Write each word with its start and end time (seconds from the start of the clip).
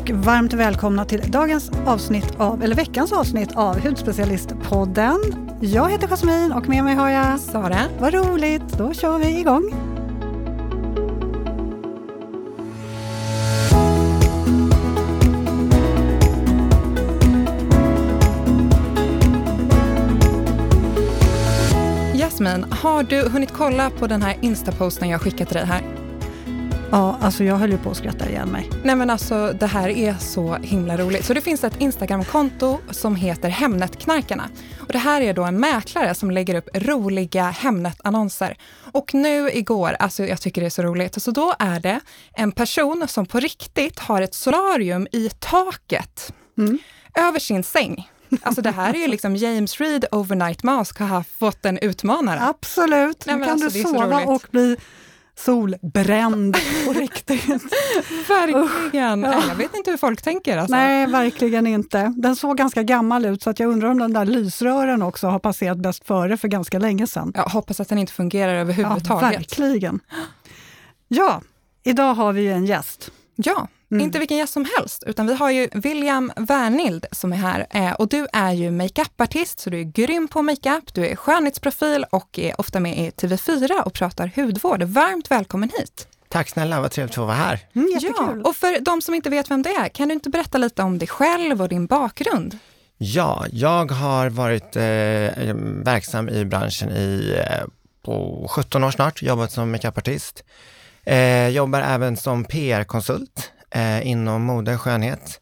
och 0.00 0.10
varmt 0.10 0.52
välkomna 0.52 1.04
till 1.04 1.30
dagens 1.30 1.70
avsnitt 1.86 2.34
av, 2.38 2.62
eller 2.62 2.76
veckans 2.76 3.12
avsnitt 3.12 3.56
av 3.56 3.80
Hudspecialistpodden. 3.80 5.18
Jag 5.60 5.90
heter 5.90 6.08
Jasmin 6.08 6.52
och 6.52 6.68
med 6.68 6.84
mig 6.84 6.94
har 6.94 7.08
jag 7.08 7.40
Sara. 7.40 7.78
Vad 7.98 8.14
roligt, 8.14 8.78
då 8.78 8.94
kör 8.94 9.18
vi 9.18 9.40
igång. 9.40 9.70
Jasmin, 22.14 22.64
har 22.70 23.02
du 23.02 23.28
hunnit 23.28 23.52
kolla 23.52 23.90
på 23.90 24.06
den 24.06 24.22
här 24.22 24.36
instaposten 24.40 25.08
jag 25.08 25.20
skickat 25.20 25.48
till 25.48 25.56
dig 25.56 25.66
här? 25.66 25.99
Ja, 26.92 27.16
alltså 27.20 27.44
jag 27.44 27.56
höll 27.56 27.70
ju 27.70 27.78
på 27.78 27.90
att 27.90 27.96
skratta 27.96 28.28
ihjäl 28.28 28.46
mig. 28.46 28.70
Nej 28.84 28.96
men 28.96 29.10
alltså 29.10 29.52
det 29.52 29.66
här 29.66 29.88
är 29.88 30.14
så 30.14 30.54
himla 30.54 30.96
roligt. 30.96 31.24
Så 31.24 31.34
det 31.34 31.40
finns 31.40 31.64
ett 31.64 31.80
Instagramkonto 31.80 32.78
som 32.90 33.16
heter 33.16 33.48
Hemnetknarkarna. 33.48 34.48
Och 34.80 34.92
det 34.92 34.98
här 34.98 35.20
är 35.20 35.34
då 35.34 35.44
en 35.44 35.60
mäklare 35.60 36.14
som 36.14 36.30
lägger 36.30 36.54
upp 36.54 36.68
roliga 36.74 37.50
Hemnet-annonser. 37.50 38.56
Och 38.92 39.14
nu 39.14 39.50
igår, 39.50 39.96
alltså 39.98 40.24
jag 40.24 40.40
tycker 40.40 40.60
det 40.60 40.66
är 40.66 40.70
så 40.70 40.82
roligt, 40.82 41.22
så 41.22 41.30
då 41.30 41.54
är 41.58 41.80
det 41.80 42.00
en 42.32 42.52
person 42.52 43.04
som 43.08 43.26
på 43.26 43.40
riktigt 43.40 43.98
har 43.98 44.22
ett 44.22 44.34
solarium 44.34 45.06
i 45.12 45.30
taket 45.38 46.32
mm. 46.58 46.78
över 47.14 47.38
sin 47.38 47.64
säng. 47.64 48.10
Alltså 48.42 48.62
det 48.62 48.70
här 48.70 48.94
är 48.94 48.98
ju 48.98 49.06
liksom 49.08 49.36
James 49.36 49.80
Reed 49.80 50.04
Overnight 50.12 50.62
Mask 50.62 50.98
har 50.98 51.24
fått 51.38 51.64
en 51.64 51.78
utmanare. 51.78 52.40
Absolut, 52.40 53.26
nu 53.26 53.32
kan 53.32 53.50
alltså, 53.50 53.78
du 53.78 53.82
sova 53.82 54.20
och 54.20 54.46
bli 54.50 54.76
solbränd 55.34 56.56
på 56.86 56.92
riktigt. 56.92 57.48
verkligen. 58.28 59.24
Uh, 59.24 59.48
Jag 59.48 59.54
vet 59.54 59.74
inte 59.76 59.90
hur 59.90 59.98
folk 59.98 60.22
tänker. 60.22 60.58
Alltså. 60.58 60.76
Nej, 60.76 61.06
verkligen 61.06 61.66
inte. 61.66 62.14
Den 62.16 62.36
såg 62.36 62.56
ganska 62.56 62.82
gammal 62.82 63.24
ut 63.24 63.42
så 63.42 63.50
att 63.50 63.60
jag 63.60 63.70
undrar 63.72 63.88
om 63.88 63.98
den 63.98 64.12
där 64.12 64.24
lysrören 64.24 65.02
också 65.02 65.26
har 65.26 65.38
passerat 65.38 65.78
bäst 65.78 66.06
före 66.06 66.36
för 66.36 66.48
ganska 66.48 66.78
länge 66.78 67.06
sedan. 67.06 67.32
Jag 67.34 67.42
hoppas 67.44 67.80
att 67.80 67.88
den 67.88 67.98
inte 67.98 68.12
fungerar 68.12 68.54
överhuvudtaget. 68.54 69.08
Ja, 69.08 69.18
verkligen. 69.38 70.00
Ja, 71.08 71.42
idag 71.82 72.14
har 72.14 72.32
vi 72.32 72.42
ju 72.42 72.52
en 72.52 72.66
gäst. 72.66 73.10
Ja, 73.36 73.68
Mm. 73.90 74.04
Inte 74.04 74.18
vilken 74.18 74.36
gäst 74.36 74.52
som 74.52 74.66
helst, 74.76 75.02
utan 75.06 75.26
vi 75.26 75.34
har 75.34 75.50
ju 75.50 75.68
William 75.72 76.32
Wernild 76.36 77.06
som 77.12 77.32
är 77.32 77.36
här. 77.36 77.66
Eh, 77.70 77.92
och 77.92 78.08
du 78.08 78.26
är 78.32 78.52
ju 78.52 78.70
makeupartist, 78.70 79.60
så 79.60 79.70
du 79.70 79.80
är 79.80 79.84
grym 79.84 80.28
på 80.28 80.42
makeup, 80.42 80.94
du 80.94 81.06
är 81.06 81.16
skönhetsprofil 81.16 82.04
och 82.10 82.38
är 82.38 82.60
ofta 82.60 82.80
med 82.80 82.98
i 82.98 83.10
TV4 83.10 83.82
och 83.82 83.92
pratar 83.92 84.32
hudvård. 84.36 84.82
Varmt 84.82 85.30
välkommen 85.30 85.70
hit! 85.78 86.08
Tack 86.28 86.48
snälla, 86.48 86.80
vad 86.80 86.90
trevligt 86.90 87.10
att 87.10 87.14
få 87.14 87.24
vara 87.24 87.36
här. 87.36 87.58
Mm, 87.74 87.88
ja, 88.00 88.34
och 88.44 88.56
för 88.56 88.80
de 88.80 89.02
som 89.02 89.14
inte 89.14 89.30
vet 89.30 89.50
vem 89.50 89.62
det 89.62 89.70
är, 89.70 89.88
kan 89.88 90.08
du 90.08 90.14
inte 90.14 90.30
berätta 90.30 90.58
lite 90.58 90.82
om 90.82 90.98
dig 90.98 91.08
själv 91.08 91.62
och 91.62 91.68
din 91.68 91.86
bakgrund? 91.86 92.58
Ja, 92.98 93.46
jag 93.52 93.90
har 93.90 94.30
varit 94.30 94.76
eh, 94.76 95.54
verksam 95.84 96.28
i 96.28 96.44
branschen 96.44 96.90
i 96.90 97.36
eh, 97.38 97.66
på 98.02 98.46
17 98.50 98.84
år 98.84 98.90
snart, 98.90 99.22
jobbat 99.22 99.52
som 99.52 99.70
makeupartist. 99.70 100.44
Eh, 101.04 101.48
jobbar 101.48 101.80
även 101.80 102.16
som 102.16 102.44
PR-konsult 102.44 103.52
eh, 103.70 104.06
inom 104.06 104.42
mode 104.42 104.74
och 104.74 104.80
skönhet. 104.80 105.40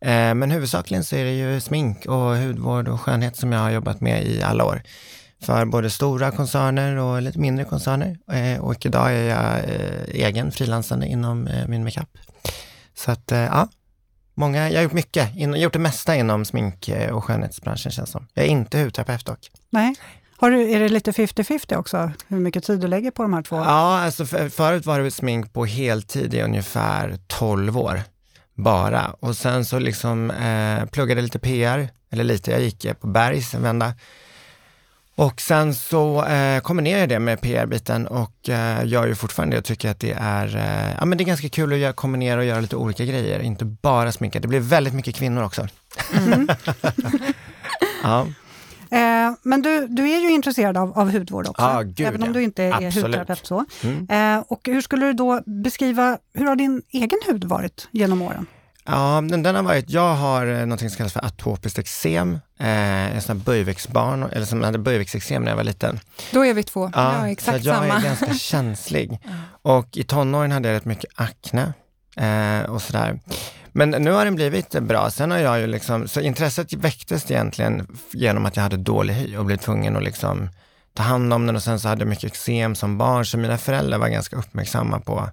Eh, 0.00 0.34
men 0.34 0.50
huvudsakligen 0.50 1.04
så 1.04 1.16
är 1.16 1.24
det 1.24 1.32
ju 1.32 1.60
smink 1.60 2.06
och 2.06 2.36
hudvård 2.36 2.88
och 2.88 3.00
skönhet 3.00 3.36
som 3.36 3.52
jag 3.52 3.60
har 3.60 3.70
jobbat 3.70 4.00
med 4.00 4.24
i 4.24 4.42
alla 4.42 4.64
år. 4.64 4.82
För 5.42 5.64
både 5.64 5.90
stora 5.90 6.30
koncerner 6.30 6.96
och 6.96 7.22
lite 7.22 7.38
mindre 7.38 7.64
koncerner. 7.64 8.18
Eh, 8.32 8.60
och 8.60 8.86
idag 8.86 9.12
är 9.12 9.28
jag 9.28 9.58
eh, 9.58 10.26
egen 10.26 10.52
frilansande 10.52 11.06
inom 11.06 11.46
eh, 11.46 11.68
min 11.68 11.84
makeup. 11.84 12.18
Så 12.94 13.10
att, 13.10 13.32
eh, 13.32 13.38
ja, 13.38 13.68
många, 14.34 14.70
jag 14.70 14.76
har 14.78 14.82
gjort 14.82 14.92
mycket, 14.92 15.36
in, 15.36 15.54
gjort 15.54 15.72
det 15.72 15.78
mesta 15.78 16.16
inom 16.16 16.44
smink 16.44 16.88
eh, 16.88 17.10
och 17.10 17.24
skönhetsbranschen 17.24 17.92
känns 17.92 18.10
som. 18.10 18.26
Jag 18.34 18.44
är 18.44 18.48
inte 18.48 18.78
hudterapeut 18.78 19.26
dock. 19.26 19.50
Nej. 19.70 19.94
Har 20.40 20.50
du, 20.50 20.70
är 20.70 20.80
det 20.80 20.88
lite 20.88 21.12
50-50 21.12 21.76
också, 21.76 22.12
hur 22.28 22.40
mycket 22.40 22.64
tid 22.64 22.80
du 22.80 22.86
lägger 22.86 23.10
på 23.10 23.22
de 23.22 23.32
här 23.32 23.42
två? 23.42 23.56
Ja, 23.56 24.00
alltså 24.00 24.26
för, 24.26 24.48
förut 24.48 24.86
var 24.86 25.00
det 25.00 25.10
smink 25.10 25.52
på 25.52 25.64
heltid 25.64 26.34
i 26.34 26.42
ungefär 26.42 27.18
12 27.26 27.78
år 27.78 28.02
bara. 28.54 29.14
Och 29.20 29.36
sen 29.36 29.64
så 29.64 29.78
liksom 29.78 30.30
eh, 30.30 30.86
pluggade 30.86 31.22
lite 31.22 31.38
PR, 31.38 31.88
eller 32.10 32.24
lite, 32.24 32.50
jag 32.50 32.60
gick 32.60 33.00
på 33.00 33.06
Bergs 33.06 33.54
en 33.54 33.62
vända. 33.62 33.94
Och 35.14 35.40
sen 35.40 35.74
så 35.74 36.24
eh, 36.24 36.60
kombinerar 36.60 37.00
jag 37.00 37.08
det 37.08 37.18
med 37.18 37.40
PR-biten 37.40 38.06
och 38.06 38.48
eh, 38.48 38.86
gör 38.86 39.06
ju 39.06 39.14
fortfarande 39.14 39.56
det 39.56 39.58
och 39.58 39.64
tycker 39.64 39.90
att 39.90 40.00
det 40.00 40.12
är, 40.18 40.56
eh, 40.56 40.94
ja 40.98 41.04
men 41.04 41.18
det 41.18 41.24
är 41.24 41.26
ganska 41.26 41.48
kul 41.48 41.72
att 41.72 41.78
göra, 41.78 41.92
kombinera 41.92 42.40
och 42.40 42.46
göra 42.46 42.60
lite 42.60 42.76
olika 42.76 43.04
grejer, 43.04 43.40
inte 43.40 43.64
bara 43.64 44.12
sminka. 44.12 44.40
Det 44.40 44.48
blir 44.48 44.60
väldigt 44.60 44.94
mycket 44.94 45.14
kvinnor 45.14 45.42
också. 45.42 45.68
Mm. 46.12 46.48
ja. 48.02 48.26
Eh, 48.90 49.32
men 49.42 49.62
du, 49.62 49.86
du 49.88 50.10
är 50.10 50.20
ju 50.20 50.30
intresserad 50.30 50.76
av, 50.76 50.98
av 50.98 51.12
hudvård 51.12 51.48
också, 51.48 51.62
ah, 51.62 51.82
gud, 51.82 52.06
även 52.06 52.22
om 52.22 52.32
du 52.32 52.42
inte 52.42 52.64
är 52.64 52.72
Absolut. 52.72 52.94
hudterapeut. 53.04 53.46
Så. 53.46 53.64
Mm. 53.82 54.36
Eh, 54.38 54.44
och 54.48 54.60
hur 54.64 54.80
skulle 54.80 55.06
du 55.06 55.12
då 55.12 55.40
beskriva, 55.46 56.18
hur 56.34 56.46
har 56.46 56.56
din 56.56 56.82
egen 56.90 57.18
hud 57.26 57.44
varit 57.44 57.88
genom 57.90 58.22
åren? 58.22 58.46
Ja, 58.84 59.22
den, 59.30 59.42
den 59.42 59.54
har 59.54 59.62
varit, 59.62 59.90
jag 59.90 60.14
har 60.14 60.46
eh, 60.46 60.66
något 60.66 60.80
som 60.80 60.90
kallas 60.90 61.12
för 61.12 61.24
atopiskt 61.24 61.78
eksem, 61.78 62.32
eh, 62.58 63.16
en 63.16 63.22
sån 63.22 63.36
här 63.36 63.44
böjväxtbarn, 63.44 64.22
eller 64.22 64.46
som 64.46 64.62
hade 64.62 64.78
böjväxteksem 64.78 65.42
när 65.42 65.50
jag 65.50 65.56
var 65.56 65.64
liten. 65.64 66.00
Då 66.32 66.46
är 66.46 66.54
vi 66.54 66.62
två, 66.62 66.90
ja, 66.94 67.14
ja 67.18 67.28
exakt 67.28 67.62
så 67.62 67.68
jag 67.68 67.76
samma. 67.76 67.88
Jag 67.88 67.96
är 67.96 68.02
ganska 68.02 68.34
känslig. 68.38 69.20
Och 69.62 69.96
i 69.96 70.04
tonåren 70.04 70.52
hade 70.52 70.68
jag 70.68 70.76
rätt 70.76 70.84
mycket 70.84 71.10
akne 71.14 71.72
eh, 72.16 72.70
och 72.70 72.82
sådär. 72.82 73.20
Men 73.72 73.90
nu 73.90 74.10
har 74.10 74.24
den 74.24 74.34
blivit 74.34 74.70
bra. 74.80 75.10
Sen 75.10 75.30
har 75.30 75.38
jag 75.38 75.60
ju 75.60 75.66
liksom, 75.66 76.08
så 76.08 76.20
intresset 76.20 76.72
väcktes 76.72 77.30
egentligen 77.30 77.96
genom 78.12 78.46
att 78.46 78.56
jag 78.56 78.62
hade 78.62 78.76
dålig 78.76 79.14
hy 79.14 79.36
och 79.36 79.44
blev 79.44 79.56
tvungen 79.56 79.96
att 79.96 80.02
liksom 80.02 80.48
ta 80.94 81.02
hand 81.02 81.32
om 81.32 81.46
den 81.46 81.56
och 81.56 81.62
sen 81.62 81.80
så 81.80 81.88
hade 81.88 82.00
jag 82.00 82.08
mycket 82.08 82.24
eksem 82.24 82.74
som 82.74 82.98
barn, 82.98 83.26
så 83.26 83.38
mina 83.38 83.58
föräldrar 83.58 83.98
var 83.98 84.08
ganska 84.08 84.36
uppmärksamma 84.36 85.00
på, 85.00 85.28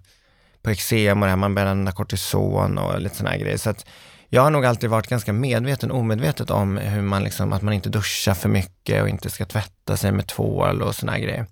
på 0.62 0.70
eksem 0.70 1.22
och 1.22 1.26
det 1.26 1.30
här, 1.30 1.38
man 1.38 1.56
började 1.56 1.72
använda 1.72 1.92
kortison 1.92 2.78
och 2.78 3.02
lite 3.02 3.16
sådana 3.16 3.38
grejer. 3.38 3.58
Så 3.58 3.70
att 3.70 3.86
jag 4.30 4.42
har 4.42 4.50
nog 4.50 4.66
alltid 4.66 4.90
varit 4.90 5.08
ganska 5.08 5.34
medveten, 5.34 5.92
omedvetet 5.92 6.50
om 6.50 6.78
hur 6.78 7.02
man 7.02 7.24
liksom, 7.24 7.54
att 7.54 7.62
man 7.62 7.74
inte 7.74 7.90
duschar 7.90 8.34
för 8.34 8.50
mycket 8.50 9.02
och 9.02 9.10
inte 9.10 9.30
ska 9.30 9.46
tvätta 9.46 9.98
sig 9.98 10.12
med 10.12 10.28
tvål 10.28 10.82
och 10.82 10.96
sådana 10.96 11.20
grejer. 11.20 11.46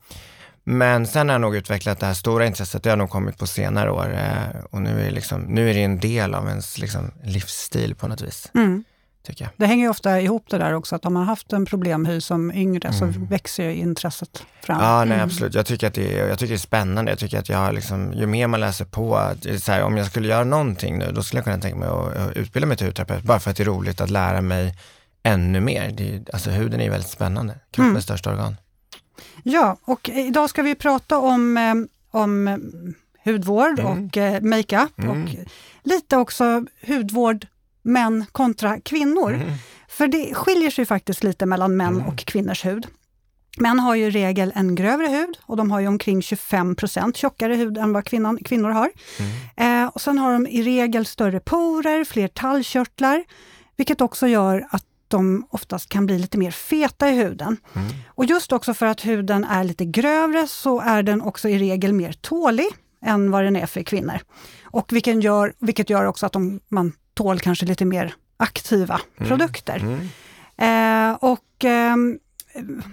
Men 0.68 1.08
sen 1.08 1.30
har 1.30 1.34
jag 1.34 1.42
nog 1.42 1.56
utvecklat 1.56 2.00
det 2.00 2.06
här 2.06 2.14
stora 2.14 2.46
intresset, 2.46 2.84
det 2.84 2.90
har 2.90 2.98
nog 2.98 3.10
kommit 3.10 3.38
på 3.38 3.48
senare 3.48 3.92
år 3.92 4.14
eh, 4.14 4.64
och 4.72 4.82
nu 4.82 5.08
är, 5.08 5.12
liksom, 5.12 5.42
nu 5.42 5.70
är 5.70 5.74
det 5.74 5.84
en 5.84 6.00
del 6.00 6.34
av 6.34 6.48
ens 6.48 6.78
liksom, 6.78 7.12
livsstil 7.24 7.96
på 7.96 8.08
något 8.08 8.22
vis. 8.22 8.52
Mm. 8.56 8.84
Tycker 9.26 9.46
jag. 9.46 9.52
Det 9.58 9.66
hänger 9.66 9.86
ju 9.86 9.90
ofta 9.90 10.22
ihop 10.22 10.46
det 10.50 10.58
där 10.58 10.74
också, 10.74 10.96
att 10.96 11.04
har 11.04 11.12
man 11.12 11.24
haft 11.24 11.54
en 11.54 11.66
problemhy 11.66 12.22
som 12.22 12.52
yngre 12.52 12.88
mm. 12.88 13.14
så 13.14 13.20
växer 13.20 13.64
ju 13.64 13.76
intresset 13.76 14.44
fram. 14.62 14.82
Ja, 14.82 15.06
nej 15.06 15.16
mm. 15.16 15.26
absolut. 15.26 15.54
Jag 15.54 15.66
tycker, 15.66 15.88
att 15.88 15.94
det 15.94 16.20
är, 16.20 16.28
jag 16.28 16.40
tycker 16.40 16.54
det 16.54 16.58
är 16.58 16.60
spännande. 16.60 17.12
Jag 17.12 17.20
tycker 17.20 17.40
att 17.40 17.50
jag 17.50 17.74
liksom, 17.74 18.14
ju 18.14 18.26
mer 18.26 18.48
man 18.48 18.60
läser 18.60 18.86
på, 18.86 19.32
så 19.60 19.72
här, 19.72 19.84
om 19.84 19.98
jag 19.98 20.08
skulle 20.08 20.28
göra 20.28 20.44
någonting 20.44 20.98
nu, 20.98 21.12
då 21.12 21.24
skulle 21.24 21.38
jag 21.38 21.46
kunna 21.46 21.58
tänka 21.58 21.78
mig 21.78 21.90
att 21.90 22.38
utbilda 22.38 22.68
mig 22.68 22.78
till 22.78 22.88
hudterapeut, 22.88 23.24
bara 23.24 23.40
för 23.40 23.52
att 23.52 23.58
det 23.58 23.64
är 23.64 23.68
roligt 23.68 24.02
att 24.02 24.10
lära 24.10 24.42
mig 24.42 24.76
ännu 25.24 25.60
mer. 25.60 25.92
Det, 25.98 26.34
alltså 26.34 26.50
huden 26.50 26.82
är 26.82 26.90
väldigt 26.90 27.10
spännande, 27.10 27.54
kroppens 27.72 27.90
mm. 27.90 28.02
största 28.02 28.32
organ. 28.32 28.56
Ja, 29.44 29.78
och 29.82 30.10
idag 30.10 30.50
ska 30.50 30.62
vi 30.62 30.76
prata 30.76 31.18
om, 31.18 31.58
eh, 31.58 31.74
om 32.20 32.48
eh, 32.48 32.58
hudvård 33.32 33.80
mm. 33.80 33.92
och 33.92 34.18
eh, 34.18 34.42
makeup 34.42 35.00
mm. 35.00 35.12
och 35.12 35.30
lite 35.84 36.18
också 36.18 36.66
hudvård 36.88 37.48
män 37.82 38.26
kontra 38.32 38.80
kvinnor. 38.80 39.34
Mm. 39.34 39.50
För 39.88 40.08
det 40.08 40.34
skiljer 40.34 40.72
sig 40.72 40.86
faktiskt 40.86 41.24
lite 41.24 41.46
mellan 41.46 41.78
män 41.78 41.96
mm. 41.96 42.08
och 42.08 42.18
kvinnors 42.18 42.66
hud. 42.66 42.88
Män 43.58 43.80
har 43.80 43.96
ju 43.96 44.06
i 44.06 44.10
regel 44.10 44.52
en 44.56 44.76
grövre 44.76 45.08
hud 45.08 45.38
och 45.42 45.58
de 45.58 45.72
har 45.72 45.80
ju 45.80 45.88
omkring 45.88 46.20
25% 46.20 47.14
tjockare 47.14 47.56
hud 47.56 47.78
än 47.78 47.94
vad 47.94 48.06
kvinnan, 48.06 48.38
kvinnor 48.38 48.70
har. 48.70 48.92
Mm. 49.20 49.84
Eh, 49.84 49.90
och 49.90 50.02
sen 50.02 50.18
har 50.18 50.34
de 50.34 50.48
i 50.48 50.64
regel 50.64 51.06
större 51.06 51.40
porer, 51.40 52.04
fler 52.04 52.28
tallkörtlar, 52.28 53.24
vilket 53.76 54.02
också 54.02 54.28
gör 54.28 54.68
att 54.70 54.86
de 55.08 55.48
oftast 55.50 55.90
kan 55.90 56.06
bli 56.06 56.20
lite 56.20 56.38
mer 56.38 56.52
feta 56.52 57.10
i 57.10 57.16
huden. 57.16 57.58
Mm. 57.74 57.88
Och 58.08 58.26
just 58.26 58.52
också 58.52 58.74
för 58.74 58.86
att 58.86 59.06
huden 59.06 59.44
är 59.44 59.64
lite 59.64 59.86
grövre 59.86 60.48
så 60.48 60.82
är 60.82 61.04
den 61.04 61.22
också 61.22 61.50
i 61.50 61.58
regel 61.58 61.94
mer 61.94 62.14
tålig 62.14 62.68
än 63.06 63.32
vad 63.32 63.44
den 63.44 63.56
är 63.56 63.66
för 63.66 63.84
kvinnor. 63.84 64.20
Och 64.64 64.94
vilket 64.94 65.24
gör, 65.24 65.54
vilket 65.60 65.90
gör 65.90 66.06
också 66.06 66.26
att 66.26 66.34
de, 66.34 66.60
man 66.68 66.94
tål 67.14 67.40
kanske 67.40 67.66
lite 67.66 67.86
mer 67.86 68.14
aktiva 68.38 69.02
mm. 69.18 69.30
produkter. 69.30 69.78
Mm. 69.78 70.00
Eh, 70.58 71.16
och 71.16 71.66
eh, 71.66 71.96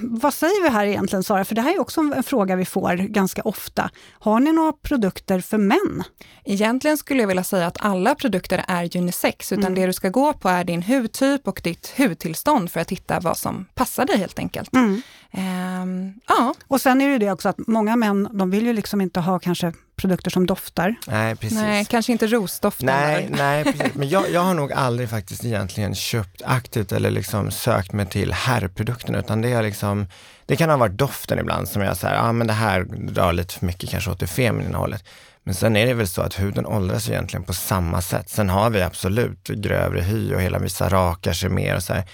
vad 0.00 0.34
säger 0.34 0.62
vi 0.62 0.68
här 0.68 0.86
egentligen 0.86 1.22
Sara? 1.22 1.44
För 1.44 1.54
det 1.54 1.60
här 1.60 1.74
är 1.74 1.80
också 1.80 2.00
en 2.00 2.22
fråga 2.22 2.56
vi 2.56 2.64
får 2.64 2.96
ganska 2.96 3.42
ofta. 3.42 3.90
Har 4.12 4.40
ni 4.40 4.52
några 4.52 4.72
produkter 4.72 5.40
för 5.40 5.58
män? 5.58 6.04
Egentligen 6.44 6.96
skulle 6.96 7.20
jag 7.20 7.28
vilja 7.28 7.44
säga 7.44 7.66
att 7.66 7.76
alla 7.80 8.14
produkter 8.14 8.64
är 8.68 8.96
unisex, 8.96 9.52
utan 9.52 9.64
mm. 9.64 9.74
det 9.74 9.86
du 9.86 9.92
ska 9.92 10.08
gå 10.08 10.32
på 10.32 10.48
är 10.48 10.64
din 10.64 10.82
hudtyp 10.82 11.48
och 11.48 11.60
ditt 11.64 11.94
hudtillstånd 11.96 12.70
för 12.70 12.80
att 12.80 12.92
hitta 12.92 13.20
vad 13.20 13.36
som 13.36 13.66
passar 13.74 14.04
dig 14.04 14.18
helt 14.18 14.38
enkelt. 14.38 14.74
Mm. 14.74 15.02
Ehm, 15.32 16.14
ja, 16.28 16.54
Och 16.66 16.80
sen 16.80 17.00
är 17.00 17.06
det 17.06 17.12
ju 17.12 17.18
det 17.18 17.30
också 17.30 17.48
att 17.48 17.58
många 17.58 17.96
män, 17.96 18.28
de 18.32 18.50
vill 18.50 18.66
ju 18.66 18.72
liksom 18.72 19.00
inte 19.00 19.20
ha 19.20 19.38
kanske 19.38 19.72
produkter 19.96 20.30
som 20.30 20.46
doftar. 20.46 20.94
Nej, 21.06 21.36
precis. 21.36 21.58
nej, 21.58 21.84
kanske 21.84 22.12
inte 22.12 22.26
rosdoften. 22.26 22.86
Nej, 22.86 23.28
nej 23.30 23.64
precis. 23.72 23.94
men 23.94 24.08
jag, 24.08 24.30
jag 24.30 24.40
har 24.40 24.54
nog 24.54 24.72
aldrig 24.72 25.10
faktiskt 25.10 25.44
egentligen 25.44 25.94
köpt 25.94 26.42
aktivt 26.44 26.92
eller 26.92 27.10
liksom 27.10 27.50
sökt 27.50 27.92
mig 27.92 28.06
till 28.06 28.32
herrprodukterna 28.32 29.18
utan 29.18 29.42
det 29.42 29.52
är 29.52 29.62
liksom, 29.62 30.06
det 30.46 30.56
kan 30.56 30.70
ha 30.70 30.76
varit 30.76 30.98
doften 30.98 31.38
ibland 31.38 31.68
som 31.68 31.82
jag 31.82 31.96
säger, 31.96 32.14
ja 32.14 32.20
ah, 32.20 32.32
men 32.32 32.46
det 32.46 32.52
här 32.52 32.84
drar 33.12 33.32
lite 33.32 33.54
för 33.54 33.66
mycket 33.66 33.90
kanske 33.90 34.10
åt 34.10 34.20
det 34.20 34.26
feminina 34.26 34.78
hållet. 34.78 35.04
Men 35.44 35.54
sen 35.54 35.76
är 35.76 35.86
det 35.86 35.94
väl 35.94 36.08
så 36.08 36.22
att 36.22 36.40
huden 36.40 36.66
åldras 36.66 37.08
egentligen 37.08 37.44
på 37.44 37.52
samma 37.52 38.02
sätt. 38.02 38.28
Sen 38.28 38.48
har 38.48 38.70
vi 38.70 38.82
absolut 38.82 39.48
grövre 39.48 40.00
hy 40.00 40.34
och 40.34 40.40
hela 40.40 40.58
vissa 40.58 40.88
rakar 40.88 41.32
sig 41.32 41.50
mer 41.50 41.76
och 41.76 41.82
så 41.82 41.92
här. 41.92 42.04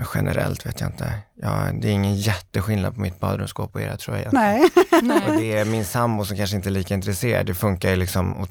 Men 0.00 0.08
generellt 0.14 0.66
vet 0.66 0.80
jag 0.80 0.88
inte. 0.88 1.12
Ja, 1.42 1.68
det 1.80 1.88
är 1.88 1.92
ingen 1.92 2.16
jätteskillnad 2.16 2.94
på 2.94 3.00
mitt 3.00 3.20
badrumsskåp 3.20 3.74
och 3.74 3.80
era 3.80 3.96
tror 3.96 4.16
jag. 4.16 4.32
Nej. 4.32 4.62
Och 5.28 5.36
det 5.36 5.58
är 5.58 5.64
min 5.64 5.84
sambo 5.84 6.24
som 6.24 6.36
kanske 6.36 6.56
inte 6.56 6.68
är 6.68 6.70
lika 6.70 6.94
intresserad. 6.94 7.46
Det 7.46 7.54
funkar 7.54 7.90
ju 7.90 7.96
liksom 7.96 8.46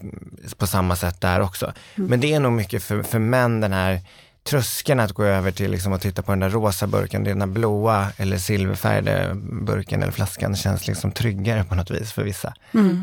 på 0.58 0.68
samma 0.68 0.96
sätt 0.96 1.22
där 1.22 1.40
också. 1.42 1.74
Men 1.96 2.20
det 2.20 2.34
är 2.34 2.40
nog 2.40 2.52
mycket 2.52 2.84
för, 2.84 3.04
för 3.04 3.20
män 3.20 3.62
den 3.62 3.74
här 3.74 4.02
tröskeln 4.50 5.00
att 5.00 5.12
gå 5.12 5.24
över 5.24 5.52
till 5.52 5.72
liksom 5.72 5.94
att 5.94 6.02
titta 6.02 6.22
på 6.22 6.32
den 6.32 6.40
där 6.40 6.50
rosa 6.50 6.88
burken, 6.88 7.24
den 7.24 7.40
där 7.40 7.46
blåa 7.48 8.08
eller 8.18 8.38
silverfärgade 8.38 9.36
burken 9.62 10.02
eller 10.04 10.12
flaskan 10.12 10.56
känns 10.56 10.88
liksom 10.88 11.12
tryggare 11.12 11.64
på 11.64 11.76
något 11.76 11.92
vis 11.92 12.12
för 12.14 12.24
vissa. 12.24 12.54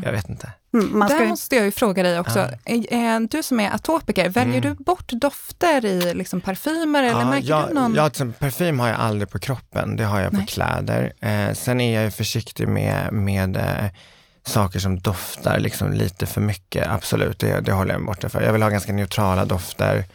Jag 0.05 0.11
vet 0.11 0.29
inte. 0.29 0.51
Mm, 0.73 0.99
Där 1.09 1.19
ju- 1.21 1.27
måste 1.27 1.55
jag 1.55 1.65
ju 1.65 1.71
fråga 1.71 2.03
dig 2.03 2.19
också. 2.19 2.39
Eh, 2.65 3.19
Du 3.31 3.43
som 3.43 3.59
är 3.59 3.71
atopiker, 3.75 4.29
väljer 4.29 4.61
du 4.61 4.73
bort 4.73 5.09
dofter 5.11 5.85
i 5.85 6.13
liksom 6.13 6.41
parfymer 6.41 7.03
eller 7.03 7.25
märker 7.25 7.47
jag, 7.49 7.67
du 7.69 7.73
någon? 7.73 7.93
till 7.93 8.01
exempel, 8.05 8.39
parfym 8.39 8.79
har 8.79 8.87
jag 8.87 8.99
aldrig 8.99 9.29
på 9.29 9.39
kroppen, 9.39 9.95
det 9.95 10.03
har 10.03 10.19
jag 10.21 10.31
på 10.31 10.37
Nej. 10.37 10.45
kläder. 10.47 11.13
Eh, 11.21 11.53
sen 11.53 11.81
är 11.81 11.95
jag 11.95 12.03
ju 12.03 12.11
försiktig 12.11 12.67
med, 12.67 13.13
med 13.13 13.57
eh, 13.57 13.85
saker 14.45 14.79
som 14.79 14.99
doftar 14.99 15.59
liksom 15.59 15.91
lite 15.93 16.25
för 16.25 16.41
mycket, 16.41 16.87
absolut, 16.87 17.39
det, 17.39 17.59
det 17.61 17.71
håller 17.71 17.91
jag 17.93 18.01
mig 18.01 18.07
borta 18.07 18.29
för. 18.29 18.41
Jag 18.41 18.53
vill 18.53 18.61
ha 18.63 18.69
ganska 18.69 18.93
neutrala 18.93 19.45
dofter. 19.45 20.05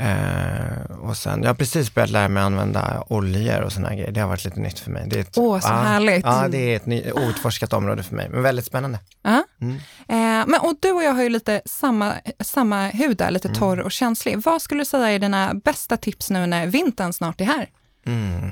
Eh, 0.00 0.96
och 1.00 1.16
sen, 1.16 1.42
jag 1.42 1.48
har 1.48 1.54
precis 1.54 1.94
börjat 1.94 2.10
lära 2.10 2.28
mig 2.28 2.42
använda 2.42 3.04
oljor 3.08 3.60
och 3.60 3.72
här 3.72 3.94
grejer. 3.94 4.10
Det 4.12 4.20
har 4.20 4.28
varit 4.28 4.44
lite 4.44 4.60
nytt 4.60 4.78
för 4.78 4.90
mig. 4.90 5.04
Det 5.06 5.16
är 5.16 5.20
ett, 5.20 5.38
Åh, 5.38 5.60
så 5.60 5.68
härligt. 5.68 6.24
Ja, 6.24 6.48
det 6.48 6.72
är 6.72 6.76
ett 6.76 6.86
ny, 6.86 7.10
outforskat 7.12 7.72
område 7.72 8.02
för 8.02 8.14
mig, 8.14 8.28
men 8.28 8.42
väldigt 8.42 8.64
spännande. 8.64 8.98
Ja. 9.22 9.44
Mm. 9.60 9.76
Eh, 10.08 10.46
men, 10.46 10.60
och 10.60 10.74
du 10.80 10.90
och 10.92 11.02
jag 11.02 11.12
har 11.14 11.22
ju 11.22 11.28
lite 11.28 11.62
samma, 11.64 12.14
samma 12.40 12.88
hud 12.88 13.16
där, 13.16 13.30
lite 13.30 13.48
Mm. 13.48 13.58
torr 13.60 13.80
och 13.80 13.92
känslig. 13.92 14.38
Vad 14.44 14.62
skulle 14.62 14.80
du 14.80 14.84
säga 14.84 15.10
är 15.10 15.18
dina 15.18 15.54
bästa 15.64 15.96
tips 15.96 16.30
nu 16.30 16.46
när 16.46 16.66
vintern 16.66 17.12
snart 17.12 17.40
är 17.40 17.44
här? 17.44 17.68
Mm. 18.06 18.50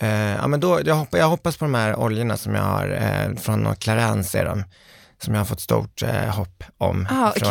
Eh, 0.00 0.08
ja, 0.36 0.46
men 0.46 0.60
då, 0.60 0.80
jag, 0.84 0.94
hoppas, 0.94 1.20
jag 1.20 1.28
hoppas 1.28 1.56
på 1.56 1.64
de 1.64 1.74
här 1.74 1.96
oljorna 1.96 2.36
som 2.36 2.54
jag 2.54 2.62
har 2.62 2.88
eh, 3.02 3.36
från 3.36 3.76
Clarence 3.76 4.38
är 4.38 4.44
de, 4.44 4.64
som 5.22 5.34
jag 5.34 5.40
har 5.40 5.44
fått 5.46 5.60
stort 5.60 6.02
eh, 6.02 6.10
hopp 6.36 6.64
om. 6.78 7.06
Ah, 7.10 7.32
då? 7.36 7.50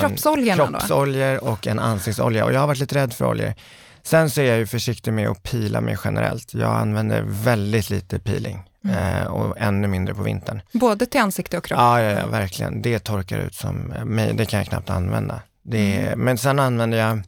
Kroppsoljor 0.70 1.44
och 1.44 1.68
en 1.68 1.80
ansiktsolja 1.80 2.46
och 2.46 2.54
jag 2.54 2.60
har 2.60 2.68
varit 2.68 2.80
lite 2.80 2.96
rädd 2.96 3.14
för 3.14 3.26
oljor. 3.26 3.54
Sen 4.04 4.30
så 4.30 4.42
är 4.42 4.46
jag 4.46 4.58
ju 4.58 4.68
försiktig 4.68 5.14
med 5.14 5.30
att 5.30 5.44
pila 5.44 5.82
mig 5.82 5.98
generellt. 6.04 6.54
Jag 6.54 6.76
använder 6.76 7.24
väldigt 7.26 7.90
lite 7.90 8.20
peeling 8.20 8.64
Mm. 8.84 8.98
eh, 9.22 9.28
och 9.28 9.58
ännu 9.58 9.88
mindre 9.88 10.16
på 10.16 10.24
vintern. 10.24 10.62
Både 10.72 11.06
till 11.06 11.22
ansikte 11.22 11.58
och 11.58 11.64
kropp? 11.64 11.80
Ja, 11.80 12.02
ja, 12.02 12.20
ja, 12.20 12.28
verkligen. 12.28 12.82
Det 12.82 13.00
torkar 13.00 13.38
ut 13.40 13.56
som 13.56 13.92
eh, 13.92 14.06
mig, 14.06 14.34
det 14.34 14.46
kan 14.46 14.58
jag 14.60 14.68
knappt 14.68 14.90
använda. 14.90 15.42
Det 15.64 15.98
Mm. 15.98 16.20
Men 16.20 16.38
sen 16.38 16.60
använder 16.60 16.98
jag, 16.98 17.22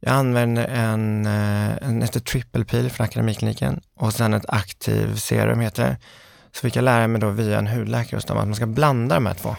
jag 0.00 0.12
använder 0.12 0.64
en, 0.68 1.26
eh, 1.26 1.88
en 1.88 2.02
heter 2.02 2.20
triple 2.20 2.64
peel 2.64 2.90
från 2.90 3.04
Akademikliniken 3.04 3.80
och 3.96 4.12
sen 4.12 4.34
ett 4.34 4.44
aktiv 4.48 5.16
serum 5.16 5.60
heter 5.60 5.82
det. 5.82 5.96
Så 6.52 6.60
fick 6.60 6.76
jag 6.76 6.82
lära 6.82 7.06
mig 7.08 7.20
då 7.20 7.30
via 7.30 7.58
en 7.58 7.66
hudläkare 7.66 8.16
just 8.16 8.30
om 8.30 8.38
att 8.38 8.46
man 8.46 8.54
ska 8.54 8.66
blanda 8.66 9.14
de 9.14 9.26
här 9.26 9.34
två. 9.34 9.56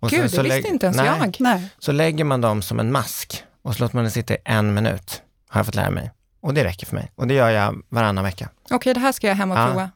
Och 0.00 0.10
Gud, 0.10 0.18
sen 0.18 0.22
det 0.22 0.28
så 0.36 0.42
visste 0.42 0.68
inte 0.68 0.86
ens 0.86 0.96
nej, 0.96 1.06
jag. 1.06 1.36
nej. 1.40 1.68
Så 1.78 1.92
lägger 1.92 2.24
man 2.24 2.40
dem 2.40 2.62
som 2.62 2.80
en 2.80 2.92
mask 2.92 3.44
och 3.62 3.74
så 3.74 3.82
låter 3.82 3.96
man 3.96 4.04
den 4.04 4.10
sitta 4.10 4.34
i 4.34 4.36
en 4.44 4.74
minut, 4.74 5.22
har 5.48 5.58
jag 5.58 5.66
fått 5.66 5.74
lära 5.74 5.90
mig. 5.90 6.10
Och 6.40 6.54
det 6.54 6.64
räcker 6.64 6.86
för 6.86 6.94
mig. 6.94 7.12
Och 7.14 7.26
det 7.26 7.34
gör 7.34 7.50
jag 7.50 7.82
varannan 7.88 8.24
vecka. 8.24 8.48
Okej, 8.70 8.94
det 8.94 9.00
här 9.00 9.12
ska 9.12 9.26
jag 9.28 9.34
hem 9.34 9.50
och 9.50 9.58
Ja. 9.58 9.66
prova. 9.66 9.90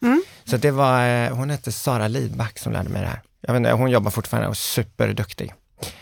Så 0.44 0.56
det 0.56 0.70
var, 0.70 1.06
eh, 1.08 1.30
hon 1.36 1.50
hette 1.50 1.72
Sara 1.72 2.08
Lidback 2.08 2.58
som 2.58 2.72
lärde 2.72 2.88
mig 2.88 3.02
det 3.02 3.08
här. 3.08 3.20
Jag 3.40 3.52
vet 3.52 3.58
inte, 3.60 3.72
hon 3.72 3.90
jobbar 3.90 4.10
fortfarande 4.10 4.48
och 4.48 4.52
är 4.52 4.56
superduktig. 4.56 5.54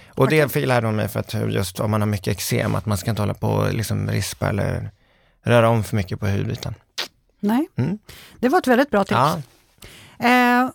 Och 0.09 0.29
det 0.29 0.53
fick 0.53 0.67
lärde 0.67 0.87
hon 0.87 0.97
mig 0.97 1.09
för 1.09 1.21
att 1.21 1.35
just 1.35 1.81
om 1.81 1.91
man 1.91 2.01
har 2.01 2.09
mycket 2.09 2.29
eksem, 2.29 2.75
att 2.75 2.87
man 2.87 2.99
ska 2.99 3.11
inte 3.11 3.23
hålla 3.23 3.35
på 3.35 3.49
och 3.49 3.75
liksom 3.75 4.11
rispa 4.11 4.49
eller 4.49 4.91
röra 5.45 5.69
om 5.69 5.85
för 5.85 5.97
mycket 5.97 6.21
på 6.21 6.27
hudytan. 6.27 6.75
nej. 7.41 7.69
Mm. 7.77 7.99
Det 8.41 8.49
var 8.49 8.59
ett 8.59 8.67
väldigt 8.67 8.91
bra 8.91 9.05
tips. 9.05 9.11
Ja, 9.13 9.43
Eh, 10.25 10.71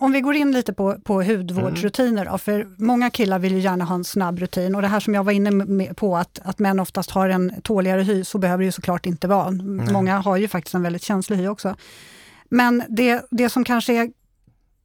om- 0.00 0.12
vi 0.12 0.20
går 0.20 0.34
in 0.34 0.52
lite 0.52 0.72
på, 0.72 0.96
på 1.04 1.22
hudvårdsrutiner 1.22 2.24
då, 2.24 2.38
för 2.38 2.66
många 2.78 3.10
killar 3.10 3.38
vill 3.38 3.52
ju 3.52 3.60
gärna 3.60 3.84
ha 3.84 3.94
en 3.94 4.04
snabb 4.04 4.38
rutin 4.38 4.74
och 4.74 4.82
det 4.82 4.88
här 4.88 5.00
som 5.00 5.14
jag 5.14 5.24
var 5.24 5.32
inne 5.32 5.94
på 5.94 6.16
att, 6.16 6.40
att 6.44 6.58
män 6.58 6.80
oftast 6.80 7.10
har 7.10 7.28
en 7.28 7.52
tåligare 7.62 8.02
hy, 8.02 8.24
så 8.24 8.38
behöver 8.38 8.58
det 8.58 8.64
ju 8.64 8.72
såklart 8.72 9.06
inte 9.06 9.28
vara. 9.28 9.50
Många 9.92 10.18
har 10.18 10.36
ju 10.36 10.48
faktiskt 10.48 10.74
en 10.74 10.82
väldigt 10.82 11.02
känslig 11.02 11.36
hy 11.36 11.48
också. 11.48 11.76
Men 12.48 12.82
det, 12.88 13.26
det 13.30 13.48
som 13.48 13.64
kanske 13.64 13.92
är, 13.94 14.10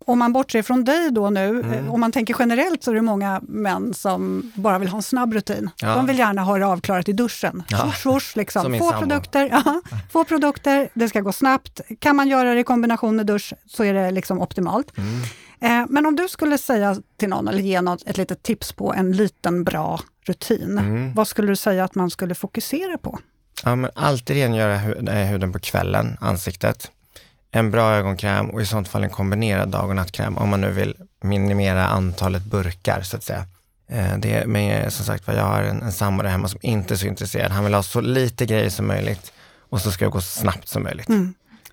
om 0.09 0.19
man 0.19 0.33
bortser 0.33 0.61
från 0.61 0.83
dig 0.83 1.11
då 1.11 1.29
nu, 1.29 1.49
Mm. 1.49 1.73
eh, 1.73 1.93
om 1.93 1.99
man 1.99 2.11
tänker 2.11 2.35
generellt 2.39 2.83
så 2.83 2.91
är 2.91 2.95
det 2.95 3.01
många 3.01 3.41
män 3.43 3.93
som 3.93 4.51
bara 4.55 4.79
vill 4.79 4.89
ha 4.89 4.97
en 4.97 5.03
snabb 5.03 5.33
rutin. 5.33 5.69
Ja. 5.81 5.95
De 5.95 6.05
vill 6.05 6.19
gärna 6.19 6.41
ha 6.41 6.57
det 6.57 6.65
avklarat 6.65 7.09
i 7.09 7.13
duschen. 7.13 7.63
Ja. 7.69 7.91
Swoosh, 7.91 8.19
Som 8.31 8.39
liksom. 8.39 8.79
Få 8.79 8.91
produkter, 8.91 9.49
ja, 9.51 9.81
få 10.11 10.23
produkter, 10.23 10.89
det 10.93 11.09
ska 11.09 11.21
gå 11.21 11.31
snabbt. 11.31 11.81
Kan 11.99 12.15
man 12.15 12.27
göra 12.27 12.53
det 12.53 12.59
i 12.59 12.63
kombination 12.63 13.15
med 13.15 13.25
dusch 13.25 13.53
så 13.67 13.83
är 13.83 13.93
det 13.93 14.11
liksom 14.11 14.41
optimalt. 14.41 14.97
Mm. 14.97 15.21
Eh, 15.61 15.85
men 15.89 16.05
om 16.05 16.15
du 16.15 16.27
skulle 16.27 16.57
säga 16.57 16.95
till 17.17 17.29
någon 17.29 17.47
eller 17.47 17.59
ge 17.61 17.81
något, 17.81 18.03
ett 18.07 18.17
litet 18.17 18.43
tips 18.43 18.73
på 18.73 18.93
en 18.93 19.11
liten 19.11 19.63
bra 19.63 19.99
rutin, 20.25 20.77
Mm. 20.77 21.13
vad 21.13 21.27
skulle 21.27 21.47
du 21.47 21.55
säga 21.55 21.83
att 21.83 21.95
man 21.95 22.09
skulle 22.09 22.35
fokusera 22.35 22.97
på? 22.97 23.19
ja 23.63 23.75
men 23.75 23.91
alltid 23.95 24.35
rengöra 24.37 24.73
eh, 24.75 25.27
huden 25.27 25.53
på 25.53 25.59
kvällen, 25.59 26.17
ansiktet. 26.21 26.91
En 27.51 27.71
bra 27.71 27.91
ögonkräm 27.95 28.49
och 28.49 28.61
i 28.61 28.65
sånt 28.65 28.87
fall 28.87 29.03
en 29.03 29.09
kombinerad 29.09 29.69
dag 29.69 29.89
och 29.89 29.95
nattkräm 29.95 30.37
om 30.37 30.49
man 30.49 30.61
nu 30.61 30.71
vill 30.71 30.95
minimera 31.23 31.87
antalet 31.87 32.43
burkar 32.43 33.01
så 33.01 33.17
att 33.17 33.23
säga. 33.23 33.45
Eh, 33.91 34.17
Det, 34.17 34.43
men 34.47 34.91
som 34.91 35.05
sagt 35.05 35.23
jag 35.27 35.43
har 35.43 35.61
en, 35.63 35.81
en 35.81 35.91
sambo 35.91 36.23
där 36.23 36.29
hemma 36.29 36.47
som 36.47 36.59
inte 36.63 36.93
är 36.93 36.95
så 36.95 37.07
intresserad. 37.07 37.51
Han 37.51 37.63
vill 37.63 37.73
ha 37.73 37.83
så 37.83 38.01
lite 38.01 38.45
grejer 38.45 38.69
som 38.69 38.87
möjligt 38.87 39.31
och 39.69 39.81
så 39.81 39.91
ska 39.91 40.05
det 40.05 40.11
gå 40.11 40.21
så 40.21 40.39
snabbt 40.39 40.67
som 40.67 40.83
möjligt. 40.83 41.07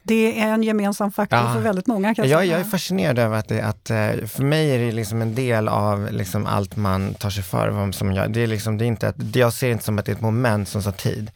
Det 0.02 0.40
är 0.40 0.48
en 0.48 0.62
gemensam 0.62 1.12
faktor 1.12 1.38
Ja. 1.38 1.52
för 1.54 1.60
väldigt 1.60 1.86
många. 1.86 2.14
Kan 2.14 2.28
Jag, 2.28 2.46
jag 2.46 2.60
är 2.60 2.64
fascinerad 2.64 3.18
över 3.18 3.36
att, 3.38 3.48
det, 3.48 3.60
att 3.62 3.90
eh, 3.90 4.26
för 4.26 4.42
mig 4.42 4.70
är 4.70 4.78
det 4.78 4.92
liksom 4.92 5.22
en 5.22 5.34
del 5.34 5.68
av 5.68 6.08
liksom 6.12 6.46
allt 6.46 6.76
man 6.76 7.14
tar 7.14 7.30
sig 7.30 7.42
för. 7.42 7.68
Vad 7.68 7.94
som 7.94 8.12
jag, 8.12 8.32
det 8.32 8.40
är 8.42 8.46
liksom, 8.46 8.78
det 8.78 8.84
är 8.84 8.86
inte 8.86 9.08
att, 9.08 9.14
det 9.18 9.38
jag 9.38 9.52
ser 9.52 9.70
inte 9.70 9.84
som 9.84 9.98
att 9.98 10.04
det 10.04 10.12
är 10.12 10.16
ett 10.16 10.20
moment 10.20 10.68
som 10.68 10.82
tar 10.82 10.92
tid. 10.92 11.30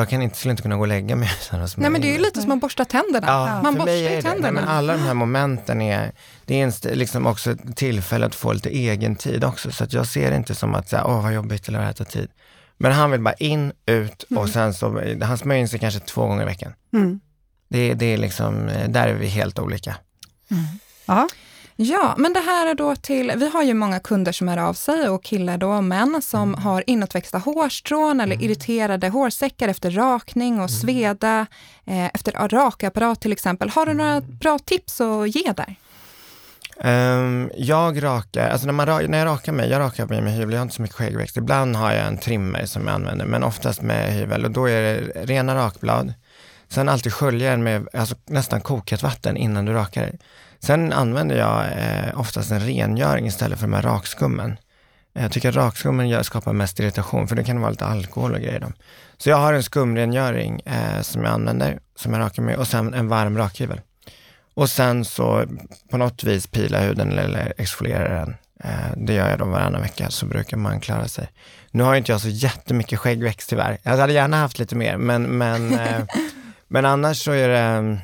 Jag 0.00 0.08
kan 0.08 0.22
inte, 0.22 0.36
skulle 0.36 0.50
inte 0.50 0.62
kunna 0.62 0.76
gå 0.76 0.80
och 0.80 0.88
lägga 0.88 1.16
mig 1.16 1.30
utan 1.42 1.62
att 1.62 1.76
Nej, 1.76 1.90
men 1.90 2.00
det 2.00 2.08
är 2.08 2.12
ju 2.12 2.18
lite 2.18 2.42
som 2.42 2.52
att 2.52 2.60
borsta 2.60 2.84
tänderna. 2.84 3.26
Ja, 3.26 3.62
Man 3.62 3.74
borstar 3.74 3.92
ju 3.92 4.02
det. 4.02 4.10
Nej, 4.10 4.22
tänderna. 4.22 4.60
men 4.60 4.68
alla 4.68 4.92
de 4.92 4.98
här 4.98 5.14
momenten 5.14 5.80
är, 5.82 6.12
det 6.44 6.60
är 6.60 6.64
en, 6.64 6.98
liksom 6.98 7.26
också 7.26 7.50
ett 7.50 7.76
tillfälle 7.76 8.26
att 8.26 8.34
få 8.34 8.52
lite 8.52 8.68
egen 8.68 9.16
tid 9.16 9.44
också. 9.44 9.72
Så 9.72 9.84
att 9.84 9.92
jag 9.92 10.06
ser 10.06 10.30
det 10.30 10.36
inte 10.36 10.54
som 10.54 10.74
att, 10.74 10.92
åh 10.92 11.22
vad 11.22 11.34
jobbigt 11.34 11.68
eller 11.68 11.78
det 11.78 11.84
här 11.84 11.92
tar 11.92 12.04
tid. 12.04 12.28
Men 12.78 12.92
han 12.92 13.10
vill 13.10 13.20
bara 13.20 13.34
in, 13.34 13.72
ut 13.86 14.22
och 14.36 14.48
sen 14.48 14.74
så, 14.74 15.02
han 15.22 15.38
smörjer 15.38 15.60
in 15.60 15.68
sig 15.68 15.78
kanske 15.78 16.00
två 16.00 16.26
gånger 16.26 16.42
i 16.42 16.46
veckan. 16.46 16.72
Mm. 16.92 17.20
Det, 17.68 17.94
det 17.94 18.06
är 18.06 18.18
liksom, 18.18 18.68
eh, 18.68 18.88
där 18.88 19.08
är 19.08 19.14
vi 19.14 19.26
helt 19.26 19.58
olika. 19.58 19.96
Ja. 21.06 21.28
Ja, 21.82 22.14
men 22.18 22.32
det 22.32 22.40
här 22.40 22.66
är 22.66 22.74
då 22.74 22.96
till, 22.96 23.32
vi 23.36 23.48
har 23.50 23.62
ju 23.62 23.74
många 23.74 23.98
kunder 24.00 24.32
som 24.32 24.48
är 24.48 24.56
av 24.56 24.74
sig 24.74 25.08
och 25.08 25.22
killar 25.24 25.58
då, 25.58 25.68
och 25.70 25.84
män 25.84 26.22
som 26.22 26.42
Mm. 26.48 26.62
har 26.62 26.84
inåtväxta 26.86 27.38
hårstrån 27.38 28.20
eller 28.20 28.42
irriterade 28.42 29.08
hårsäckar 29.08 29.68
efter 29.68 29.90
rakning 29.90 30.52
Mm. 30.52 30.64
och 30.64 30.70
sveda, 30.70 31.46
eh, 31.86 32.06
efter 32.06 32.48
rakapparat 32.48 33.20
till 33.20 33.32
exempel. 33.32 33.70
Har 33.70 33.86
du 33.86 33.94
några 33.94 34.10
Mm. 34.12 34.38
bra 34.40 34.58
tips 34.58 35.00
att 35.00 35.34
ge 35.36 35.52
där? 35.52 35.74
Ehm, 36.80 37.50
jag 37.56 38.02
rakar, 38.02 38.48
alltså 38.48 38.66
när, 38.66 38.72
man, 38.72 39.10
när 39.10 39.18
jag 39.18 39.26
rakar 39.26 39.52
mig, 39.52 39.70
jag 39.70 39.80
rakar 39.80 40.06
mig 40.06 40.20
med 40.22 40.32
hyvel, 40.32 40.50
jag 40.52 40.58
har 40.58 40.62
inte 40.62 40.74
så 40.74 40.82
mycket 40.82 40.96
skäggväxt. 40.96 41.36
Ibland 41.36 41.76
har 41.76 41.92
jag 41.92 42.06
en 42.06 42.18
trimmer 42.18 42.66
som 42.66 42.86
jag 42.86 42.94
använder, 42.94 43.26
men 43.26 43.44
oftast 43.44 43.82
med 43.82 44.12
hyvel 44.12 44.44
och 44.44 44.50
då 44.50 44.66
är 44.68 44.82
det 44.82 45.00
rena 45.24 45.54
rakblad. 45.54 46.14
Sen 46.68 46.88
alltid 46.88 47.12
skölja 47.12 47.50
den 47.50 47.62
med 47.62 47.88
alltså, 47.92 48.14
nästan 48.26 48.60
kokat 48.60 49.02
vatten 49.02 49.36
innan 49.36 49.64
du 49.64 49.72
rakar 49.72 50.02
dig. 50.02 50.18
Sen 50.62 50.92
använder 50.92 51.36
jag 51.38 51.64
eh, 51.66 52.20
oftast 52.20 52.50
en 52.50 52.60
rengöring 52.60 53.26
istället 53.26 53.58
för 53.58 53.66
de 53.66 53.72
här 53.72 53.82
rakskummen. 53.82 54.56
Eh, 55.14 55.22
Jag 55.22 55.32
tycker 55.32 55.48
att 55.48 55.54
rakskummen 55.56 56.08
gör, 56.08 56.22
skapar 56.22 56.52
mest 56.52 56.80
irritation, 56.80 57.28
för 57.28 57.36
det 57.36 57.44
kan 57.44 57.60
vara 57.60 57.70
lite 57.70 57.84
alkohol 57.86 58.32
och 58.34 58.40
grejer 58.40 58.56
i 58.56 58.58
dem. 58.60 58.72
Så 59.18 59.30
jag 59.30 59.36
har 59.36 59.52
en 59.52 59.62
skumrengöring 59.62 60.60
eh, 60.60 61.00
som 61.02 61.22
jag 61.24 61.32
använder, 61.32 61.78
som 61.96 62.12
jag 62.12 62.20
rakar 62.20 62.42
med, 62.42 62.56
och 62.56 62.66
sen 62.68 62.94
en 62.94 63.08
varm 63.08 63.38
rakhyvel. 63.38 63.80
Och 64.54 64.70
sen 64.70 65.04
så 65.04 65.44
på 65.90 65.96
något 65.96 66.24
vis 66.24 66.46
pila 66.46 66.80
huden 66.80 67.18
eller 67.18 67.52
exfoliera 67.58 68.08
den. 68.20 68.34
Eh, 68.64 68.70
Det 68.96 69.12
gör 69.14 69.30
jag 69.30 69.38
då 69.38 69.44
varannan 69.44 69.80
vecka, 69.82 70.10
så 70.10 70.26
brukar 70.26 70.56
man 70.56 70.80
klara 70.80 71.08
sig. 71.08 71.28
Nu 71.70 71.82
har 71.82 71.92
ju 71.92 71.98
inte 71.98 72.12
jag 72.12 72.20
så 72.20 72.28
jättemycket 72.28 72.98
skäggväxt 72.98 73.50
tyvärr. 73.50 73.78
Jag 73.82 73.96
hade 73.96 74.12
gärna 74.12 74.36
haft 74.36 74.58
lite 74.58 74.76
mer, 74.76 74.96
men, 74.96 75.22
men, 75.22 75.72
eh, 75.78 76.00
men 76.68 76.84
annars 76.84 77.24
så 77.24 77.32
är 77.32 77.48
det, 77.48 77.98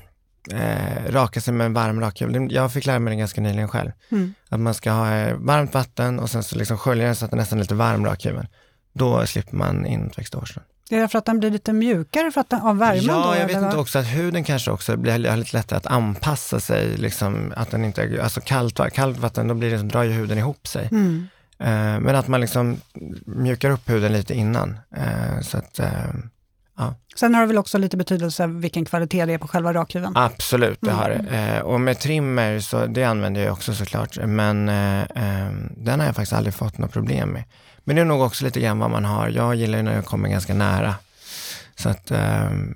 eh, 0.53 1.13
raka 1.13 1.41
sig 1.41 1.55
med 1.55 1.65
en 1.65 1.73
varm 1.73 2.01
rakhyvel. 2.01 2.53
Jag 2.53 2.73
fick 2.73 2.87
lära 2.87 2.99
mig 2.99 3.11
det 3.11 3.19
ganska 3.19 3.41
nyligen 3.41 3.69
själv. 3.69 3.91
Mm. 4.11 4.35
Att 4.49 4.61
man 4.61 4.75
ska 4.75 4.91
ha 4.91 5.17
eh, 5.17 5.37
varmt 5.37 5.75
vatten 5.75 6.19
och 6.19 6.31
sen 6.31 6.43
så 6.43 6.57
liksom 6.57 6.79
skölja 6.79 7.07
den 7.07 7.17
så 7.17 7.25
att 7.25 7.31
den 7.31 7.39
nästan 7.39 7.59
är 7.59 7.63
lite 7.63 7.75
varm 7.75 8.05
rakhyveln. 8.05 8.47
Då 8.93 9.27
slipper 9.27 9.57
man 9.57 9.87
inväxta 9.87 10.39
hårstrån. 10.39 10.65
Det 10.89 10.97
är 10.97 11.07
för 11.07 11.19
att 11.19 11.25
den 11.25 11.39
blir 11.39 11.51
lite 11.51 11.73
mjukare 11.73 12.31
för 12.31 12.41
att 12.41 12.51
den, 12.51 12.61
av 12.61 12.79
värmen? 12.79 13.05
Ja, 13.05 13.27
då, 13.27 13.41
jag 13.41 13.47
vet 13.47 13.57
inte 13.57 13.77
också 13.77 13.99
att 13.99 14.07
huden 14.07 14.45
kanske 14.45 14.71
också 14.71 14.97
blir 14.97 15.29
har 15.29 15.37
lite 15.37 15.57
lättare 15.57 15.77
att 15.77 15.87
anpassa 15.87 16.61
sig. 16.61 16.97
Liksom, 16.97 17.53
att 17.57 17.71
den 17.71 17.85
inte, 17.85 18.19
alltså 18.23 18.41
kallt, 18.41 18.81
kallt 18.93 19.19
vatten, 19.19 19.49
då 19.49 19.55
blir 19.55 19.71
det, 19.71 19.77
drar 19.77 20.03
ju 20.03 20.11
huden 20.11 20.39
ihop 20.39 20.67
sig. 20.67 20.89
Mm. 20.93 21.29
Eh, 21.59 22.01
men 22.01 22.17
att 22.17 22.29
man 22.29 22.41
liksom 22.41 22.81
mjukar 23.27 23.71
upp 23.71 23.91
huden 23.91 24.13
lite 24.13 24.35
innan. 24.35 24.79
Eh, 24.97 25.41
så 25.41 25.59
att, 25.59 25.81
eh, 26.79 26.91
Sen 27.17 27.35
har 27.35 27.41
det 27.41 27.47
väl 27.47 27.59
också 27.59 27.79
lite 27.79 27.97
betydelse 27.97 28.47
vilken 28.47 28.85
kvalitet 28.85 29.25
det 29.25 29.33
är 29.33 29.39
på 29.39 29.49
själva 29.49 29.73
rakhyveln? 29.75 30.13
absolut, 30.17 30.79
det 30.81 30.91
Mm. 30.91 30.99
har. 31.01 31.35
Eh, 31.35 31.59
och 31.61 31.81
med 31.81 31.99
trimmer, 31.99 32.61
så 32.61 32.87
det 32.87 33.05
använder 33.05 33.45
jag 33.45 33.53
också 33.53 33.75
såklart. 33.75 34.19
Men 34.27 34.69
eh, 34.69 35.01
eh, 35.01 35.51
den 35.77 36.01
har 36.01 36.07
jag 36.07 36.15
faktiskt 36.17 36.33
aldrig 36.33 36.55
fått 36.55 36.79
något 36.79 36.93
problem 36.93 37.29
med. 37.29 37.45
Men 37.85 37.97
det 37.97 38.03
är 38.03 38.07
nog 38.07 38.21
också 38.21 38.45
lite 38.45 38.61
grann 38.61 38.79
vad 38.79 38.91
man 38.91 39.05
har. 39.05 39.29
Jag 39.29 39.55
gillar 39.55 39.79
ju 39.79 39.83
när 39.85 39.95
jag 39.95 40.05
kommer 40.05 40.29
ganska 40.29 40.55
nära. 40.55 40.95
Så 41.79 41.89
att, 41.89 42.13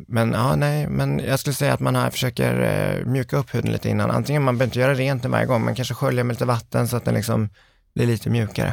men 0.09 0.33
ja, 0.33 0.57
nej, 0.57 0.87
men 0.89 1.19
jag 1.19 1.39
skulle 1.39 1.55
säga 1.55 1.75
att 1.75 1.81
man 1.81 1.97
här 1.97 2.11
försöker 2.11 3.05
mjuka 3.07 3.37
upp 3.37 3.55
huden 3.55 3.73
lite 3.73 3.89
innan. 3.89 4.11
Antingen 4.11 4.43
man 4.43 4.59
behöver 4.59 4.69
inte 4.71 4.79
göra 4.81 4.95
rent 4.95 5.23
den 5.23 5.31
varje 5.33 5.47
gång, 5.47 5.65
men 5.65 5.75
kanske 5.75 5.95
skölja 5.95 6.25
med 6.25 6.35
lite 6.35 6.45
vatten 6.45 6.89
så 6.89 6.97
att 6.97 7.05
den 7.05 7.15
liksom 7.15 7.49
blir 7.95 8.07
lite 8.07 8.31
mjukare. 8.31 8.73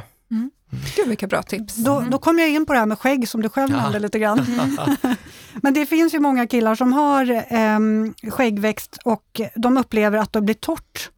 Gud 0.96 1.08
vilka 1.08 1.28
bra 1.28 1.44
tips. 1.44 1.76
Då, 1.76 2.04
då 2.12 2.18
kommer 2.18 2.42
jag 2.44 2.50
in 2.52 2.66
på 2.66 2.74
det 2.74 2.80
här 2.80 2.86
med 2.86 3.00
skägg 3.00 3.30
som 3.30 3.42
du 3.42 3.50
själv 3.50 3.72
Ja. 3.72 3.82
nämnde 3.82 4.00
lite 4.00 4.20
grann. 4.20 4.46
Men 5.62 5.74
det 5.74 5.86
finns 5.86 6.14
ju 6.14 6.20
många 6.20 6.48
killar 6.48 6.76
som 6.76 6.94
har 6.94 7.44
ehm, 7.48 8.14
skäggväxt 8.32 8.98
och 9.06 9.42
de 9.56 9.78
upplever 9.78 10.18
att 10.18 10.34
det 10.34 10.42
blir 10.42 10.56
torrt 10.56 11.10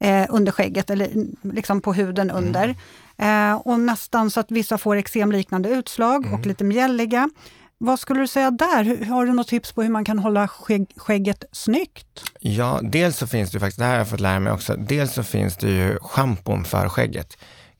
eh, 0.00 0.26
under 0.28 0.52
skägget 0.52 0.90
eller 0.90 1.06
mm, 1.06 1.36
liksom 1.42 1.80
på 1.80 1.92
huden 1.92 2.30
under. 2.30 2.76
Eh, 3.18 3.54
och 3.54 3.80
nästan 3.80 4.30
så 4.30 4.40
att 4.40 4.50
vissa 4.50 4.78
får 4.78 4.96
eksemliknande 4.96 5.68
utslag 5.68 6.26
och 6.34 6.46
lite 6.46 6.64
mjälliga. 6.64 7.30
Vad 7.78 8.00
skulle 8.00 8.20
du 8.20 8.26
säga 8.26 8.50
där? 8.50 9.04
Har 9.04 9.26
du 9.26 9.32
något 9.32 9.48
tips 9.48 9.72
på 9.72 9.82
hur 9.82 9.90
man 9.90 10.04
kan 10.04 10.18
hålla 10.18 10.48
skägg, 10.48 10.86
skägget 10.96 11.44
snyggt? 11.52 12.22
Ja, 12.40 12.80
dels 12.82 13.16
så 13.18 13.26
finns 13.26 13.50
det 13.50 13.56
ju 13.56 13.60
faktiskt, 13.60 13.78
det 13.78 13.84
här 13.84 13.90
har 13.92 13.98
jag 13.98 14.08
fått 14.08 14.20
lära 14.20 14.40
mig 14.40 14.52
också, 14.52 14.76
dels 14.76 15.12
så 15.14 15.22
finns 15.22 15.56
det 15.56 15.70
ju 15.70 15.98
schampon 16.02 16.64
för 16.64 16.88
skägget. 16.88 17.36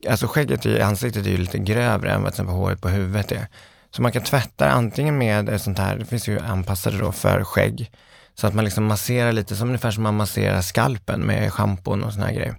Alltså 0.08 0.26
skägget 0.26 0.66
i 0.66 0.80
ansiktet 0.80 1.26
är 1.26 1.30
ju 1.30 1.36
lite 1.36 1.58
grövre 1.58 2.12
än 2.12 2.22
vad 2.22 2.32
till 2.32 2.34
exempel 2.34 2.54
håret 2.54 2.80
på 2.80 2.88
huvudet 2.88 3.32
är. 3.32 3.46
Så 3.90 4.02
man 4.02 4.12
kan 4.12 4.22
tvätta 4.22 4.64
det 4.64 4.72
antingen 4.72 5.18
med 5.18 5.48
ett 5.48 5.62
sånt 5.62 5.78
här, 5.78 5.96
det 5.96 6.04
finns 6.04 6.28
ju 6.28 6.40
anpassade 6.40 6.98
då 6.98 7.12
för 7.12 7.44
skägg, 7.44 7.90
så 8.34 8.46
att 8.46 8.54
man 8.54 8.64
liksom 8.64 8.84
masserar 8.84 9.32
lite 9.32 9.56
som 9.56 9.68
ungefär 9.68 9.90
som 9.90 10.02
man 10.02 10.16
masserar 10.16 10.62
skalpen 10.62 11.20
med 11.20 11.52
schampon 11.52 12.04
och 12.04 12.12
såna 12.12 12.26
här 12.26 12.32
grejer. 12.32 12.56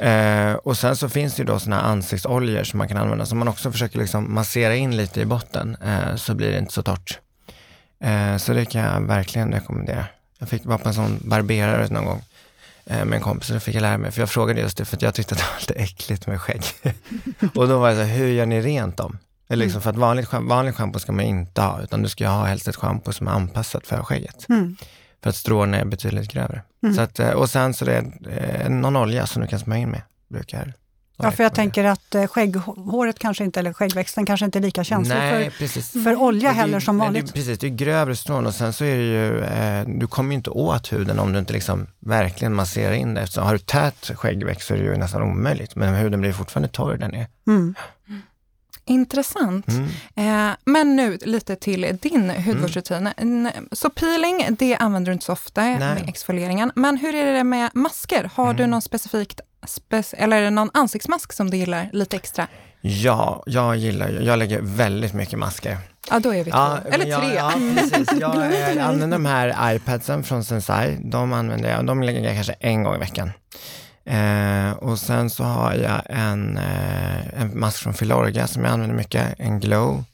Eh, 0.00 0.54
och 0.54 0.78
sen 0.78 0.96
så 0.96 1.08
finns 1.08 1.34
det 1.34 1.40
ju 1.40 1.46
då 1.46 1.58
såna 1.58 1.76
här 1.76 1.82
ansiktsoljor 1.82 2.64
som 2.64 2.78
man 2.78 2.88
kan 2.88 2.96
använda, 2.96 3.26
som 3.26 3.38
man 3.38 3.48
också 3.48 3.72
försöker 3.72 3.98
liksom 3.98 4.34
massera 4.34 4.76
in 4.76 4.96
lite 4.96 5.20
i 5.20 5.24
botten, 5.24 5.76
eh, 5.84 6.16
så 6.16 6.34
blir 6.34 6.52
det 6.52 6.58
inte 6.58 6.72
så 6.72 6.82
torrt. 6.82 7.18
Eh, 8.00 8.36
så 8.36 8.52
det 8.52 8.64
kan 8.64 8.82
jag 8.82 9.00
verkligen 9.00 9.52
rekommendera. 9.52 10.04
Jag 10.38 10.48
fick 10.48 10.64
vara 10.64 10.78
på 10.78 10.88
en 10.88 10.94
sån 10.94 11.18
barberare 11.24 11.88
någon 11.88 12.04
gång 12.04 12.22
med 12.90 13.12
en 13.12 13.20
kompis 13.20 13.50
och 13.50 13.54
då 13.54 13.60
fick 13.60 13.74
jag 13.74 13.82
lära 13.82 13.98
mig, 13.98 14.10
för 14.10 14.20
jag 14.20 14.30
frågade 14.30 14.60
just 14.60 14.76
det, 14.76 14.84
för 14.84 14.96
att 14.96 15.02
jag 15.02 15.14
tyckte 15.14 15.34
att 15.34 15.38
det 15.38 15.46
var 15.52 15.60
lite 15.60 15.74
äckligt 15.74 16.26
med 16.26 16.40
skägg. 16.40 16.62
och 17.54 17.68
då 17.68 17.78
var 17.78 17.88
jag 17.88 17.96
så 17.96 18.02
här, 18.02 18.16
hur 18.18 18.28
gör 18.28 18.46
ni 18.46 18.60
rent 18.60 18.96
dem? 18.96 19.18
Eller 19.48 19.64
liksom, 19.64 19.82
för 19.82 19.90
att 19.90 19.96
vanligt, 19.96 20.32
vanligt 20.32 20.74
schampo 20.74 20.98
ska 20.98 21.12
man 21.12 21.24
inte 21.24 21.60
ha, 21.60 21.82
utan 21.82 22.02
du 22.02 22.08
ska 22.08 22.28
ha 22.28 22.44
helst 22.44 22.68
ett 22.68 22.76
schampo 22.76 23.12
som 23.12 23.28
är 23.28 23.32
anpassat 23.32 23.86
för 23.86 24.02
skägget. 24.02 24.48
Mm. 24.48 24.76
För 25.22 25.30
att 25.30 25.36
stråna 25.36 25.76
är 25.76 25.84
betydligt 25.84 26.32
grövre. 26.32 26.62
Mm. 26.82 26.94
Så 26.94 27.00
att, 27.02 27.18
eh, 27.18 27.30
och 27.30 27.50
sen 27.50 27.74
så 27.74 27.84
det 27.84 27.94
är 27.94 28.64
eh, 28.64 28.70
någon 28.70 28.96
olja 28.96 29.26
som 29.26 29.42
du 29.42 29.48
kan 29.48 29.58
smörja 29.58 29.82
in 29.82 29.90
med, 29.90 30.02
brukar 30.28 30.74
Ja, 31.22 31.30
för 31.30 31.42
jag 31.42 31.54
tänker 31.54 31.84
att 31.84 32.14
eh, 32.14 32.26
skägghåret 32.26 33.18
kanske 33.18 33.44
inte, 33.44 33.60
eller 33.60 33.72
skäggväxten 33.72 34.26
kanske 34.26 34.46
inte 34.46 34.58
är 34.58 34.60
lika 34.60 34.84
känslig 34.84 35.16
Nej, 35.16 35.50
för, 35.50 36.02
för 36.04 36.16
olja 36.16 36.48
Men 36.48 36.56
det 36.56 36.60
heller 36.62 36.80
som 36.80 36.98
vanligt. 36.98 37.26
Det 37.26 37.32
precis, 37.32 37.58
det 37.58 37.66
är 37.66 37.68
grövre 37.68 38.16
strån 38.16 38.46
och 38.46 38.54
sen 38.54 38.72
så 38.72 38.84
är 38.84 38.96
det 38.96 39.02
ju, 39.02 39.40
eh, 39.40 39.98
du 39.98 40.06
kommer 40.06 40.30
ju 40.30 40.36
inte 40.36 40.50
åt 40.50 40.92
huden 40.92 41.18
om 41.18 41.32
du 41.32 41.38
inte 41.38 41.52
liksom 41.52 41.86
verkligen 41.98 42.54
masserar 42.54 42.92
in 42.92 43.14
det. 43.14 43.20
Eftersom 43.20 43.44
har 43.44 43.52
du 43.52 43.58
tät 43.58 44.10
skäggväxt 44.14 44.68
så 44.68 44.74
är 44.74 44.78
det 44.78 44.84
ju 44.84 44.96
nästan 44.96 45.22
omöjligt, 45.22 45.76
men 45.76 45.94
huden 45.94 46.20
blir 46.20 46.32
fortfarande 46.32 46.68
torr 46.68 46.96
där 46.96 47.08
nere. 47.08 47.26
Mm. 47.46 47.74
Intressant. 48.84 49.66
Mm. 49.68 50.48
Eh, 50.50 50.56
men 50.64 50.96
nu 50.96 51.18
lite 51.22 51.56
till 51.56 51.98
din 52.02 52.30
hudvårdsrutin. 52.30 53.08
Mm. 53.16 53.52
Så 53.72 53.90
peeling, 53.90 54.46
det 54.58 54.76
använder 54.76 55.10
du 55.10 55.12
inte 55.12 55.24
så 55.24 55.32
ofta 55.32 55.62
med 55.62 56.08
exfolieringen. 56.08 56.72
Men 56.74 56.96
hur 56.96 57.14
är 57.14 57.34
det 57.34 57.44
med 57.44 57.70
masker? 57.74 58.30
Har 58.34 58.54
du 58.54 58.66
någon 58.66 58.82
specifikt, 58.82 59.40
spec- 59.40 59.44
eller 60.12 60.36
är 60.36 60.42
det 60.42 60.50
någon 60.50 60.70
ansiktsmask 60.74 61.32
som 61.32 61.50
du 61.50 61.56
gillar 61.56 61.90
lite 61.92 62.16
extra? 62.16 62.46
Ja, 62.80 63.42
jag 63.46 63.76
gillar 63.76 64.08
ju, 64.08 64.22
jag 64.22 64.38
lägger 64.38 64.60
väldigt 64.62 65.14
mycket 65.14 65.38
masker. 65.38 65.78
Ja, 66.10 66.20
då 66.20 66.34
är 66.34 66.44
vi 66.44 66.50
två. 66.50 66.58
Ja, 66.58 66.78
eller 66.84 67.06
men 67.06 67.20
tre. 67.20 67.34
Jag, 67.34 67.52
ja, 67.52 67.52
precis. 67.76 68.08
Jag 68.20 68.78
använder 68.78 69.18
de 69.18 69.26
här 69.26 69.74
iPadsen 69.74 70.24
från 70.24 70.44
Sensai. 70.44 70.98
De 71.04 71.32
använder 71.32 71.70
jag, 71.70 71.86
de 71.86 72.02
lägger 72.02 72.20
jag 72.20 72.34
kanske 72.34 72.52
en 72.52 72.82
gång 72.82 72.94
i 72.94 72.98
veckan. 72.98 73.30
Eh, 74.04 74.72
och 74.72 74.98
sen 74.98 75.30
så 75.30 75.44
har 75.44 75.74
jag 75.74 76.02
en, 76.06 76.58
eh, 76.58 77.40
en 77.40 77.60
mask 77.60 77.82
från 77.82 77.94
Filorga 77.94 78.46
som 78.46 78.64
jag 78.64 78.72
använder 78.72 78.96
mycket, 78.96 79.34
en 79.38 79.60
Glow. 79.60 80.04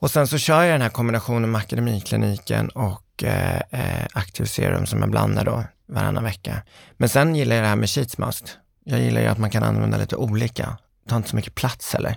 Och 0.00 0.10
sen 0.10 0.26
så 0.26 0.38
kör 0.38 0.62
jag 0.62 0.74
den 0.74 0.82
här 0.82 0.88
kombinationen 0.88 1.50
med 1.50 1.58
Akademikliniken 1.58 2.68
och 2.68 3.24
eh, 3.24 3.60
eh, 3.70 4.06
Active 4.12 4.48
Serum 4.48 4.86
som 4.86 5.00
jag 5.00 5.10
blandar 5.10 5.44
då 5.44 5.64
varannan 5.90 6.24
vecka. 6.24 6.62
Men 6.96 7.08
sen 7.08 7.34
gillar 7.34 7.56
jag 7.56 7.64
det 7.64 7.68
här 7.68 7.76
med 7.76 7.90
sheets 7.90 8.18
mask. 8.18 8.44
Jag 8.84 9.00
gillar 9.00 9.20
ju 9.20 9.26
att 9.26 9.38
man 9.38 9.50
kan 9.50 9.62
använda 9.62 9.98
lite 9.98 10.16
olika, 10.16 10.78
Det 11.04 11.10
tar 11.10 11.16
inte 11.16 11.28
så 11.28 11.36
mycket 11.36 11.54
plats 11.54 11.92
heller. 11.92 12.16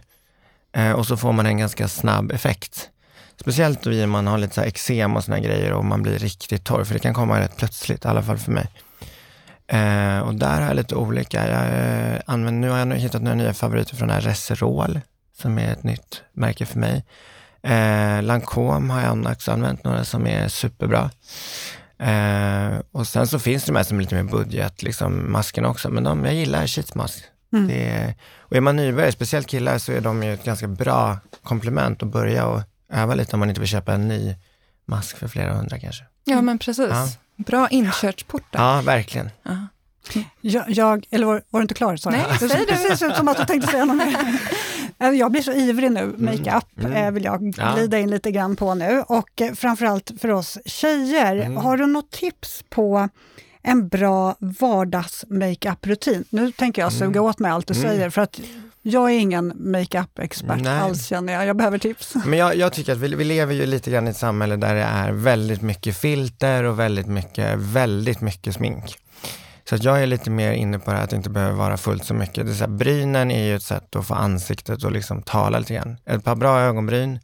Eh, 0.75 0.91
och 0.91 1.07
så 1.07 1.17
får 1.17 1.31
man 1.31 1.45
en 1.45 1.57
ganska 1.57 1.87
snabb 1.87 2.31
effekt. 2.31 2.89
Speciellt 3.41 3.85
om 3.85 4.09
man 4.09 4.27
har 4.27 4.37
lite 4.37 4.63
eksem 4.63 5.15
och 5.15 5.23
såna 5.23 5.39
grejer 5.39 5.71
och 5.71 5.85
man 5.85 6.03
blir 6.03 6.19
riktigt 6.19 6.63
torr, 6.63 6.83
för 6.83 6.93
det 6.93 6.99
kan 6.99 7.13
komma 7.13 7.39
rätt 7.39 7.57
plötsligt, 7.57 8.05
i 8.05 8.07
alla 8.07 8.23
fall 8.23 8.37
för 8.37 8.51
mig. 8.51 8.67
Eh, 9.67 10.19
och 10.19 10.35
där 10.35 10.61
har 10.61 10.67
jag 10.67 10.75
lite 10.75 10.95
olika. 10.95 11.47
Jag, 11.49 11.65
eh, 12.13 12.21
använder, 12.25 12.61
nu 12.61 12.69
har 12.69 12.77
jag 12.77 12.95
hittat 12.95 13.21
några 13.21 13.35
nya 13.35 13.53
favoriter 13.53 13.95
från 13.95 14.07
det 14.07 14.13
här 14.13 14.21
Reserol, 14.21 14.99
som 15.37 15.57
är 15.57 15.71
ett 15.71 15.83
nytt 15.83 16.21
märke 16.33 16.65
för 16.65 16.79
mig. 16.79 17.05
Eh, 17.63 18.23
Lancome 18.23 18.93
har 18.93 19.01
jag 19.01 19.31
också 19.31 19.51
använt 19.51 19.83
några 19.83 20.03
som 20.03 20.27
är 20.27 20.47
superbra. 20.47 21.09
Eh, 22.03 22.79
och 22.91 23.07
sen 23.07 23.27
så 23.27 23.39
finns 23.39 23.63
det 23.63 23.72
de 23.72 23.75
här 23.75 23.83
som 23.83 23.98
är 23.98 24.01
lite 24.01 24.15
mer 24.15 24.24
budget, 24.24 24.83
liksom 24.83 25.31
maskerna 25.31 25.69
också, 25.69 25.89
men 25.89 26.03
de, 26.03 26.25
jag 26.25 26.33
gillar 26.33 26.67
sheetsmask. 26.67 27.24
Mm. 27.53 27.67
Det 27.67 27.89
är, 27.89 28.15
och 28.39 28.55
är 28.55 28.62
man 28.62 28.75
nybörjare, 28.75 29.12
speciellt 29.12 29.48
killar, 29.48 29.77
så 29.77 29.91
är 29.91 30.01
de 30.01 30.24
ju 30.24 30.33
ett 30.33 30.43
ganska 30.43 30.67
bra 30.67 31.17
komplement 31.43 32.03
att 32.03 32.10
börja 32.10 32.48
och 32.48 32.62
öva 32.93 33.15
lite 33.15 33.36
om 33.36 33.39
man 33.39 33.50
inte 33.50 33.62
vill 33.62 33.69
köpa 33.69 33.93
en 33.93 34.07
ny 34.07 34.36
mask 34.86 35.17
för 35.17 35.27
flera 35.27 35.53
hundra 35.53 35.79
kanske. 35.79 36.03
Ja, 36.24 36.41
men 36.41 36.60
precis. 36.60 36.89
Ja. 36.89 37.07
Bra 37.36 37.67
inkörsport 37.69 38.43
där. 38.51 38.60
Ja, 38.60 38.81
verkligen. 38.81 39.29
Ja. 39.43 39.67
Jag, 40.41 40.69
jag, 40.69 41.05
eller 41.12 41.25
var, 41.25 41.41
var 41.50 41.60
du 41.60 41.62
inte 41.62 41.74
klar? 41.74 41.95
Sara? 41.95 42.13
Nej, 42.13 42.25
det 42.29 42.38
säg 42.39 42.50
ser 42.50 42.60
du. 42.60 42.65
precis 42.65 43.01
ut 43.01 43.15
som 43.15 43.27
att 43.27 43.38
du 43.38 43.45
tänkte 43.45 43.72
säga 43.72 43.86
något 43.86 43.98
mer. 43.98 44.17
Eh, 45.03 45.10
Jag 45.10 45.31
blir 45.31 45.41
så 45.41 45.51
ivrig 45.51 45.91
nu, 45.91 46.13
makeup 46.17 46.65
Mm. 46.79 46.93
eh, 46.93 47.12
vill 47.12 47.24
jag 47.24 47.53
Ja. 47.57 47.74
glida 47.75 48.00
in 48.00 48.10
lite 48.10 48.31
grann 48.31 48.55
på 48.55 48.74
nu. 48.75 49.03
Och 49.07 49.41
eh, 49.41 49.53
framförallt 49.53 50.12
för 50.22 50.29
oss 50.29 50.57
tjejer, 50.65 51.36
Mm. 51.36 51.57
har 51.57 51.77
du 51.77 51.86
något 51.86 52.12
tips 52.12 52.63
på 52.69 53.10
en 53.62 53.88
bra 53.88 54.36
vardags-makeup-rutin? 54.39 56.24
Nu 56.29 56.51
tänker 56.51 56.81
jag 56.81 56.93
suga 56.93 57.22
åt 57.22 57.39
mig 57.39 57.51
allt 57.51 57.67
du 57.67 57.74
Mm. 57.74 57.89
säger, 57.89 58.10
för 58.10 58.22
att 58.22 58.39
jag 58.81 59.12
är 59.12 59.19
ingen 59.19 59.53
makeup-expert 59.55 60.67
alls 60.67 61.07
känner 61.07 61.33
jag. 61.33 61.45
Jag 61.45 61.55
behöver 61.57 61.77
tips. 61.77 62.13
Men 62.25 62.39
jag, 62.39 62.55
jag 62.55 62.74
tycker 62.74 62.91
att 62.93 62.98
vi, 63.00 63.15
vi 63.15 63.24
lever 63.24 63.53
ju 63.53 63.65
lite 63.65 63.91
grann 63.91 64.07
i 64.07 64.10
ett 64.10 64.17
samhälle 64.17 64.55
där 64.55 64.75
det 64.75 64.81
är 64.81 65.12
väldigt 65.12 65.62
mycket 65.62 65.98
filter 65.98 66.63
och 66.63 66.79
väldigt 66.79 67.07
mycket, 67.07 67.57
väldigt 67.60 68.22
mycket 68.22 68.53
smink. 68.53 68.95
Så 69.70 69.75
att 69.75 69.84
jag 69.84 70.03
är 70.03 70.05
lite 70.05 70.29
mer 70.29 70.51
inne 70.51 70.79
på 70.79 70.91
det 70.91 70.98
här 70.98 71.03
att 71.03 71.10
det 71.10 71.15
inte 71.15 71.29
behöver 71.29 71.55
vara 71.55 71.77
fullt 71.77 72.05
så 72.05 72.13
mycket. 72.13 72.46
Det 72.46 72.51
är 72.51 72.55
så 72.55 72.63
här, 72.63 72.72
brynen 72.72 73.32
är 73.32 73.43
ju 73.43 73.55
ett 73.55 73.63
sätt 73.63 73.96
att 73.96 74.08
få 74.08 74.13
ansiktet 74.13 74.84
att 74.84 74.93
liksom 74.93 75.22
tala 75.22 75.60
lite 75.60 75.74
grann. 75.74 75.98
Ett 76.05 76.24
par 76.24 76.36
bra 76.36 76.60
ögonbryn, 76.60 77.20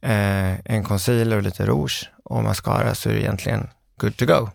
eh, 0.00 0.60
en 0.64 0.84
concealer 0.84 1.36
och 1.36 1.42
lite 1.42 1.66
rouge 1.66 2.10
och 2.24 2.44
mascara 2.44 2.94
så 2.94 3.08
är 3.08 3.14
det 3.14 3.20
egentligen 3.20 3.68
good 3.96 4.16
to 4.16 4.26
go. 4.26 4.48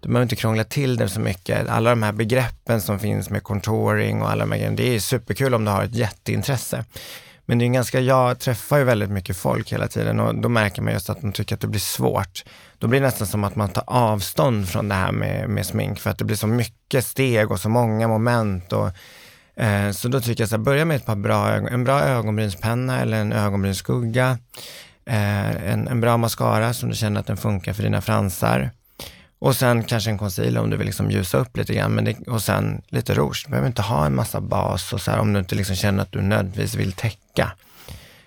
Du 0.00 0.08
behöver 0.08 0.22
inte 0.22 0.36
krångla 0.36 0.64
till 0.64 0.96
det 0.96 1.08
så 1.08 1.20
mycket. 1.20 1.68
Alla 1.68 1.90
de 1.90 2.02
här 2.02 2.12
begreppen 2.12 2.80
som 2.80 2.98
finns 2.98 3.30
med 3.30 3.42
contouring 3.42 4.22
och 4.22 4.30
alla 4.30 4.44
de 4.44 4.52
här 4.52 4.58
grejerna, 4.58 4.76
det 4.76 4.94
är 4.94 5.00
superkul 5.00 5.54
om 5.54 5.64
du 5.64 5.70
har 5.70 5.84
ett 5.84 5.94
jätteintresse. 5.94 6.84
Men 7.48 7.58
det 7.58 7.64
är 7.64 7.66
en 7.66 7.72
ganska, 7.72 8.00
jag 8.00 8.38
träffar 8.38 8.78
ju 8.78 8.84
väldigt 8.84 9.10
mycket 9.10 9.36
folk 9.36 9.72
hela 9.72 9.88
tiden 9.88 10.20
och 10.20 10.34
då 10.34 10.48
märker 10.48 10.82
man 10.82 10.92
just 10.92 11.10
att 11.10 11.20
de 11.20 11.32
tycker 11.32 11.54
att 11.54 11.60
det 11.60 11.66
blir 11.66 11.80
svårt. 11.80 12.44
Då 12.78 12.86
blir 12.86 13.00
det 13.00 13.06
nästan 13.06 13.26
som 13.26 13.44
att 13.44 13.56
man 13.56 13.68
tar 13.68 13.84
avstånd 13.86 14.68
från 14.68 14.88
det 14.88 14.94
här 14.94 15.12
med, 15.12 15.48
med 15.48 15.66
smink 15.66 16.00
för 16.00 16.10
att 16.10 16.18
det 16.18 16.24
blir 16.24 16.36
så 16.36 16.46
mycket 16.46 17.06
steg 17.06 17.50
och 17.50 17.60
så 17.60 17.68
många 17.68 18.08
moment. 18.08 18.72
Och, 18.72 18.90
eh, 19.62 19.90
så 19.90 20.08
då 20.08 20.20
tycker 20.20 20.42
jag 20.42 20.48
så 20.48 20.56
här, 20.56 20.62
börja 20.62 20.84
med 20.84 20.96
ett 20.96 21.06
par 21.06 21.16
bra, 21.16 21.50
en 21.50 21.84
bra 21.84 22.00
ögonbrynspenna 22.00 23.00
eller 23.00 23.20
en 23.20 23.32
ögonbrynsskugga. 23.32 24.38
Eh, 25.06 25.72
en, 25.72 25.88
en 25.88 26.00
bra 26.00 26.16
mascara 26.16 26.74
som 26.74 26.88
du 26.88 26.94
känner 26.94 27.20
att 27.20 27.26
den 27.26 27.36
funkar 27.36 27.72
för 27.72 27.82
dina 27.82 28.00
fransar. 28.00 28.70
Och 29.38 29.56
sen 29.56 29.84
kanske 29.84 30.10
en 30.10 30.18
concealer 30.18 30.60
om 30.60 30.70
du 30.70 30.76
vill 30.76 30.86
liksom 30.86 31.10
ljusa 31.10 31.38
upp 31.38 31.56
lite 31.56 31.74
grann. 31.74 31.94
Men 31.94 32.04
det, 32.04 32.28
och 32.28 32.42
sen 32.42 32.82
lite 32.88 33.14
rouge. 33.14 33.42
Du 33.44 33.50
behöver 33.50 33.68
inte 33.68 33.82
ha 33.82 34.06
en 34.06 34.14
massa 34.14 34.40
bas 34.40 34.92
och 34.92 35.00
så 35.00 35.10
här, 35.10 35.18
om 35.18 35.32
du 35.32 35.38
inte 35.38 35.54
liksom 35.54 35.76
känner 35.76 36.02
att 36.02 36.12
du 36.12 36.22
nödvändigtvis 36.22 36.74
vill 36.74 36.92
täcka. 36.92 37.52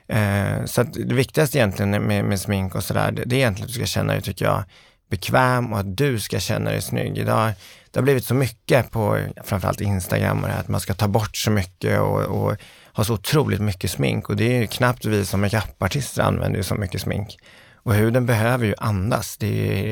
Eh, 0.07 0.65
så 0.65 0.83
det 0.83 1.13
viktigaste 1.13 1.57
egentligen 1.57 1.91
med, 1.91 2.25
med 2.25 2.39
smink 2.39 2.75
och 2.75 2.83
sådär, 2.83 3.11
det, 3.11 3.23
det 3.25 3.35
är 3.35 3.37
egentligen 3.37 3.65
att 3.65 3.73
du 3.73 3.73
ska 3.73 3.85
känna 3.85 4.13
dig, 4.13 4.21
tycker 4.21 4.45
jag, 4.45 4.63
bekväm 5.09 5.73
och 5.73 5.79
att 5.79 5.97
du 5.97 6.19
ska 6.19 6.39
känna 6.39 6.71
dig 6.71 6.81
snygg. 6.81 7.17
Idag, 7.17 7.51
det 7.91 7.99
har 7.99 8.03
blivit 8.03 8.25
så 8.25 8.33
mycket 8.33 8.91
på 8.91 9.19
framförallt 9.43 9.81
Instagram 9.81 10.41
och 10.41 10.47
det 10.47 10.53
här, 10.53 10.59
att 10.59 10.67
man 10.67 10.81
ska 10.81 10.93
ta 10.93 11.07
bort 11.07 11.37
så 11.37 11.51
mycket 11.51 11.99
och, 11.99 12.21
och 12.21 12.57
ha 12.93 13.03
så 13.03 13.13
otroligt 13.13 13.61
mycket 13.61 13.91
smink 13.91 14.29
och 14.29 14.35
det 14.35 14.55
är 14.55 14.61
ju 14.61 14.67
knappt 14.67 15.05
vi 15.05 15.25
som 15.25 15.41
makeupartister 15.41 16.21
använder 16.21 16.57
ju 16.57 16.63
så 16.63 16.75
mycket 16.75 17.01
smink. 17.01 17.37
Och 17.83 17.93
huden 17.93 18.25
behöver 18.25 18.65
ju 18.65 18.75
andas. 18.77 19.37
Det 19.37 19.47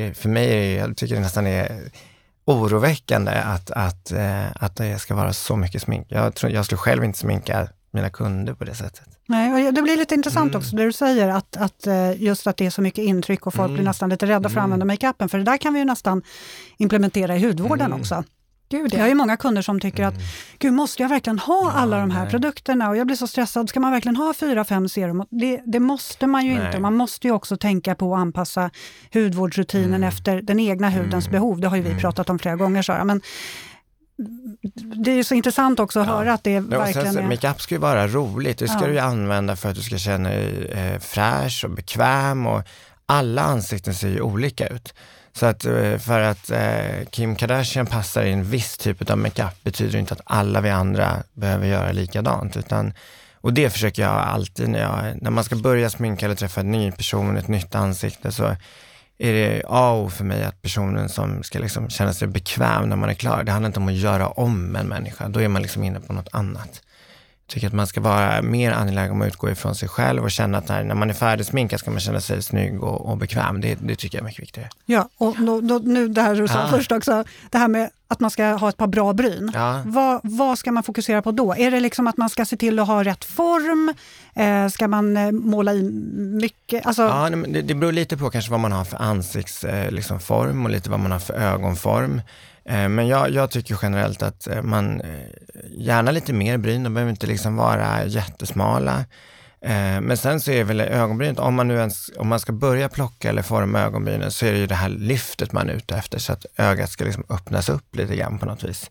är, 0.06 0.14
för 0.14 0.28
mig, 0.28 0.72
jag 0.72 0.96
tycker 0.96 1.14
det 1.14 1.20
nästan 1.20 1.46
är 1.46 1.90
oroväckande 2.44 3.32
att, 3.32 3.70
att, 3.70 4.12
eh, 4.12 4.46
att 4.54 4.76
det 4.76 4.98
ska 4.98 5.14
vara 5.14 5.32
så 5.32 5.56
mycket 5.56 5.82
smink. 5.82 6.06
Jag, 6.10 6.34
tror, 6.34 6.52
jag 6.52 6.64
skulle 6.64 6.78
själv 6.78 7.04
inte 7.04 7.18
sminka 7.18 7.68
mina 7.90 8.10
kunder 8.10 8.54
på 8.54 8.64
det 8.64 8.74
sättet. 8.74 9.08
Nej, 9.28 9.72
det 9.72 9.82
blir 9.82 9.96
lite 9.96 10.14
intressant 10.14 10.54
mm. 10.54 10.58
också 10.58 10.76
det 10.76 10.84
du 10.84 10.92
säger, 10.92 11.28
att, 11.28 11.56
att 11.56 11.86
eh, 11.86 12.22
just 12.22 12.46
att 12.46 12.56
det 12.56 12.66
är 12.66 12.70
så 12.70 12.82
mycket 12.82 13.04
intryck 13.04 13.46
och 13.46 13.54
folk 13.54 13.66
mm. 13.66 13.74
blir 13.74 13.84
nästan 13.84 14.08
lite 14.08 14.26
rädda 14.26 14.48
för 14.48 14.48
att 14.48 14.52
mm. 14.52 14.64
använda 14.64 14.86
makeupen, 14.86 15.28
för 15.28 15.38
det 15.38 15.44
där 15.44 15.56
kan 15.56 15.72
vi 15.72 15.78
ju 15.78 15.84
nästan 15.84 16.22
implementera 16.76 17.36
i 17.36 17.46
hudvården 17.46 17.86
mm. 17.86 18.00
också. 18.00 18.24
Gud, 18.70 18.92
ja. 18.92 18.98
Jag 18.98 19.04
har 19.04 19.08
ju 19.08 19.14
många 19.14 19.36
kunder 19.36 19.62
som 19.62 19.80
tycker 19.80 20.04
att, 20.04 20.14
gud 20.58 20.72
måste 20.72 21.02
jag 21.02 21.08
verkligen 21.08 21.38
ha 21.38 21.62
ja, 21.64 21.72
alla 21.72 21.98
de 21.98 22.10
här 22.10 22.22
nej. 22.22 22.30
produkterna? 22.30 22.88
Och 22.88 22.96
jag 22.96 23.06
blir 23.06 23.16
så 23.16 23.26
stressad, 23.26 23.68
ska 23.68 23.80
man 23.80 23.92
verkligen 23.92 24.16
ha 24.16 24.34
fyra, 24.34 24.64
fem 24.64 24.88
serum? 24.88 25.24
Det, 25.30 25.62
det 25.66 25.80
måste 25.80 26.26
man 26.26 26.46
ju 26.46 26.54
nej. 26.54 26.66
inte. 26.66 26.80
Man 26.80 26.94
måste 26.94 27.26
ju 27.26 27.32
också 27.32 27.56
tänka 27.56 27.94
på 27.94 28.14
att 28.14 28.20
anpassa 28.20 28.70
hudvårdsrutinen 29.12 29.94
mm. 29.94 30.08
efter 30.08 30.42
den 30.42 30.60
egna 30.60 30.90
hudens 30.90 31.26
mm. 31.26 31.32
behov. 31.32 31.60
Det 31.60 31.68
har 31.68 31.76
ju 31.76 31.82
vi 31.82 31.88
mm. 31.88 32.00
pratat 32.00 32.30
om 32.30 32.38
flera 32.38 32.56
gånger 32.56 32.82
Sara. 32.82 33.04
Men 33.04 33.20
det 34.76 35.10
är 35.10 35.22
så 35.22 35.34
intressant 35.34 35.80
också 35.80 36.00
att 36.00 36.06
ja. 36.06 36.12
höra 36.12 36.32
att 36.32 36.44
det 36.44 36.60
verkligen 36.60 37.18
är... 37.18 37.22
Makeup 37.22 37.60
ska 37.60 37.74
ju 37.74 37.80
vara 37.80 38.08
roligt, 38.08 38.58
det 38.58 38.68
ska 38.68 38.80
ja. 38.80 38.86
du 38.86 38.98
använda 38.98 39.56
för 39.56 39.68
att 39.68 39.74
du 39.74 39.82
ska 39.82 39.98
känna 39.98 40.28
dig 40.28 40.66
eh, 40.72 41.00
fräsch 41.00 41.64
och 41.64 41.70
bekväm 41.70 42.46
och 42.46 42.62
alla 43.06 43.42
ansikten 43.42 43.94
ser 43.94 44.08
ju 44.08 44.20
olika 44.20 44.66
ut. 44.66 44.94
Så 45.32 45.46
att 45.46 45.64
eh, 45.64 45.98
för 45.98 46.20
att 46.20 46.50
eh, 46.50 47.06
Kim 47.10 47.36
Kardashian 47.36 47.86
passar 47.86 48.22
i 48.22 48.32
en 48.32 48.44
viss 48.44 48.78
typ 48.78 49.10
av 49.10 49.18
makeup 49.18 49.62
betyder 49.62 49.98
inte 49.98 50.14
att 50.14 50.20
alla 50.24 50.60
vi 50.60 50.70
andra 50.70 51.22
behöver 51.32 51.66
göra 51.66 51.92
likadant. 51.92 52.56
Utan, 52.56 52.92
och 53.34 53.52
det 53.52 53.70
försöker 53.70 54.02
jag 54.02 54.12
alltid 54.12 54.68
när, 54.68 54.80
jag, 54.80 55.22
när 55.22 55.30
man 55.30 55.44
ska 55.44 55.56
börja 55.56 55.90
sminka 55.90 56.26
eller 56.26 56.36
träffa 56.36 56.60
en 56.60 56.70
ny 56.70 56.92
person, 56.92 57.36
ett 57.36 57.48
nytt 57.48 57.74
ansikte, 57.74 58.32
så 58.32 58.56
är 59.18 59.32
det 59.32 59.62
A 59.68 59.90
och 59.90 60.12
för 60.12 60.24
mig 60.24 60.44
att 60.44 60.62
personen 60.62 61.08
som 61.08 61.42
ska 61.42 61.58
liksom 61.58 61.90
känna 61.90 62.12
sig 62.12 62.28
bekväm 62.28 62.88
när 62.88 62.96
man 62.96 63.08
är 63.08 63.14
klar, 63.14 63.42
det 63.44 63.52
handlar 63.52 63.66
inte 63.68 63.80
om 63.80 63.88
att 63.88 63.94
göra 63.94 64.28
om 64.28 64.76
en 64.76 64.86
människa, 64.86 65.28
då 65.28 65.40
är 65.40 65.48
man 65.48 65.62
liksom 65.62 65.84
inne 65.84 66.00
på 66.00 66.12
något 66.12 66.28
annat 66.32 66.82
tycker 67.50 67.66
att 67.66 67.72
man 67.72 67.86
ska 67.86 68.00
vara 68.00 68.42
mer 68.42 68.72
angelägen 68.72 69.12
om 69.12 69.22
att 69.22 69.28
utgå 69.28 69.50
ifrån 69.50 69.74
sig 69.74 69.88
själv 69.88 70.22
och 70.22 70.30
känna 70.30 70.58
att 70.58 70.68
när, 70.68 70.84
när 70.84 70.94
man 70.94 71.10
är 71.10 71.14
färdigsminkad 71.14 71.80
ska 71.80 71.90
man 71.90 72.00
känna 72.00 72.20
sig 72.20 72.42
snygg 72.42 72.82
och, 72.82 73.10
och 73.10 73.16
bekväm. 73.16 73.60
Det, 73.60 73.78
det, 73.82 73.96
tycker 73.96 74.18
jag 74.18 74.22
är 74.22 74.26
mycket 74.26 74.42
viktigare. 74.42 74.68
Ja, 74.86 75.08
och 75.18 75.36
då, 75.38 75.60
då, 75.60 75.78
nu 75.84 76.08
det 76.08 76.22
här 76.22 76.34
du 76.34 76.48
sa 76.48 76.64
ah. 76.64 76.68
först 76.68 76.92
också, 76.92 77.24
det 77.50 77.58
här 77.58 77.68
med 77.68 77.90
att 78.08 78.20
man 78.20 78.30
ska 78.30 78.44
ha 78.44 78.68
ett 78.68 78.76
par 78.76 78.86
bra 78.86 79.12
bryn. 79.12 79.50
Ja. 79.54 79.82
Vad, 79.84 80.20
vad 80.22 80.58
ska 80.58 80.72
man 80.72 80.82
fokusera 80.82 81.22
på 81.22 81.32
då? 81.32 81.54
Är 81.54 81.70
det 81.70 81.80
liksom 81.80 82.06
att 82.06 82.16
man 82.16 82.30
ska 82.30 82.44
se 82.44 82.56
till 82.56 82.78
att 82.78 82.86
ha 82.86 83.04
rätt 83.04 83.24
form? 83.24 83.94
Eh, 84.34 84.68
ska 84.68 84.88
man 84.88 85.16
eh, 85.16 85.32
måla 85.32 85.74
i 85.74 85.82
mycket? 86.40 86.86
Alltså... 86.86 87.02
Ja, 87.02 87.30
det, 87.30 87.62
det 87.62 87.74
beror 87.74 87.92
lite 87.92 88.16
på 88.16 88.30
kanske 88.30 88.50
vad 88.50 88.60
man 88.60 88.72
har 88.72 88.84
för 88.84 89.02
ansiktsform 89.02 89.74
eh, 89.74 89.90
liksom, 89.90 90.18
och 90.64 90.70
lite 90.70 90.90
vad 90.90 91.00
man 91.00 91.12
har 91.12 91.18
för 91.18 91.34
ögonform. 91.34 92.22
Eh, 92.70 92.88
men 92.88 93.08
jag, 93.08 93.30
jag, 93.30 93.50
tycker 93.50 93.78
generellt 93.82 94.22
att 94.22 94.46
eh, 94.46 94.62
man 94.62 95.00
eh, 95.00 95.08
gärna 95.70 96.10
lite 96.10 96.32
mer 96.32 96.58
bryn, 96.58 96.82
de 96.82 96.94
behöver 96.94 97.10
inte 97.10 97.26
liksom 97.26 97.56
vara 97.56 98.04
jättesmala. 98.04 99.04
Men 100.02 100.16
sen 100.16 100.40
så 100.40 100.50
är 100.50 100.64
väl 100.64 100.80
ögonbrynet, 100.80 101.38
om 101.38 101.54
man 101.54 101.68
nu 101.68 101.74
ens, 101.74 102.10
om 102.16 102.28
man 102.28 102.40
ska 102.40 102.52
börja 102.52 102.88
plocka 102.88 103.28
eller 103.28 103.42
forma 103.42 103.80
ögonbrynen 103.80 104.30
så 104.30 104.46
är 104.46 104.52
det 104.52 104.58
ju 104.58 104.66
det 104.66 104.74
här 104.74 104.88
lyftet 104.88 105.52
man 105.52 105.70
är 105.70 105.74
ute 105.74 105.96
efter 105.96 106.18
så 106.18 106.32
att 106.32 106.46
ögat 106.56 106.90
ska 106.90 107.04
liksom 107.04 107.24
öppnas 107.28 107.68
upp 107.68 107.96
lite 107.96 108.16
grann 108.16 108.38
på 108.38 108.46
något 108.46 108.64
vis. 108.64 108.90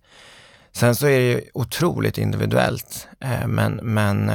Sen 0.72 0.96
så 0.96 1.08
är 1.08 1.20
det 1.20 1.26
ju 1.26 1.42
otroligt 1.54 2.18
individuellt, 2.18 3.08
men, 3.46 3.80
men 3.84 4.32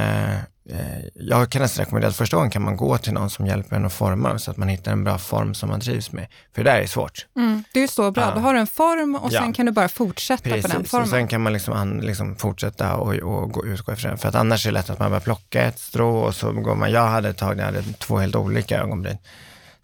jag 1.13 1.49
kan 1.49 1.61
nästan 1.61 1.85
rekommendera 1.85 2.09
att 2.09 2.15
första 2.15 2.37
gången 2.37 2.51
kan 2.51 2.61
man 2.61 2.77
gå 2.77 2.97
till 2.97 3.13
någon 3.13 3.29
som 3.29 3.47
hjälper 3.47 3.75
en 3.75 3.85
att 3.85 3.93
forma 3.93 4.39
så 4.39 4.51
att 4.51 4.57
man 4.57 4.67
hittar 4.67 4.91
en 4.91 5.03
bra 5.03 5.17
form 5.17 5.53
som 5.53 5.69
man 5.69 5.79
trivs 5.79 6.11
med. 6.11 6.27
För 6.55 6.63
det 6.63 6.71
där 6.71 6.79
är 6.81 6.87
svårt. 6.87 7.25
Mm, 7.35 7.63
det 7.73 7.83
är 7.83 7.87
så 7.87 8.11
bra, 8.11 8.23
ja. 8.23 8.31
du 8.35 8.39
har 8.39 8.55
en 8.55 8.67
form 8.67 9.15
och 9.15 9.31
sen 9.31 9.53
kan 9.53 9.65
du 9.65 9.71
bara 9.71 9.89
fortsätta 9.89 10.43
Precis. 10.43 10.61
på 10.61 10.77
den 10.77 10.85
formen. 10.85 11.03
och 11.03 11.09
sen 11.09 11.27
kan 11.27 11.41
man 11.41 11.53
liksom, 11.53 11.73
an, 11.73 11.97
liksom 11.97 12.35
fortsätta 12.35 12.95
och, 12.95 13.13
och 13.13 13.51
gå, 13.51 13.65
utgå 13.65 13.93
ifrån 13.93 14.09
den. 14.09 14.17
För 14.17 14.29
att 14.29 14.35
annars 14.35 14.65
är 14.65 14.69
det 14.69 14.73
lätt 14.73 14.89
att 14.89 14.99
man 14.99 15.09
börjar 15.09 15.21
plocka 15.21 15.61
ett 15.61 15.79
strå 15.79 16.17
och 16.17 16.35
så 16.35 16.51
går 16.51 16.75
man, 16.75 16.91
jag 16.91 17.07
hade 17.07 17.29
ett 17.29 17.37
tag 17.37 17.57
när 17.57 17.63
jag 17.63 17.71
hade 17.73 17.93
två 17.93 18.17
helt 18.17 18.35
olika 18.35 18.79
ögonbryn. 18.81 19.17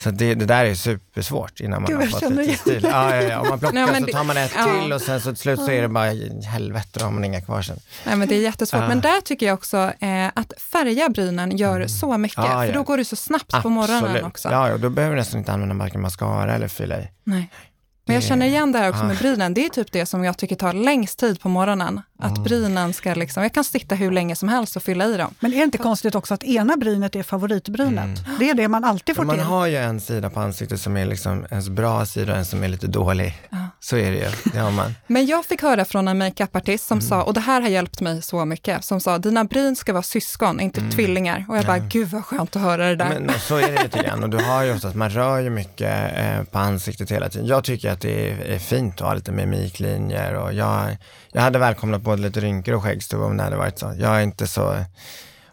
Så 0.04 0.12
det, 0.12 0.36
det, 0.36 0.46
där 0.46 0.66
är 0.66 0.76
supersvårt 0.76 1.60
innan 1.60 1.82
man 1.82 1.92
Gud, 1.92 2.00
har 2.00 2.20
fått 2.20 2.32
lite 2.32 2.58
stil. 2.58 2.80
Ja, 2.84 3.16
ja, 3.16 3.22
ja. 3.22 3.40
Om 3.40 3.48
man 3.50 3.60
plockar 3.60 3.86
Nej, 3.92 4.02
så 4.02 4.08
tar 4.08 4.24
man 4.24 4.38
ett 4.38 4.52
ja. 4.56 4.82
till 4.82 4.94
och 4.94 5.02
sen 5.02 5.22
så 5.22 5.30
till 5.30 5.38
slut 5.38 5.60
så 5.60 5.72
är 5.72 5.82
det 5.82 5.88
bara 5.88 6.12
helvete, 6.46 7.00
då 7.00 7.06
har 7.06 7.12
man 7.12 7.26
inga 7.26 7.42
kvar 7.42 7.62
sen. 7.62 7.80
Nej, 8.06 8.16
men 8.16 8.28
det 8.28 8.36
är 8.36 8.42
jättesvårt. 8.42 8.82
Uh. 8.82 8.88
Men 8.88 9.02
där 9.02 9.22
tycker 9.22 9.46
jag 9.46 9.54
också 9.54 9.78
eh, 10.00 10.28
att 10.34 10.54
färga 10.58 11.10
brynen 11.10 11.58
gör 11.58 11.76
mm. 11.76 11.90
så 11.90 12.18
mycket, 12.18 12.38
ja, 12.38 12.66
för 12.66 12.74
då 12.74 12.84
går 12.84 12.98
det 12.98 13.06
så 13.06 13.16
snabbt 13.16 13.44
Absolut. 13.44 13.64
på 13.64 13.70
morgonen 13.70 14.26
också. 14.26 14.50
Ja, 14.50 14.74
och 14.74 14.80
då 14.80 14.90
behöver 14.90 15.16
du 15.16 15.20
nästan 15.20 15.40
inte 15.40 15.52
använda 15.52 15.76
varken 15.76 16.02
mascara 16.02 16.56
eller 16.56 16.68
fylla 16.68 17.00
i. 17.00 17.08
Nej. 17.24 17.50
Men 18.12 18.16
jag 18.16 18.24
känner 18.24 18.46
igen 18.46 18.72
det 18.72 18.80
här 18.80 18.90
också 18.90 19.04
med 19.04 19.18
brynen. 19.18 19.54
Det 19.54 19.66
är 19.66 19.70
typ 19.70 19.92
det 19.92 20.06
som 20.06 20.24
jag 20.24 20.38
tycker 20.38 20.56
tar 20.56 20.74
längst 20.74 21.20
tid 21.20 21.42
på 21.42 21.50
morgonen. 21.50 22.02
Att 22.20 22.32
mm. 22.32 22.44
brynen 22.44 22.94
ska 22.94 23.14
liksom, 23.14 23.44
jag 23.44 23.54
kan 23.54 23.64
sitta 23.64 23.96
hur 23.96 24.12
länge 24.12 24.36
som 24.36 24.50
helst 24.50 24.76
och 24.76 24.84
fylla 24.84 25.06
i 25.06 25.18
dem. 25.18 25.34
Men 25.40 25.54
är 25.54 25.58
det 25.58 25.64
inte 25.64 25.78
konstigt 25.78 26.16
också 26.16 26.34
att 26.34 26.44
ena 26.44 26.78
brynet 26.78 27.16
är 27.16 27.24
favoritbrynet? 27.24 28.28
Mm. 28.28 28.40
Det 28.40 28.50
är 28.50 28.54
det 28.54 28.68
man 28.68 28.84
alltid 28.84 29.16
får 29.16 29.24
man 29.24 29.36
till. 29.36 29.44
Man 29.44 29.54
har 29.54 29.68
ju 29.68 29.78
en 29.78 30.00
sida 30.00 30.30
på 30.30 30.40
ansiktet 30.40 30.82
som 30.82 30.98
är 30.98 31.06
liksom 31.06 31.46
ens 31.52 31.70
bra 31.70 32.06
sida 32.06 32.32
och 32.32 32.38
en 32.38 32.46
som 32.46 32.64
är 32.64 32.68
lite 32.68 32.88
dålig. 32.88 33.42
Ja. 33.50 33.61
Så 33.84 33.98
är 33.98 34.12
det 34.12 34.18
ju, 34.18 34.52
det 34.54 34.72
man. 34.72 34.96
Men 35.08 35.26
jag 35.26 35.46
fick 35.46 35.62
höra 35.62 35.86
från 35.86 36.08
en 36.08 36.18
makeupartist 36.18 36.88
som 36.88 36.98
mm. 36.98 37.10
sa, 37.10 37.24
och 37.24 37.34
det 37.34 37.40
här 37.40 37.62
har 37.62 37.70
hjälpt 37.70 38.02
mig 38.02 38.22
så 38.22 38.46
mycket, 38.46 38.84
som 38.84 39.02
sa 39.02 39.18
dina 39.18 39.44
bryn 39.44 39.76
ska 39.76 39.94
vara 39.94 40.04
syskon, 40.04 40.60
inte 40.60 40.80
mm. 40.80 40.92
tvillingar. 40.92 41.46
Och 41.50 41.58
jag 41.58 41.66
bara, 41.66 41.80
gud 41.80 42.08
vad 42.08 42.26
skönt 42.26 42.56
att 42.56 42.62
höra 42.62 42.90
det 42.90 42.96
där. 42.96 43.20
Men 43.20 43.40
så 43.40 43.58
är 43.58 43.72
det 43.72 43.84
lite 43.84 44.04
grann 44.04 44.24
och 44.24 44.30
du 44.30 44.38
har 44.38 44.64
ju 44.64 44.74
oftast, 44.74 44.96
man 44.96 45.10
rör 45.10 45.40
ju 45.40 45.50
mycket 45.50 46.18
eh, 46.18 46.44
på 46.44 46.60
ansiktet 46.60 47.12
hela 47.12 47.30
tiden. 47.30 47.48
Jag 47.48 47.64
tycker 47.64 47.92
att 47.92 48.02
det 48.02 48.32
är, 48.32 48.38
är 48.38 48.60
fint 48.60 49.02
att 49.02 49.08
ha 49.08 49.14
lite 49.14 49.32
mimiklinjer 49.32 50.34
och 50.34 50.54
jag, 50.54 50.98
jag 51.32 51.42
hade 51.42 51.60
välkomnat 51.60 52.02
både 52.02 52.22
lite 52.22 52.40
rynkor 52.40 52.74
och 52.74 52.84
skäggstubb 52.84 53.22
om 53.22 53.38
det 53.38 53.44
hade 53.44 53.58
varit 53.58 53.80
så. 53.80 53.94
Jag 53.98 54.18
är 54.18 54.22
inte 54.22 54.48
så 54.48 54.76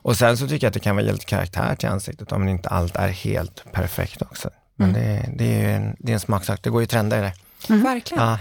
och 0.08 0.16
sen 0.16 0.36
så 0.36 0.48
tycker 0.48 0.66
jag 0.66 0.68
att 0.68 0.74
det 0.74 0.80
kan 0.80 0.96
vara 0.96 1.06
lite 1.06 1.24
karaktär 1.24 1.76
till 1.76 1.88
ansiktet 1.88 2.32
om 2.32 2.48
inte 2.48 2.68
allt 2.68 2.96
är 2.96 3.08
helt 3.08 3.72
perfekt 3.72 4.22
också. 4.22 4.50
Men 4.76 4.90
mm. 4.90 5.02
det, 5.02 5.30
det, 5.36 5.64
är 5.64 5.76
en, 5.76 5.96
det 5.98 6.12
är 6.12 6.14
en 6.14 6.20
smaksak, 6.20 6.62
det 6.62 6.70
går 6.70 6.80
ju 6.80 6.86
trender 6.86 7.18
i 7.18 7.20
det. 7.20 7.32
Mm. 7.68 7.82
Verkligen. 7.82 8.24
Ja. 8.24 8.38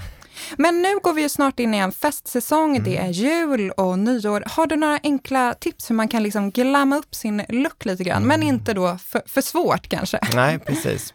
Men 0.57 0.81
nu 0.81 0.99
går 1.03 1.13
vi 1.13 1.21
ju 1.21 1.29
snart 1.29 1.59
in 1.59 1.73
i 1.73 1.77
en 1.77 1.91
festsäsong, 1.91 2.75
mm. 2.75 2.83
det 2.83 2.97
är 2.97 3.07
jul 3.07 3.71
och 3.71 3.99
nyår. 3.99 4.43
Har 4.45 4.67
du 4.67 4.75
några 4.75 4.99
enkla 5.03 5.53
tips 5.53 5.89
hur 5.89 5.95
man 5.95 6.07
kan 6.07 6.23
liksom 6.23 6.51
glamma 6.51 6.97
upp 6.97 7.15
sin 7.15 7.43
look 7.49 7.85
lite 7.85 8.03
grann, 8.03 8.23
mm. 8.23 8.27
men 8.27 8.43
inte 8.43 8.73
då 8.73 8.97
för, 8.97 9.21
för 9.25 9.41
svårt 9.41 9.89
kanske? 9.89 10.19
Nej, 10.35 10.59
precis. 10.59 11.13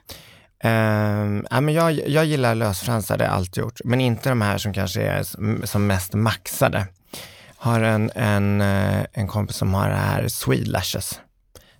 Uh, 0.65 0.71
ja, 1.51 1.61
men 1.61 1.75
jag, 1.75 2.09
jag 2.09 2.25
gillar 2.25 2.55
lösfransar, 2.55 3.19
det 3.19 3.25
har 3.25 3.31
jag 3.31 3.37
alltid 3.37 3.63
gjort, 3.63 3.81
men 3.85 4.01
inte 4.01 4.29
de 4.29 4.41
här 4.41 4.59
som 4.59 4.73
kanske 4.73 5.03
är 5.03 5.23
som 5.67 5.87
mest 5.87 6.15
maxade. 6.15 6.87
Har 7.57 7.81
en, 7.81 8.11
en, 8.15 8.61
eh, 8.61 9.05
en 9.13 9.29
kompis 9.29 9.57
som 9.57 9.75
har 9.75 9.89
det 9.89 9.97
här 9.97 10.29
Swede 10.29 10.71
Lashes. 10.71 11.21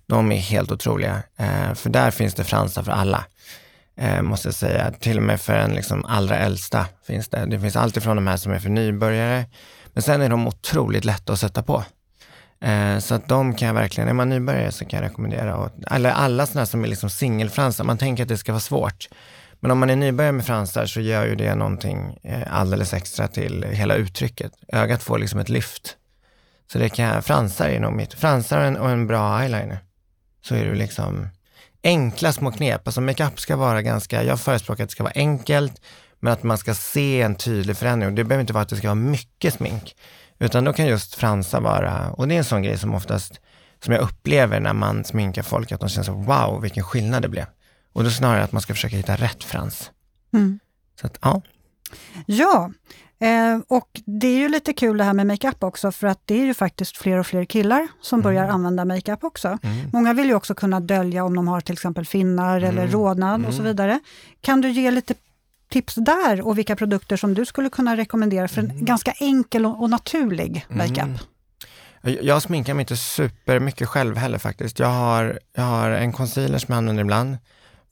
De 0.07 0.31
är 0.31 0.37
helt 0.37 0.71
otroliga, 0.71 1.23
uh, 1.41 1.73
för 1.73 1.89
där 1.89 2.11
finns 2.11 2.33
det 2.33 2.43
fransar 2.43 2.83
för 2.83 2.91
alla 2.91 3.25
eh, 3.97 4.21
måste 4.21 4.47
jag 4.47 4.55
säga. 4.55 4.91
Till 4.91 5.17
och 5.17 5.23
med 5.23 5.41
för 5.41 5.57
den 5.57 5.73
liksom 5.73 6.05
allra 6.05 6.37
äldsta 6.37 6.85
finns 7.07 7.29
det. 7.29 7.45
Det 7.45 7.59
finns 7.59 7.75
allt 7.75 7.97
ifrån 7.97 8.15
de 8.15 8.27
här 8.27 8.37
som 8.37 8.51
är 8.51 8.59
för 8.59 8.69
nybörjare, 8.69 9.45
men 9.93 10.03
sen 10.03 10.21
är 10.21 10.29
de 10.29 10.47
otroligt 10.47 11.05
lätta 11.05 11.33
att 11.33 11.39
sätta 11.39 11.63
på. 11.63 11.83
Eh, 12.61 12.99
så 12.99 13.15
att 13.15 13.27
de 13.27 13.55
kan 13.55 13.67
jag 13.67 13.75
verkligen, 13.75 14.09
är 14.09 14.13
man 14.13 14.29
nybörjare 14.29 14.71
så 14.71 14.85
kan 14.85 14.99
jag 14.99 15.09
rekommendera. 15.09 15.57
Och, 15.57 15.69
eller 15.91 16.11
alla 16.11 16.45
sådana 16.45 16.65
som 16.65 16.83
är 16.83 16.87
liksom 16.87 17.09
singelfransar, 17.09 17.83
man 17.83 17.97
tänker 17.97 18.23
att 18.23 18.29
det 18.29 18.37
ska 18.37 18.51
vara 18.51 18.59
svårt. 18.59 19.09
Men 19.59 19.71
om 19.71 19.79
man 19.79 19.89
är 19.89 19.95
nybörjare 19.95 20.31
med 20.31 20.45
fransar 20.45 20.85
så 20.85 21.01
gör 21.01 21.25
ju 21.25 21.35
det 21.35 21.55
någonting 21.55 22.17
eh, 22.23 22.59
alldeles 22.59 22.93
extra 22.93 23.27
till 23.27 23.63
hela 23.63 23.95
uttrycket. 23.95 24.51
Ögat 24.67 25.03
får 25.03 25.19
liksom 25.19 25.39
ett 25.39 25.49
lyft. 25.49 25.97
Så 26.71 26.79
det 26.79 26.89
kan, 26.89 27.23
fransar 27.23 27.69
är 27.69 27.79
nog 27.79 27.93
mitt, 27.93 28.13
fransar 28.13 28.57
och 28.57 28.65
en, 28.65 28.77
och 28.77 28.89
en 28.89 29.07
bra 29.07 29.41
eyeliner. 29.41 29.77
Så 30.41 30.55
är 30.55 30.65
du 30.65 30.75
liksom 30.75 31.27
enkla 31.83 32.33
små 32.33 32.51
knep. 32.51 32.87
Alltså 32.87 33.01
makeup 33.01 33.39
ska 33.39 33.55
vara 33.55 33.81
ganska, 33.81 34.23
jag 34.23 34.39
förespråkar 34.39 34.83
att 34.83 34.89
det 34.89 34.91
ska 34.91 35.03
vara 35.03 35.13
enkelt, 35.15 35.81
men 36.19 36.33
att 36.33 36.43
man 36.43 36.57
ska 36.57 36.73
se 36.73 37.21
en 37.21 37.35
tydlig 37.35 37.77
förändring. 37.77 38.15
Det 38.15 38.23
behöver 38.23 38.41
inte 38.41 38.53
vara 38.53 38.61
att 38.61 38.69
det 38.69 38.75
ska 38.75 38.87
vara 38.87 38.95
mycket 38.95 39.53
smink. 39.53 39.95
Utan 40.39 40.63
då 40.63 40.73
kan 40.73 40.87
just 40.87 41.15
fransar 41.15 41.61
vara, 41.61 42.11
och 42.11 42.27
det 42.27 42.33
är 42.33 42.37
en 42.37 42.43
sån 42.43 42.61
grej 42.61 42.77
som 42.77 42.95
oftast, 42.95 43.39
som 43.83 43.93
jag 43.93 44.01
upplever 44.01 44.59
när 44.59 44.73
man 44.73 45.03
sminkar 45.03 45.43
folk, 45.43 45.71
att 45.71 45.79
de 45.79 45.89
känner 45.89 46.05
så 46.05 46.13
wow, 46.13 46.61
vilken 46.61 46.83
skillnad 46.83 47.21
det 47.21 47.29
blev. 47.29 47.45
Och 47.93 48.03
då 48.03 48.09
snarare 48.09 48.43
att 48.43 48.51
man 48.51 48.61
ska 48.61 48.73
försöka 48.73 48.95
hitta 48.95 49.15
rätt 49.15 49.43
frans. 49.43 49.91
Mm. 50.33 50.59
Så 51.01 51.07
att, 51.07 51.17
ja. 51.21 51.41
Ja, 52.25 52.71
eh, 53.23 53.59
och 53.67 54.01
det 54.05 54.27
är 54.27 54.37
ju 54.37 54.49
lite 54.49 54.73
kul 54.73 54.97
det 54.97 55.03
här 55.03 55.13
med 55.13 55.27
makeup 55.27 55.63
också 55.63 55.91
för 55.91 56.07
att 56.07 56.19
det 56.25 56.35
är 56.41 56.45
ju 56.45 56.53
faktiskt 56.53 56.97
fler 56.97 57.17
och 57.17 57.27
fler 57.27 57.45
killar 57.45 57.87
som 58.01 58.19
Mm. 58.19 58.23
börjar 58.23 58.47
använda 58.49 58.85
makeup 58.85 59.23
också. 59.23 59.47
Mm. 59.63 59.89
Många 59.93 60.13
vill 60.13 60.27
ju 60.27 60.35
också 60.35 60.55
kunna 60.55 60.79
dölja 60.79 61.23
om 61.23 61.35
de 61.35 61.47
har 61.47 61.61
till 61.61 61.73
exempel 61.73 62.05
finnar 62.05 62.57
eller 62.61 62.81
Mm. 62.83 62.91
rodnad 62.91 63.45
och 63.45 63.53
så 63.53 63.59
Mm. 63.59 63.65
vidare. 63.71 63.99
Kan 64.41 64.61
du 64.61 64.69
ge 64.71 64.91
lite 64.91 65.13
tips 65.69 65.95
där 65.95 66.41
och 66.47 66.57
vilka 66.57 66.75
produkter 66.75 67.17
som 67.17 67.33
du 67.33 67.45
skulle 67.45 67.69
kunna 67.69 67.97
rekommendera 67.97 68.47
för 68.47 68.61
en 68.61 68.85
ganska 68.85 69.11
enkel 69.19 69.65
och, 69.65 69.89
naturlig 69.89 70.65
makeup? 70.69 70.97
Mm. 70.97 71.17
Jag- 72.01 72.23
Jag 72.23 72.41
sminkar 72.41 72.73
mig 72.73 72.81
inte 72.81 72.97
super 72.97 73.59
mycket 73.59 73.87
själv 73.89 74.17
heller 74.17 74.37
faktiskt. 74.37 74.79
Jag 74.79 74.87
har, 74.87 75.39
jag 75.55 75.63
har 75.63 75.89
en 75.91 76.11
concealer 76.13 76.57
som 76.57 76.71
jag 76.71 76.77
använder 76.77 77.03
ibland 77.03 77.37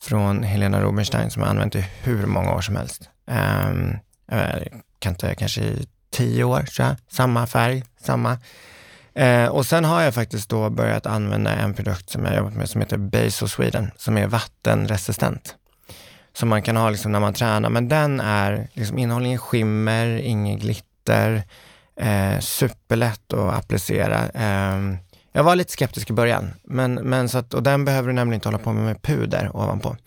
från 0.04 0.44
Helena 0.44 0.82
Rubinstein 0.82 1.32
som 1.32 1.42
jag 1.42 1.50
använt 1.50 1.76
i 1.76 1.82
hur 2.04 2.26
många 2.26 2.54
år 2.56 2.62
som 2.62 2.76
helst. 2.76 3.10
Um, 3.28 3.98
kan 5.02 5.12
inte, 5.12 5.36
kanske 5.36 5.62
i 5.62 5.88
tio 6.12 6.44
år 6.44 6.62
tror 6.62 6.88
jag. 6.88 6.96
Samma 7.12 7.48
färg, 7.48 7.84
samma. 8.02 8.38
Eh, 9.16 9.46
och 9.46 9.66
sen 9.66 9.86
har 9.86 10.02
jag 10.02 10.14
faktiskt 10.14 10.50
då 10.50 10.70
börjat 10.70 11.06
använda 11.06 11.52
en 11.52 11.74
produkt 11.74 12.10
som 12.10 12.26
jag 12.26 12.36
jobbat 12.36 12.54
med 12.54 12.70
som 12.70 12.82
heter 12.82 12.98
Base 12.98 13.46
of 13.46 13.52
Sweden, 13.52 13.92
som 13.98 14.18
är 14.18 14.28
vattenresistent. 14.28 15.56
Som 16.34 16.50
man 16.50 16.62
kan 16.62 16.78
ha 16.78 16.90
liksom 16.90 17.12
när 17.12 17.20
man 17.20 17.34
tränar, 17.34 17.70
men 17.70 17.90
den 17.90 18.20
är 18.20 18.68
liksom 18.74 18.98
innehåller 18.98 19.26
ingen 19.26 19.40
skimmer, 19.40 20.08
ingen 20.08 20.60
glitter, 20.60 21.44
eh, 21.96 22.40
superlätt 22.40 23.34
att 23.34 23.54
applicera. 23.54 24.30
Eh, 24.30 24.96
jag 25.32 25.44
var 25.44 25.56
lite 25.56 25.72
skeptisk 25.72 26.10
i 26.10 26.14
början, 26.14 26.54
men, 26.64 26.94
men 26.94 27.30
så 27.30 27.38
att, 27.38 27.54
och 27.54 27.64
den 27.64 27.86
behöver 27.86 28.08
du 28.08 28.14
nämligen 28.14 28.38
inte 28.38 28.48
hålla 28.48 28.58
på 28.58 28.74
med 28.74 28.84
med 28.84 29.02
puder 29.02 29.56
ovanpå. 29.56 29.98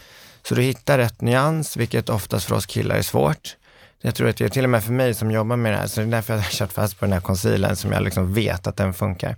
Så 0.43 0.55
du 0.55 0.63
hittar 0.63 0.99
rätt 0.99 1.21
nyans, 1.21 1.77
vilket 1.77 2.09
oftast 2.09 2.47
för 2.47 2.55
oss 2.55 2.67
killar 2.67 2.97
är 2.97 3.03
svårt. 3.03 3.57
Jag 4.07 4.15
tror 4.15 4.29
att 4.29 4.37
det 4.37 4.45
är 4.45 4.49
till 4.49 4.65
och 4.65 4.71
med 4.71 4.85
för 4.85 4.93
mig 4.93 5.15
som 5.15 5.31
jobbar 5.31 5.57
med 5.57 5.73
det 5.73 5.77
här, 5.77 5.87
så 5.87 6.01
det 6.01 6.07
är 6.07 6.11
därför 6.11 6.35
jag 6.35 6.41
har 6.41 6.51
kört 6.51 6.73
fast 6.73 6.99
på 6.99 7.05
den 7.05 7.13
här 7.13 7.21
concealern 7.21 7.77
som 7.77 7.93
jag 7.93 8.03
liksom 8.03 8.35
vet 8.35 8.67
att 8.67 8.77
den 8.77 8.95
funkar. 8.95 9.37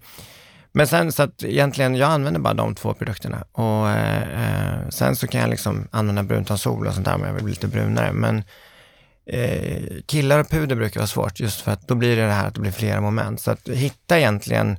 Men 0.72 0.86
sen 0.86 1.12
så 1.12 1.22
att 1.22 1.42
egentligen, 1.42 1.94
jag 1.94 2.10
använder 2.10 2.40
bara 2.40 2.54
de 2.54 2.74
två 2.74 2.94
produkterna 2.94 3.44
och 3.52 3.90
eh, 3.90 4.22
eh, 4.22 4.88
sen 4.88 5.16
så 5.16 5.26
kan 5.26 5.40
jag 5.40 5.50
liksom 5.50 5.88
använda 5.90 6.22
bruntonsol 6.22 6.86
och 6.86 6.94
sånt 6.94 7.06
där 7.06 7.14
om 7.14 7.24
jag 7.24 7.32
vill 7.32 7.44
bli 7.44 7.52
lite 7.52 7.68
brunare. 7.68 8.12
Men 8.12 8.42
eh, 9.26 9.82
killar 10.06 10.38
och 10.38 10.50
puder 10.50 10.76
brukar 10.76 11.00
vara 11.00 11.06
svårt 11.06 11.40
just 11.40 11.60
för 11.60 11.72
att 11.72 11.88
då 11.88 11.94
blir 11.94 12.16
det 12.16 12.26
det 12.26 12.32
här 12.32 12.48
att 12.48 12.54
det 12.54 12.60
blir 12.60 12.72
flera 12.72 13.00
moment. 13.00 13.40
Så 13.40 13.50
att 13.50 13.68
hitta 13.68 14.18
egentligen 14.18 14.78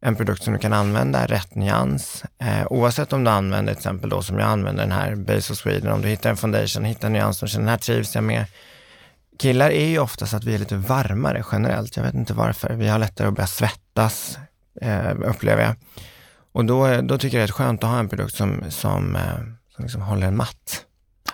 en 0.00 0.16
produkt 0.16 0.42
som 0.42 0.52
du 0.52 0.58
kan 0.58 0.72
använda, 0.72 1.26
rätt 1.26 1.54
nyans. 1.54 2.24
Eh, 2.38 2.66
oavsett 2.70 3.12
om 3.12 3.24
du 3.24 3.30
använder 3.30 3.72
till 3.72 3.78
exempel 3.78 4.10
då 4.10 4.22
som 4.22 4.38
jag 4.38 4.48
använder 4.48 4.82
den 4.82 4.92
här 4.92 5.14
Base 5.14 5.52
of 5.52 5.58
Sweden, 5.58 5.92
om 5.92 6.02
du 6.02 6.08
hittar 6.08 6.30
en 6.30 6.36
foundation, 6.36 6.84
hittar 6.84 7.06
en 7.06 7.12
nyans 7.12 7.38
som 7.38 7.48
känner 7.48 7.64
den 7.64 7.70
här 7.70 7.78
trivs 7.78 8.14
jag 8.14 8.24
med. 8.24 8.44
Killar 9.40 9.70
är 9.70 9.86
ju 9.86 9.98
oftast 9.98 10.34
att 10.34 10.44
vi 10.44 10.54
är 10.54 10.58
lite 10.58 10.76
varmare 10.76 11.44
generellt. 11.52 11.96
Jag 11.96 12.04
vet 12.04 12.14
inte 12.14 12.34
varför. 12.34 12.74
Vi 12.74 12.88
har 12.88 12.98
lättare 12.98 13.28
att 13.28 13.34
börja 13.34 13.46
svettas, 13.46 14.38
eh, 14.80 15.10
upplever 15.24 15.62
jag. 15.62 15.74
Och 16.52 16.64
då, 16.64 17.00
då 17.00 17.18
tycker 17.18 17.38
jag 17.38 17.48
det 17.48 17.50
är 17.50 17.52
skönt 17.52 17.84
att 17.84 17.90
ha 17.90 17.98
en 17.98 18.08
produkt 18.08 18.34
som, 18.34 18.62
som, 18.68 19.16
eh, 19.16 19.22
som 19.74 19.84
liksom 19.84 20.02
håller 20.02 20.26
en 20.26 20.36
matt. 20.36 20.84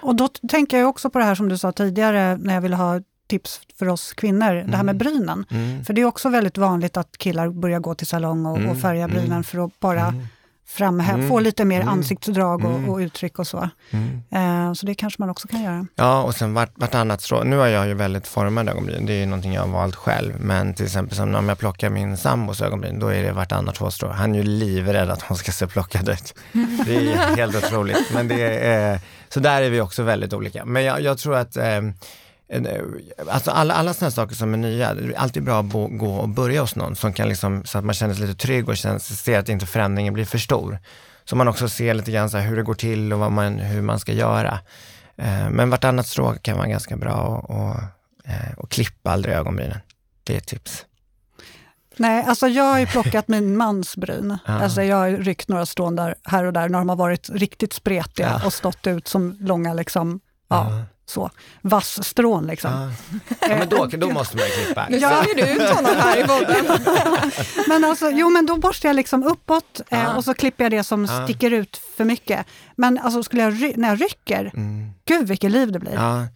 Och 0.01 0.17
då 0.17 0.29
tänker 0.29 0.79
jag 0.79 0.89
också 0.89 1.11
på 1.11 1.19
det 1.19 1.25
här 1.25 1.35
som 1.35 1.49
du 1.49 1.59
sa 1.59 1.73
tidigare 1.73 2.37
när 2.37 2.55
jag 2.55 2.61
ville 2.61 2.77
ha 2.77 3.01
tips 3.29 3.61
för 3.79 3.89
oss 3.89 4.13
kvinnor, 4.13 4.55
det 4.55 4.77
här 4.77 4.85
med 4.85 4.95
Mm. 4.95 4.99
brynen. 4.99 5.45
Mm. 5.51 5.85
För 5.85 5.93
det 5.95 6.01
är 6.01 6.05
också 6.05 6.29
väldigt 6.29 6.59
vanligt 6.59 6.97
att 6.97 7.19
killar 7.19 7.49
börjar 7.49 7.81
gå 7.81 7.95
till 7.95 8.07
salong 8.07 8.47
och, 8.47 8.57
Mm, 8.59 8.71
och 8.71 8.81
färga 8.81 9.09
brynen 9.09 9.31
mm, 9.33 9.45
för 9.45 9.65
att 9.67 9.81
bara 9.81 10.15
Mm. 10.67 11.01
framhä- 11.01 11.15
Mm, 11.15 11.29
få 11.29 11.41
lite 11.41 11.65
mer 11.65 11.77
mm, 11.81 11.89
ansiktsdrag 11.89 12.65
och, 12.65 12.71
mm. 12.71 12.89
och 12.89 12.97
uttryck 12.99 13.39
och 13.39 13.47
så. 13.47 13.69
Mm. 13.91 14.23
Eh, 14.69 14.73
så 14.73 14.87
det 14.87 14.95
kanske 14.95 15.23
man 15.23 15.31
också 15.31 15.49
kan 15.49 15.63
göra. 15.63 15.87
Ja, 15.95 16.23
och 16.23 16.35
sen 16.35 16.55
vart, 16.55 16.71
vartannat 16.75 17.23
strå. 17.23 17.43
Nu 17.45 17.57
har 17.57 17.67
jag 17.67 17.87
ju 17.89 17.95
väldigt 17.95 18.27
formade 18.29 18.71
ögonbryn, 18.73 19.07
det 19.07 19.13
är 19.13 19.19
ju 19.21 19.27
någonting 19.27 19.53
jag 19.55 19.61
har 19.63 19.69
valt 19.69 19.97
själv. 19.97 20.33
Men 20.41 20.75
till 20.75 20.85
exempel 20.85 21.17
som 21.17 21.35
om 21.35 21.49
jag 21.49 21.59
plockar 21.59 21.91
min 21.91 22.17
sambos 22.17 22.63
ögonbryn, 22.63 22.99
då 22.99 23.09
är 23.09 23.23
det 23.23 23.33
vartannat 23.33 23.77
hårstrå. 23.77 24.09
Han 24.09 24.35
är 24.35 24.39
ju 24.39 24.45
livrädd 24.45 25.11
att 25.11 25.23
hon 25.23 25.37
ska 25.37 25.53
se 25.53 25.67
plockad 25.67 26.09
ut. 26.09 26.35
Det 26.87 26.97
är 26.97 27.17
helt 27.37 27.57
otroligt. 27.57 28.11
Men 28.15 28.29
det 28.29 28.67
är, 28.67 29.01
så 29.29 29.41
där 29.41 29.63
är 29.63 29.71
vi 29.71 29.81
också 29.81 30.03
väldigt 30.03 30.33
olika. 30.33 30.65
Men 30.65 30.85
jag, 30.85 31.01
jag 31.01 31.19
tror 31.19 31.37
att 31.37 31.57
eh, 31.57 31.67
eh, 31.67 31.83
Alltså 33.31 33.51
alla, 33.51 33.75
alla 33.75 33.95
sådana 33.95 34.11
saker 34.11 34.35
som 34.35 34.55
är 34.55 34.59
nya, 34.59 34.95
det 34.95 35.15
är 35.15 35.19
alltid 35.19 35.43
bra 35.45 35.59
att 35.61 35.65
bo, 35.65 35.87
gå 35.89 36.15
och 36.17 36.29
börja 36.29 36.61
hos 36.61 36.77
någon 36.77 36.97
som 36.97 37.13
kan 37.13 37.29
liksom, 37.29 37.65
så 37.65 37.79
att 37.79 37.85
man 37.85 37.95
känner 37.95 38.15
sig 38.15 38.27
lite 38.27 38.39
trygg 38.47 38.69
och 38.69 38.77
känner, 38.77 38.99
ser 38.99 39.39
att 39.39 39.49
inte 39.49 39.67
förändringen 39.67 40.15
blir 40.15 40.25
för 40.25 40.39
stor. 40.39 40.79
Så 41.25 41.37
man 41.37 41.49
också 41.49 41.69
ser 41.69 41.95
lite 41.95 42.11
grann 42.11 42.29
hur 42.29 42.57
det 42.57 42.63
går 42.63 42.75
till 42.75 43.13
och 43.13 43.33
man, 43.33 43.59
hur 43.59 43.83
man 43.83 43.99
ska 44.01 44.13
göra. 44.13 44.59
Eh, 45.17 45.51
Men 45.51 45.71
vartannat 45.71 46.07
strå 46.07 46.35
kan 46.35 46.57
vara 46.57 46.69
ganska 46.69 46.97
bra 46.97 47.15
och, 47.15 47.51
och, 47.51 47.77
eh, 48.25 48.53
och 48.57 48.71
klippa 48.71 49.11
aldrig 49.11 49.35
ögonbrynen. 49.35 49.79
Det 50.25 50.35
är 50.35 50.39
ett 50.39 50.47
tips. 50.47 50.87
Nej, 51.97 52.25
alltså 52.25 52.49
jag 52.49 52.65
har 52.65 52.79
ju 52.79 52.87
plockat 52.97 53.29
min 53.29 53.57
mans 53.57 53.97
bryn. 53.97 54.39
Ja. 54.47 54.53
Alltså 54.53 54.83
jag 54.83 54.97
har 54.97 55.11
ryckt 55.11 55.49
några 55.49 55.67
strån 55.67 55.97
där, 55.97 56.15
här 56.25 56.45
och 56.45 56.53
där 56.53 56.69
när 56.69 56.79
de 56.79 56.89
har 56.89 56.97
varit 56.97 57.31
riktigt 57.31 57.73
spretiga 57.73 58.39
Ja. 58.41 58.47
och 58.47 58.53
stått 58.53 58.87
ut 58.87 59.09
som 59.09 59.37
långa 59.41 59.75
liksom, 59.75 60.21
ja, 60.49 60.83
så, 61.09 61.31
vassstrån 61.63 62.47
liksom. 62.47 62.71
Ja. 62.71 62.91
ja, 63.51 63.57
men 63.59 63.69
då, 63.69 63.87
då 63.87 64.11
måste 64.11 64.37
man 64.37 64.45
ju 64.47 64.53
klippa. 64.65 64.87
Nu 64.91 64.97
Ja. 64.99 65.23
säljer 65.25 65.47
du 65.47 65.53
ut 65.65 65.71
honom 65.71 65.93
här 65.99 66.17
i 66.17 66.25
podden. 66.25 66.65
Men 67.69 67.85
alltså, 67.85 68.11
jo 68.11 68.31
men 68.31 68.47
då 68.47 68.57
borstar 68.57 68.89
jag 68.89 68.97
liksom 68.97 69.23
uppåt 69.23 69.81
eh, 69.89 69.99
Ja. 70.03 70.15
och 70.17 70.25
så 70.25 70.35
klipper 70.35 70.65
jag 70.65 70.71
det 70.71 70.85
som 70.85 71.05
Ja. 71.05 71.25
sticker 71.25 71.51
ut 71.51 71.81
för 71.97 72.05
mycket. 72.05 72.47
Men 72.77 72.99
alltså 72.99 73.23
skulle 73.23 73.43
jag 73.43 73.53
ry- 73.53 73.75
när 73.77 73.89
jag 73.89 74.01
rycker, 74.03 74.51
Mm. 74.55 74.91
gud 75.05 75.29
vilket 75.29 75.51
liv 75.51 75.73
det 75.73 75.79
blir. 75.79 75.93
Ja, 75.95 76.27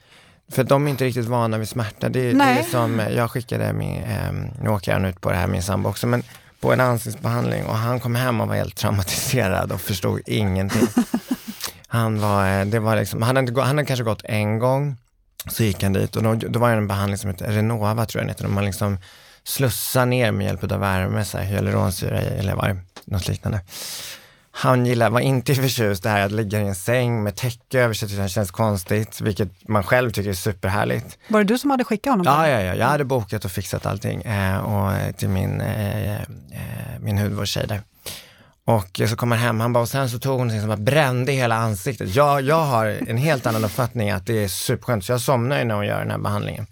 för 0.53 0.65
de 0.65 0.87
är 0.87 0.91
inte 0.91 1.05
riktigt 1.05 1.27
vana 1.27 1.59
vid 1.59 1.69
smärta. 1.69 2.09
Det, 2.09 2.33
det 2.33 2.45
är 2.45 2.63
som, 2.63 2.99
jag 2.99 3.31
skickade 3.31 3.73
min, 3.73 4.03
eh, 4.03 4.33
nu 4.63 4.71
åker 4.71 4.93
han 4.93 5.05
ut 5.05 5.21
på 5.21 5.31
det 5.31 5.37
här, 5.37 5.47
min 5.47 5.63
sambo 5.63 5.89
också, 5.89 6.07
men 6.07 6.23
på 6.61 6.73
en 6.73 6.81
ansiktsbehandling 6.81 7.65
och 7.67 7.77
han 7.77 8.01
kom 8.01 8.15
hem 8.15 8.41
och 8.41 8.49
var 8.49 8.55
helt 8.55 8.77
traumatiserad 8.77 9.73
och 9.73 9.81
förstod 9.81 10.21
ingenting. 10.27 10.89
Han 11.93 12.21
var, 12.21 12.61
eh, 12.61 12.67
det 12.67 12.79
var 12.79 12.97
liksom, 12.97 13.23
han 13.23 13.37
hade, 13.37 13.61
han 13.63 13.77
hade 13.77 13.87
kanske 13.87 14.05
gått 14.05 14.23
en 14.25 14.59
gång, 14.59 14.97
så 15.49 15.63
gick 15.63 15.83
han 15.83 15.93
dit 15.93 16.17
och 16.17 16.23
då, 16.23 16.35
då 16.35 16.59
var 16.59 16.71
det 16.71 16.77
en 16.77 16.89
behandling 16.89 17.19
som 17.19 17.31
heter 17.31 17.53
Renova 17.53 18.07
tror 18.07 18.21
jag 18.21 18.27
den 18.27 18.29
heter, 18.29 18.45
där 18.45 18.51
man 18.51 18.65
liksom 18.65 18.99
slussar 19.45 20.07
ner 20.07 20.33
med 20.33 20.47
hjälp 20.47 20.73
av 20.73 20.81
värme, 20.81 21.25
så 21.25 21.39
här, 21.39 21.45
hyaluronsyra 21.45 22.21
eller 22.21 22.55
vad 22.55 22.65
det 22.65 22.77
något 23.05 23.29
liknande. 23.29 23.61
Han 24.51 24.87
gillar, 24.87 25.11
var 25.11 25.21
inte 25.21 25.55
förtjust 25.55 26.03
det 26.03 26.09
här 26.09 26.27
att 26.27 26.33
ligga 26.33 26.61
i 26.61 26.67
en 26.67 26.75
säng 26.75 27.23
med 27.23 27.37
täcke 27.37 27.81
över 27.81 27.95
sig, 27.95 28.19
han 28.19 28.29
känns 28.29 28.51
konstigt, 28.51 29.21
vilket 29.21 29.69
man 29.69 29.83
själv 29.83 30.11
tycker 30.11 30.31
är 30.31 30.35
superhärligt. 30.35 31.19
Var 31.29 31.41
det 31.41 31.45
du 31.45 31.59
som 31.59 31.71
hade 31.71 31.85
skickat 31.85 32.11
honom? 32.13 32.27
Ja, 32.27 32.49
ja, 32.49 32.61
ja, 32.61 32.75
jag 32.75 32.87
hade 32.87 33.05
bokat 33.05 33.45
och 33.45 33.51
fixat 33.51 33.87
allting 33.87 34.23
eh, 34.23 34.59
och, 34.59 34.93
eh, 34.93 35.13
till 35.13 35.29
min, 35.29 35.61
eh, 35.61 36.15
eh, 36.15 36.21
min 37.01 37.19
hudvårdstjej 37.19 37.67
där. 37.67 37.81
Och 38.71 39.01
så 39.09 39.17
kom 39.17 39.31
han 39.31 39.41
hem, 39.41 39.61
han 39.61 39.73
bara, 39.73 39.81
och 39.81 39.89
sen 39.89 40.11
så 40.11 40.19
tog 40.19 40.31
hon 40.33 40.39
någonting 40.39 40.61
som 40.61 40.69
bara 40.69 40.77
brände 40.77 41.33
hela 41.33 41.57
ansiktet. 41.57 42.15
Jag, 42.15 42.43
jag 42.43 42.65
har 42.65 42.87
en 43.09 43.17
helt 43.17 43.47
annan 43.47 43.65
uppfattning 43.65 44.11
att 44.11 44.27
det 44.27 44.45
är 44.45 44.49
superskönt, 44.49 45.05
så 45.05 45.13
jag 45.13 45.21
somnar 45.21 45.59
ju 45.59 45.65
när 45.65 45.75
hon 45.75 45.87
gör 45.87 45.99
den 46.01 46.11
här 46.11 46.19
behandlingen. 46.19 46.67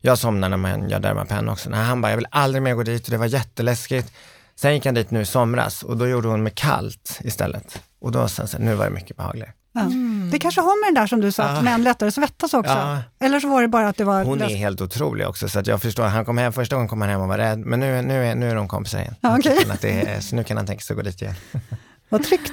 Jag 0.00 0.18
somnar 0.18 0.48
när 0.48 0.56
man 0.56 0.88
gör 0.88 1.00
Dermapen 1.00 1.48
också. 1.48 1.70
Nej, 1.70 1.80
han 1.80 2.00
bara, 2.00 2.12
jag 2.12 2.16
vill 2.16 2.26
aldrig 2.30 2.62
mer 2.62 2.74
gå 2.74 2.82
dit 2.82 3.04
och 3.04 3.10
det 3.10 3.16
var 3.16 3.26
jätteläskigt. 3.26 4.12
Sen 4.56 4.74
gick 4.74 4.86
han 4.86 4.94
dit 4.94 5.10
nu 5.10 5.20
i 5.20 5.24
somras 5.24 5.82
och 5.82 5.96
då 5.96 6.08
gjorde 6.08 6.28
hon 6.28 6.42
med 6.42 6.54
kallt 6.54 7.18
istället. 7.20 7.82
Och 8.00 8.12
då 8.12 8.28
sen, 8.28 8.48
sen 8.48 8.62
nu 8.62 8.74
var 8.74 8.84
det 8.84 8.90
mycket 8.90 9.16
behagligare. 9.16 9.52
Ja. 9.72 9.80
Det 10.32 10.38
kanske 10.38 10.60
har 10.60 10.86
med 10.86 10.94
det 10.94 11.00
där 11.00 11.06
som 11.06 11.20
du 11.20 11.32
sa, 11.32 11.42
att 11.42 11.56
Ja. 11.56 11.62
män 11.62 11.82
lättare 11.82 12.10
svettas 12.10 12.54
också. 12.54 12.72
Ja. 12.72 12.98
Eller 13.20 13.40
så 13.40 13.48
var 13.48 13.62
det 13.62 13.68
bara 13.68 13.88
att 13.88 13.96
det 13.96 14.04
var... 14.04 14.24
Hon 14.24 14.42
är 14.42 14.46
helt 14.56 14.80
otrolig 14.80 15.28
också, 15.28 15.48
så 15.48 15.62
jag 15.64 15.82
förstår, 15.82 16.04
han 16.04 16.24
kom 16.24 16.38
hem, 16.38 16.52
första 16.52 16.76
gången 16.76 16.88
kom 16.88 17.00
han 17.00 17.10
hem 17.10 17.20
och 17.20 17.28
var 17.28 17.38
rädd, 17.38 17.58
men 17.58 17.80
nu, 17.80 18.02
nu, 18.02 18.26
är, 18.26 18.34
nu 18.34 18.50
är 18.50 18.54
de 18.54 18.68
kompisar 18.68 18.98
igen. 18.98 19.14
Ja, 19.20 19.36
tycker 19.36 19.72
Att 19.72 19.80
det 19.80 19.90
är, 20.00 20.20
så 20.20 20.36
nu 20.36 20.44
kan 20.44 20.56
han 20.56 20.66
tänka 20.66 20.82
sig 20.82 20.94
att 20.94 20.98
gå 20.98 21.02
dit 21.02 21.22
igen. 21.22 21.34
Vad 22.12 22.22
tryggt. 22.24 22.52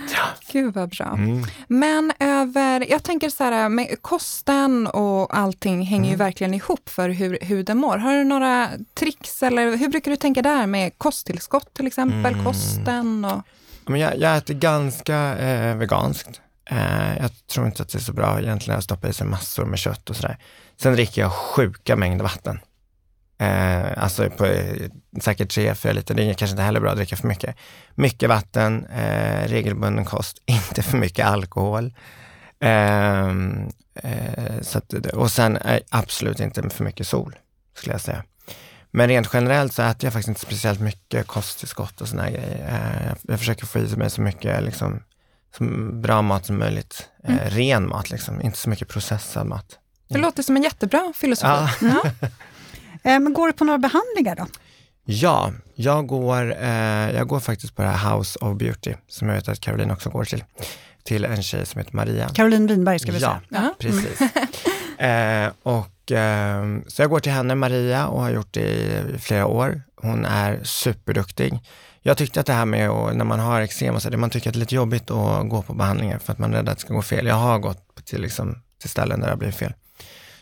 Gud 0.52 0.74
vad 0.74 0.90
bra. 0.90 1.06
Mm. 1.06 1.44
Men 1.68 2.12
över, 2.20 2.86
jag 2.92 3.04
tänker 3.04 3.30
så 3.30 3.44
här, 3.44 3.70
med 3.70 4.02
kosten 4.02 4.88
och 4.88 5.38
allting 5.38 5.82
hänger 5.86 6.06
ju 6.10 6.14
Mm. 6.16 6.26
verkligen 6.26 6.54
ihop 6.54 6.90
för 6.90 7.10
hur 7.10 7.38
huden 7.42 7.78
mår. 7.78 7.98
Har 7.98 8.14
du 8.14 8.24
några 8.24 8.70
tricks 9.00 9.44
eller 9.44 9.78
hur 9.78 9.88
brukar 9.90 10.12
du 10.12 10.18
tänka 10.18 10.42
där 10.42 10.68
med 10.68 10.98
kosttillskott 10.98 11.74
till 11.74 11.88
exempel, 11.88 12.34
Mm. 12.34 12.46
kosten 12.46 13.26
och... 13.26 13.42
Men 13.86 14.00
jag, 14.00 14.18
jag 14.20 14.38
äter 14.38 14.54
ganska 14.54 15.38
eh, 15.38 15.76
veganskt. 15.76 16.42
Eh, 16.70 17.18
jag 17.20 17.48
tror 17.48 17.66
inte 17.66 17.84
att 17.84 17.90
det 17.90 17.98
är 17.98 18.02
så 18.02 18.14
bra 18.14 18.42
egentligen 18.42 18.78
att 18.78 18.84
stoppa 18.84 19.08
i 19.08 19.14
sig 19.14 19.28
massor 19.28 19.66
med 19.66 19.80
kött 19.80 20.10
och 20.10 20.16
sådär. 20.16 20.38
Sen 20.78 20.94
dricker 20.94 21.22
jag 21.22 21.32
sjuka 21.32 21.96
mängder 21.96 22.24
vatten. 22.24 22.60
Eh, 23.40 24.04
alltså 24.04 24.30
på 24.30 24.46
eh, 24.46 24.90
säkert 25.22 25.50
tre, 25.50 25.76
fyra 25.76 25.94
liter. 25.94 26.16
Det 26.16 26.24
är 26.24 26.34
kanske 26.34 26.54
inte 26.54 26.64
heller 26.64 26.80
bra 26.80 26.92
att 26.92 26.98
dricka 26.98 27.16
för 27.16 27.28
mycket. 27.28 27.56
Mycket 27.96 28.30
vatten, 28.30 28.86
eh, 28.86 29.48
regelbunden 29.48 30.06
kost, 30.06 30.42
inte 30.46 30.84
för 30.84 30.98
mycket 30.98 31.26
alkohol. 31.26 31.94
Ehm, 32.60 33.70
eh, 33.96 34.62
så 34.62 34.78
att, 34.78 34.94
och 34.94 35.32
sen 35.32 35.58
eh, 35.58 35.80
absolut 35.90 36.40
inte 36.40 36.70
för 36.70 36.84
mycket 36.84 37.08
sol, 37.08 37.36
skulle 37.76 37.94
jag 37.94 38.02
säga. 38.02 38.24
Men 38.92 39.08
rent 39.08 39.30
generellt 39.34 39.74
så 39.74 39.82
äter 39.82 40.06
jag 40.06 40.14
faktiskt 40.14 40.28
inte 40.28 40.42
speciellt 40.42 40.80
mycket 40.80 41.28
kosttillskott 41.28 42.02
och 42.02 42.08
såna 42.08 42.24
här 42.24 42.32
grejer. 42.32 42.68
Eh, 42.68 43.08
jag, 43.08 43.18
jag 43.22 43.40
försöker 43.40 43.66
få 43.66 43.80
i 43.80 43.96
mig 43.96 44.10
så 44.10 44.22
mycket 44.22 44.64
liksom, 44.64 45.04
som 45.58 46.02
bra 46.02 46.22
mat 46.22 46.46
som 46.46 46.58
möjligt. 46.60 47.10
Eh, 47.24 47.36
Ren 47.50 47.90
mat 47.90 48.10
liksom, 48.10 48.42
inte 48.42 48.58
så 48.58 48.70
mycket 48.70 48.88
processad 48.88 49.48
mat. 49.48 49.66
Det 50.10 50.18
låter 50.18 50.44
som 50.44 50.56
en 50.58 50.64
jättebra 50.64 51.14
filosofi. 51.16 51.48
Ja. 51.52 51.70
Ja. 51.82 52.12
Eh, 53.04 53.20
Men 53.20 53.34
går 53.34 53.48
du 53.48 53.54
på 53.54 53.64
några 53.66 53.78
behandlingar 53.78 54.36
då? 54.36 54.46
Ja, 55.06 55.52
jag 55.76 56.08
går, 56.08 56.56
eh, 56.62 57.12
jag 57.12 57.28
går 57.28 57.40
faktiskt 57.40 57.76
på 57.76 57.82
det 57.82 57.88
här 57.88 58.16
House 58.18 58.40
of 58.40 58.58
Beauty, 58.58 58.94
som 59.08 59.28
jag 59.28 59.36
vet 59.36 59.48
att 59.48 59.60
Caroline 59.60 59.92
också 59.92 60.10
går 60.10 60.24
till, 60.24 60.44
till 61.04 61.26
en 61.26 61.44
tjej 61.44 61.66
som 61.66 61.80
heter 61.80 61.96
Maria. 61.96 62.30
Caroline 62.30 62.68
Winberg 62.68 63.00
ska 63.00 63.12
vi 63.12 63.20
Ja. 63.20 63.40
säga. 63.50 63.62
Ja. 63.64 63.74
Precis. 63.80 64.22
eh, 64.98 65.52
och, 65.64 66.12
eh, 66.12 66.66
så 66.88 67.02
jag 67.02 67.10
går 67.10 67.20
till 67.20 67.32
henne, 67.32 67.56
Maria, 67.56 68.08
och 68.08 68.22
har 68.22 68.30
gjort 68.30 68.54
det 68.54 68.62
i 69.16 69.18
flera 69.20 69.46
år. 69.46 69.82
Hon 70.02 70.26
är 70.26 70.60
superduktig. 70.64 71.60
Jag 72.02 72.18
tyckte 72.18 72.40
att 72.40 72.46
det 72.46 72.54
här 72.54 72.66
med 72.66 72.90
att, 72.90 73.16
när 73.16 73.26
man 73.26 73.40
har 73.40 73.62
eksem 73.62 73.96
och 73.96 74.02
så, 74.02 74.10
det 74.10 74.18
man 74.18 74.30
tycker 74.30 74.50
att 74.50 74.54
det 74.54 74.58
är 74.58 74.60
lite 74.60 74.76
jobbigt 74.76 75.12
att 75.12 75.50
gå 75.50 75.62
på 75.62 75.74
behandlingar 75.74 76.20
för 76.20 76.34
att 76.34 76.40
man 76.40 76.54
är 76.54 76.58
rädd 76.58 76.70
att 76.70 76.78
det 76.78 76.82
ska 76.82 76.94
gå 76.94 77.02
fel. 77.02 77.26
Jag 77.28 77.36
har 77.36 77.60
gått 77.60 78.06
till, 78.06 78.22
liksom, 78.22 78.62
till 78.82 78.90
ställen 78.90 79.20
där 79.20 79.28
det 79.28 79.32
har 79.32 79.38
blivit 79.38 79.56
fel. 79.56 79.74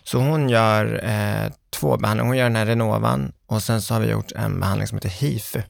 Så 0.04 0.20
hon 0.20 0.50
gör 0.50 1.02
eh, 1.04 1.52
två 1.70 1.98
behandlingar. 1.98 2.28
Hon 2.28 2.38
gör 2.38 2.44
den 2.44 2.56
här 2.56 2.66
Renovan 2.66 3.32
och 3.48 3.64
sen 3.64 3.82
så 3.82 3.94
har 3.94 4.02
vi 4.02 4.12
gjort 4.12 4.32
en 4.32 4.60
behandling 4.60 4.88
som 4.88 4.98
heter 4.98 5.10
HIFU. 5.10 5.62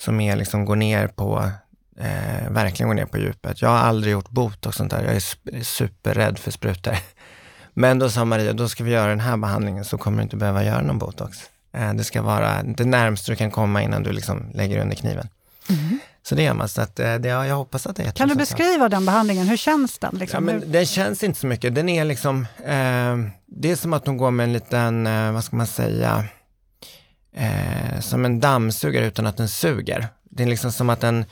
Som 0.00 0.20
är 0.20 0.36
liksom 0.36 0.64
går 0.64 0.76
ner 0.76 1.06
på, 1.08 1.50
eh, 1.98 2.50
verkligen 2.50 2.88
går 2.88 2.94
ner 2.94 3.06
på 3.06 3.18
djupet. 3.18 3.62
Jag 3.62 3.68
har 3.68 3.78
aldrig 3.78 4.12
gjort 4.12 4.28
botox 4.28 4.66
och 4.66 4.74
sånt 4.74 4.90
där. 4.90 5.04
Jag 5.04 5.14
är 5.16 5.62
superrädd 5.62 6.38
för 6.38 6.50
sprutor. 6.50 6.96
Men 7.74 7.98
då 7.98 8.10
sa 8.10 8.24
Maria, 8.24 8.52
då 8.52 8.68
ska 8.68 8.84
vi 8.84 8.90
göra 8.90 9.10
den 9.10 9.20
här 9.20 9.36
behandlingen 9.36 9.84
så 9.84 9.98
kommer 9.98 10.16
du 10.16 10.22
inte 10.22 10.36
behöva 10.36 10.64
göra 10.64 10.82
någon 10.82 10.98
botox. 10.98 11.38
Eh, 11.74 11.94
det 11.94 12.04
ska 12.04 12.22
vara 12.22 12.62
det 12.62 12.84
närmaste 12.84 13.32
du 13.32 13.36
kan 13.36 13.50
komma 13.50 13.82
innan 13.82 14.02
du 14.02 14.12
liksom 14.12 14.50
lägger 14.54 14.80
under 14.80 14.96
kniven. 14.96 15.28
Så 16.22 16.34
det 16.34 16.42
gör 16.42 16.54
man. 16.54 16.68
Så 16.68 16.80
att, 16.80 17.00
eh, 17.00 17.14
det, 17.14 17.28
ja, 17.28 17.46
jag 17.46 17.56
hoppas 17.56 17.86
att 17.86 17.96
det 17.96 18.02
är 18.02 18.10
Kan 18.10 18.28
du 18.28 18.34
beskriva 18.34 18.88
den 18.88 19.06
behandlingen? 19.06 19.48
Hur 19.48 19.56
känns 19.56 19.98
den? 19.98 20.10
Ja, 20.12 20.18
Liksom? 20.18 20.44
Men 20.44 20.72
den 20.72 20.86
känns 20.86 21.22
inte 21.22 21.40
så 21.40 21.46
mycket. 21.46 21.74
Den 21.74 21.88
är 21.88 22.04
liksom, 22.04 22.46
eh, 22.58 23.16
det 23.46 23.70
är 23.70 23.76
som 23.76 23.92
att 23.92 24.06
hon 24.06 24.16
går 24.16 24.30
med 24.30 24.44
en 24.44 24.52
liten, 24.52 25.06
eh, 25.06 25.32
vad 25.32 25.44
ska 25.44 25.56
man 25.56 25.66
säga, 25.66 26.24
eh, 27.36 28.00
som 28.00 28.24
en 28.24 28.40
dammsugare 28.40 29.06
utan 29.06 29.26
att 29.26 29.36
den 29.36 29.48
suger. 29.48 30.08
Det 30.30 30.42
är 30.42 30.46
liksom 30.46 30.72
som 30.72 30.90
att 30.90 31.00
den, 31.00 31.24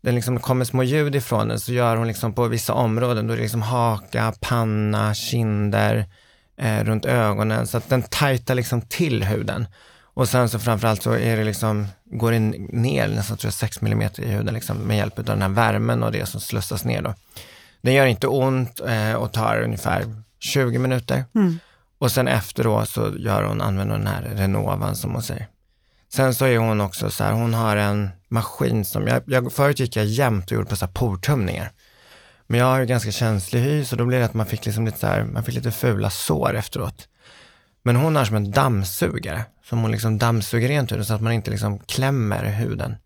den 0.00 0.14
liksom 0.14 0.40
kommer 0.40 0.64
små 0.64 0.82
ljud 0.82 1.14
ifrån 1.14 1.48
den, 1.48 1.60
så 1.60 1.72
gör 1.72 1.96
hon 1.96 2.06
liksom 2.06 2.34
på 2.34 2.48
vissa 2.48 2.72
områden, 2.72 3.26
då 3.26 3.32
är 3.32 3.36
det 3.36 3.42
liksom 3.42 3.62
haka, 3.62 4.34
panna, 4.40 5.14
kinder, 5.14 6.06
eh, 6.58 6.84
runt 6.84 7.04
ögonen, 7.04 7.66
så 7.66 7.76
att 7.76 7.88
den 7.88 8.02
tajtar 8.02 8.54
liksom 8.54 8.82
till 8.82 9.24
huden. 9.24 9.66
Och 10.14 10.28
sen 10.28 10.48
så 10.48 10.58
framförallt 10.58 11.02
så 11.02 11.12
är 11.12 11.36
det 11.36 11.44
liksom, 11.44 11.86
går 12.04 12.32
det 12.32 12.38
ner 12.38 13.08
nästan 13.08 13.36
tror 13.36 13.46
jag 13.46 13.54
6 13.54 13.82
mm 13.82 14.10
i 14.18 14.26
huden 14.26 14.54
liksom, 14.54 14.76
med 14.76 14.96
hjälp 14.96 15.18
av 15.18 15.24
den 15.24 15.42
här 15.42 15.48
värmen 15.48 16.02
och 16.02 16.12
det 16.12 16.26
som 16.26 16.40
slussas 16.40 16.84
ner 16.84 17.02
då. 17.02 17.14
Den 17.82 17.94
gör 17.94 18.06
inte 18.06 18.26
ont 18.26 18.80
eh, 18.80 19.14
och 19.14 19.32
tar 19.32 19.62
ungefär 19.62 20.14
20 20.38 20.78
minuter. 20.78 21.24
Mm. 21.34 21.58
Och 21.98 22.12
sen 22.12 22.28
efter 22.28 22.64
då 22.64 22.86
så 22.86 23.12
gör 23.18 23.42
hon, 23.42 23.60
använder 23.60 23.98
den 23.98 24.06
här 24.06 24.22
Renovan 24.22 24.96
som 24.96 25.12
hon 25.12 25.22
säger. 25.22 25.48
Sen 26.12 26.34
så 26.34 26.44
är 26.44 26.58
hon 26.58 26.80
också 26.80 27.10
så 27.10 27.24
här, 27.24 27.32
hon 27.32 27.54
har 27.54 27.76
en 27.76 28.10
maskin 28.28 28.84
som, 28.84 29.06
jag, 29.06 29.22
jag, 29.26 29.52
förut 29.52 29.80
gick 29.80 29.96
jag 29.96 30.06
jämt 30.06 30.46
och 30.46 30.52
gjorde 30.52 30.68
på 30.68 30.76
så 30.76 30.86
här 30.86 30.92
portumningar. 30.92 31.72
Men 32.46 32.60
jag 32.60 32.66
har 32.66 32.78
ju 32.80 32.86
ganska 32.86 33.10
känslig 33.10 33.60
hy 33.60 33.84
så 33.84 33.96
då 33.96 34.04
blev 34.04 34.20
det 34.20 34.26
att 34.26 34.34
man 34.34 34.46
fick 34.46 34.66
liksom 34.66 34.86
lite 34.86 34.98
så 34.98 35.06
här, 35.06 35.24
man 35.24 35.44
fick 35.44 35.54
lite 35.54 35.70
fula 35.70 36.10
sår 36.10 36.56
efteråt. 36.56 37.08
Men 37.82 37.96
hon 37.96 38.16
har 38.16 38.24
som 38.24 38.36
en 38.36 38.50
dammsugare, 38.50 39.44
som 39.64 39.78
hon 39.78 39.90
liksom 39.90 40.18
dammsuger 40.18 40.68
rent 40.68 40.92
huden 40.92 41.04
så 41.04 41.14
att 41.14 41.20
man 41.20 41.32
inte 41.32 41.50
liksom 41.50 41.78
klämmer 41.78 42.44
huden. 42.44 42.96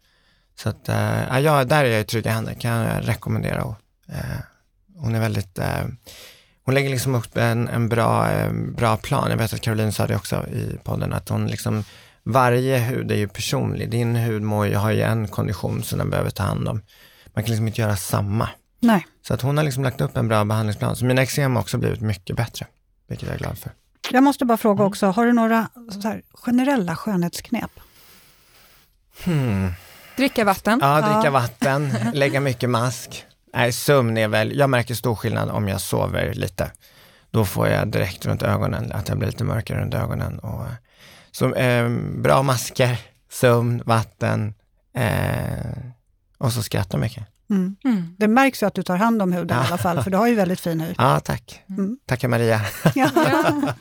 Så 0.56 0.68
att, 0.68 0.88
eh, 0.88 1.40
ja, 1.40 1.64
där 1.64 1.84
är 1.84 1.90
jag 1.90 2.00
i 2.00 2.04
trygga 2.04 2.32
händer, 2.32 2.54
kan 2.54 2.70
jag 2.70 3.08
rekommendera. 3.08 3.64
Och, 3.64 3.76
eh, 4.08 4.38
hon 4.96 5.14
är 5.14 5.20
väldigt, 5.20 5.58
eh, 5.58 5.84
hon 6.64 6.74
lägger 6.74 6.90
liksom 6.90 7.14
upp 7.14 7.36
en, 7.36 7.68
en 7.68 7.88
bra, 7.88 8.28
bra 8.76 8.96
plan. 8.96 9.30
Jag 9.30 9.36
vet 9.36 9.54
att 9.54 9.60
Caroline 9.60 9.92
sa 9.92 10.06
det 10.06 10.16
också 10.16 10.46
i 10.46 10.78
podden, 10.84 11.12
att 11.12 11.28
hon 11.28 11.46
liksom, 11.46 11.84
varje 12.22 12.78
hud 12.78 13.12
är 13.12 13.16
ju 13.16 13.28
personlig. 13.28 13.90
Din 13.90 14.16
hud 14.16 14.42
mår 14.42 14.66
ju, 14.66 14.74
har 14.74 14.90
ju 14.90 15.02
en 15.02 15.28
kondition 15.28 15.82
som 15.82 15.98
den 15.98 16.10
behöver 16.10 16.30
ta 16.30 16.42
hand 16.42 16.68
om. 16.68 16.82
Man 17.34 17.44
kan 17.44 17.50
liksom 17.50 17.66
inte 17.66 17.80
göra 17.80 17.96
samma. 17.96 18.48
Nej. 18.80 19.06
Så 19.26 19.34
att 19.34 19.40
hon 19.42 19.56
har 19.56 19.64
liksom 19.64 19.84
lagt 19.84 20.00
upp 20.00 20.16
en 20.16 20.28
bra 20.28 20.44
behandlingsplan. 20.44 20.96
Så 20.96 21.04
mina 21.04 21.22
eksem 21.22 21.54
har 21.56 21.62
också 21.62 21.78
blivit 21.78 22.00
mycket 22.00 22.36
bättre, 22.36 22.66
vilket 23.08 23.26
jag 23.26 23.34
är 23.34 23.38
glad 23.38 23.58
för. 23.58 23.72
Jag 24.10 24.22
måste 24.22 24.44
bara 24.44 24.58
fråga 24.58 24.80
Mm. 24.82 24.86
också, 24.88 25.06
har 25.06 25.26
du 25.26 25.32
några 25.32 25.68
så 26.02 26.08
här, 26.08 26.22
generella 26.34 26.96
skönhetsknep? 26.96 27.70
Hmm. 29.24 29.72
Dricka 30.16 30.44
vatten. 30.44 30.78
Ja, 30.82 31.00
dricka 31.00 31.20
Ja. 31.24 31.30
vatten, 31.30 31.94
lägga 32.14 32.40
mycket 32.40 32.70
mask. 32.70 33.24
Nej, 33.54 33.72
sömn 33.72 34.16
är 34.18 34.28
väl, 34.28 34.58
jag 34.58 34.70
märker 34.70 34.94
stor 34.94 35.14
skillnad 35.14 35.50
om 35.50 35.68
jag 35.68 35.80
sover 35.80 36.34
lite. 36.34 36.70
Då 37.30 37.44
får 37.44 37.68
jag 37.68 37.88
direkt 37.88 38.26
runt 38.26 38.42
ögonen, 38.42 38.92
att 38.92 39.08
jag 39.08 39.18
blir 39.18 39.28
lite 39.28 39.44
mörkare 39.44 39.80
runt 39.80 39.94
ögonen. 39.94 40.38
Och, 40.38 40.64
så 41.30 41.54
eh, 41.54 41.88
bra 42.18 42.42
masker, 42.42 42.98
sömn, 43.30 43.82
vatten 43.86 44.54
eh, 44.96 45.70
och 46.38 46.52
så 46.52 46.62
skratta 46.62 46.96
mycket. 46.98 47.24
Mm. 47.50 47.76
Mm. 47.84 48.14
Det 48.18 48.28
märks 48.28 48.62
ju 48.62 48.66
att 48.66 48.74
du 48.74 48.82
tar 48.82 48.96
hand 48.96 49.22
om 49.22 49.32
huden 49.32 49.62
i 49.64 49.66
alla 49.66 49.78
fall, 49.78 50.02
för 50.02 50.10
du 50.10 50.16
har 50.16 50.26
ju 50.26 50.34
väldigt 50.34 50.60
fin 50.60 50.80
hy. 50.80 50.94
Ja, 50.98 51.20
tack. 51.20 51.62
Mm. 51.68 51.96
Tackar 52.06 52.28
Maria. 52.28 52.60
Ja. 52.94 53.10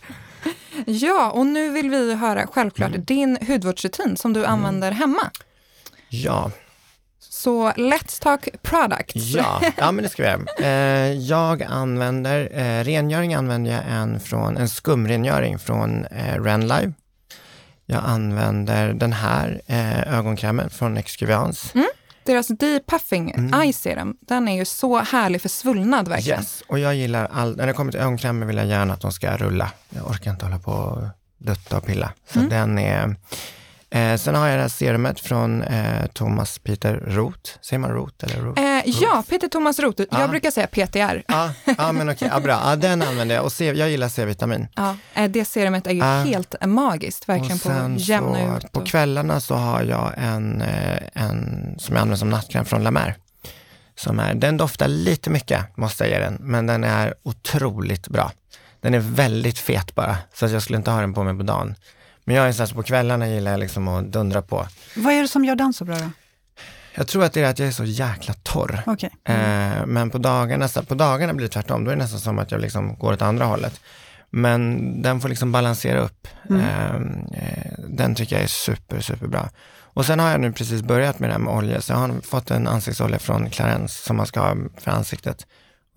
Ja, 0.86 1.32
och 1.32 1.45
nu 1.45 1.69
vill 1.69 1.89
vi 1.89 2.15
höra 2.15 2.47
självklart 2.47 2.89
Mm. 2.89 3.04
din 3.06 3.38
hudvårdsrutin 3.47 4.17
som 4.17 4.34
du 4.34 4.45
använder 4.45 4.91
hemma. 4.91 5.30
Ja, 6.10 6.52
Så 7.19 7.69
let's 7.71 8.21
talk 8.21 8.47
products. 8.62 9.13
Ja, 9.15 9.62
ja 9.78 9.91
men 9.91 10.04
det 10.04 10.10
ska 10.10 10.23
vi 10.23 10.30
göra. 10.30 10.41
Eh, 10.67 11.13
jag 11.13 11.63
använder, 11.63 12.49
eh, 12.60 12.84
rengöring 12.84 13.34
använder 13.34 13.71
jag 13.71 13.82
en, 13.89 14.19
från, 14.19 14.58
en 14.58 14.69
skumrengöring 14.69 15.60
från 15.60 16.06
eh, 16.06 16.43
Renlive. 16.43 16.93
Jag 17.86 18.04
använder 18.06 18.93
den 18.93 19.13
här 19.13 19.62
eh, 19.67 20.17
ögonkrämen 20.17 20.69
från 20.69 20.97
Excuviance. 20.97 21.67
Deras 22.26 22.48
depuffing 22.48 23.32
Mm. 23.32 23.62
eye 23.62 23.74
serum, 23.74 24.18
den 24.20 24.48
är 24.48 24.56
ju 24.58 24.66
så 24.66 25.00
härlig 25.00 25.42
för 25.42 25.50
svullnad 25.50 26.08
verkligen. 26.08 26.40
Yes, 26.40 26.64
och 26.68 26.80
jag 26.80 26.96
gillar 26.96 27.28
all, 27.34 27.56
när 27.58 27.68
det 27.68 27.74
kommer 27.74 27.92
till 27.92 28.02
ögonkrämer 28.02 28.46
vill 28.46 28.58
jag 28.58 28.68
gärna 28.68 28.94
att 28.94 29.02
de 29.02 29.12
ska 29.12 29.38
rulla. 29.38 29.72
Jag 29.90 30.08
orkar 30.10 30.32
inte 30.32 30.46
hålla 30.46 30.60
på 30.60 30.72
och 30.72 31.02
dutta 31.38 31.78
och 31.78 31.86
pilla. 31.86 32.14
Så 32.34 32.40
Mm. 32.40 32.50
den 32.50 32.78
är, 32.80 33.16
eh, 33.94 34.18
sen 34.18 34.36
har 34.36 34.48
jag 34.48 34.58
det 34.58 34.62
här 34.62 34.70
serumet 34.70 35.20
från 35.20 35.64
eh, 35.64 36.06
Thomas 36.14 36.60
Peter 36.60 36.94
Roth. 37.08 37.52
Säger 37.62 37.80
man 37.80 37.90
Roth 37.92 38.26
eller 38.26 38.42
Roth? 38.46 38.62
Eh, 38.62 38.82
ja, 38.86 39.24
Peter 39.30 39.48
Thomas 39.48 39.80
Roth. 39.80 40.02
Jag 40.12 40.22
Ah. 40.22 40.28
brukar 40.28 40.52
säga 40.52 40.68
PTR. 40.68 41.24
Ja, 41.28 41.54
ja 41.78 41.92
men 41.92 42.10
okej, 42.10 42.30
ja, 42.32 42.40
bra. 42.40 42.62
Ja, 42.66 42.76
den 42.76 43.02
använder 43.02 43.36
jag 43.36 43.44
och 43.44 43.52
C, 43.52 43.72
jag 43.76 43.90
gillar 43.90 44.10
C-vitamin. 44.10 44.68
Ja, 44.76 44.98
eh, 45.14 45.30
det 45.32 45.46
serumet 45.46 45.88
är 45.88 45.92
ju 45.92 46.02
Ah. 46.04 46.24
helt 46.24 46.56
magiskt, 46.66 47.30
verkligen 47.30 47.60
på 47.60 47.70
att 47.70 48.00
jämna 48.08 48.36
så, 48.60 48.66
ut. 48.66 48.72
På 48.72 48.80
och- 48.80 48.88
kvällarna 48.88 49.40
så 49.40 49.56
har 49.56 49.84
jag 49.84 50.14
en, 50.18 50.62
eh, 50.62 50.98
en 51.14 51.76
som 51.80 51.96
jag 51.96 52.02
använder 52.02 52.18
som 52.18 52.30
nattkräm 52.30 52.66
från 52.66 52.84
La 52.84 52.92
Mer. 52.92 53.16
Som 53.96 54.20
är, 54.20 54.34
den 54.34 54.58
doftar 54.58 54.88
lite 54.88 55.30
mycket, 55.30 55.78
måste 55.78 56.04
jag 56.04 56.12
ge 56.12 56.20
den, 56.20 56.38
men 56.40 56.68
den 56.68 56.84
är 56.84 57.14
otroligt 57.24 58.08
bra. 58.08 58.32
Den 58.82 58.94
är 58.94 59.00
väldigt 59.00 59.58
fet 59.60 59.96
bara, 59.96 60.18
så 60.34 60.46
jag 60.48 60.62
skulle 60.62 60.78
inte 60.78 60.92
ha 60.92 61.02
den 61.02 61.14
på 61.14 61.24
mig 61.24 61.38
på 61.38 61.44
dagen. 61.44 61.76
Men 62.24 62.36
jag 62.36 62.48
är 62.48 62.52
så 62.52 62.62
här, 62.62 62.68
så 62.68 62.76
på 62.76 62.84
kvällarna 62.84 63.28
gillar 63.28 63.52
jag 63.52 63.60
liksom 63.60 63.88
att 63.88 64.06
dundra 64.06 64.42
på. 64.42 64.68
Vad 64.96 65.14
är 65.14 65.22
det 65.22 65.28
som 65.28 65.46
gör 65.46 65.56
den 65.56 65.74
så 65.74 65.86
bra 65.86 65.96
då? 65.96 66.10
Jag 66.96 67.08
tror 67.08 67.24
att 67.24 67.34
det 67.34 67.42
är 67.42 67.50
att 67.50 67.60
jag 67.60 67.68
är 67.68 67.72
så 67.72 67.84
jäkla 67.84 68.34
torr. 68.34 68.82
Okej. 68.86 69.10
Eh, 69.24 69.86
men 69.86 70.10
på 70.10 70.18
dagarna, 70.18 70.68
på 70.88 70.96
dagarna 70.96 71.34
blir 71.34 71.48
det 71.48 71.54
tvärtom. 71.54 71.84
Då 71.84 71.92
är 71.92 71.96
det 71.96 72.02
nästan 72.02 72.20
som 72.20 72.40
att 72.40 72.52
jag 72.52 72.62
liksom 72.62 72.96
går 72.96 73.14
åt 73.14 73.22
andra 73.22 73.46
hållet. 73.46 73.82
Men 74.30 75.02
den 75.02 75.22
får 75.22 75.30
liksom 75.30 75.52
balansera 75.52 76.00
upp. 76.00 76.28
Eh, 76.50 76.96
eh, 76.96 77.74
den 77.88 78.16
tycker 78.16 78.36
jag 78.36 78.44
är 78.44 78.48
super, 78.48 79.00
super 79.00 79.28
bra. 79.28 79.50
Och 79.94 80.06
sen 80.06 80.20
har 80.20 80.30
jag 80.30 80.42
nu 80.42 80.52
precis 80.52 80.82
börjat 80.82 81.20
med 81.20 81.30
det 81.30 81.34
här 81.34 81.40
med 81.40 81.54
olja, 81.54 81.82
så 81.82 81.94
jag 81.94 81.98
har 81.98 82.22
fått 82.22 82.52
en 82.52 82.68
ansiktsolja 82.68 83.20
från 83.20 83.50
Clarence 83.50 84.06
som 84.06 84.18
man 84.18 84.26
ska 84.26 84.40
ha 84.40 84.56
för 84.78 84.92
ansiktet. 84.92 85.48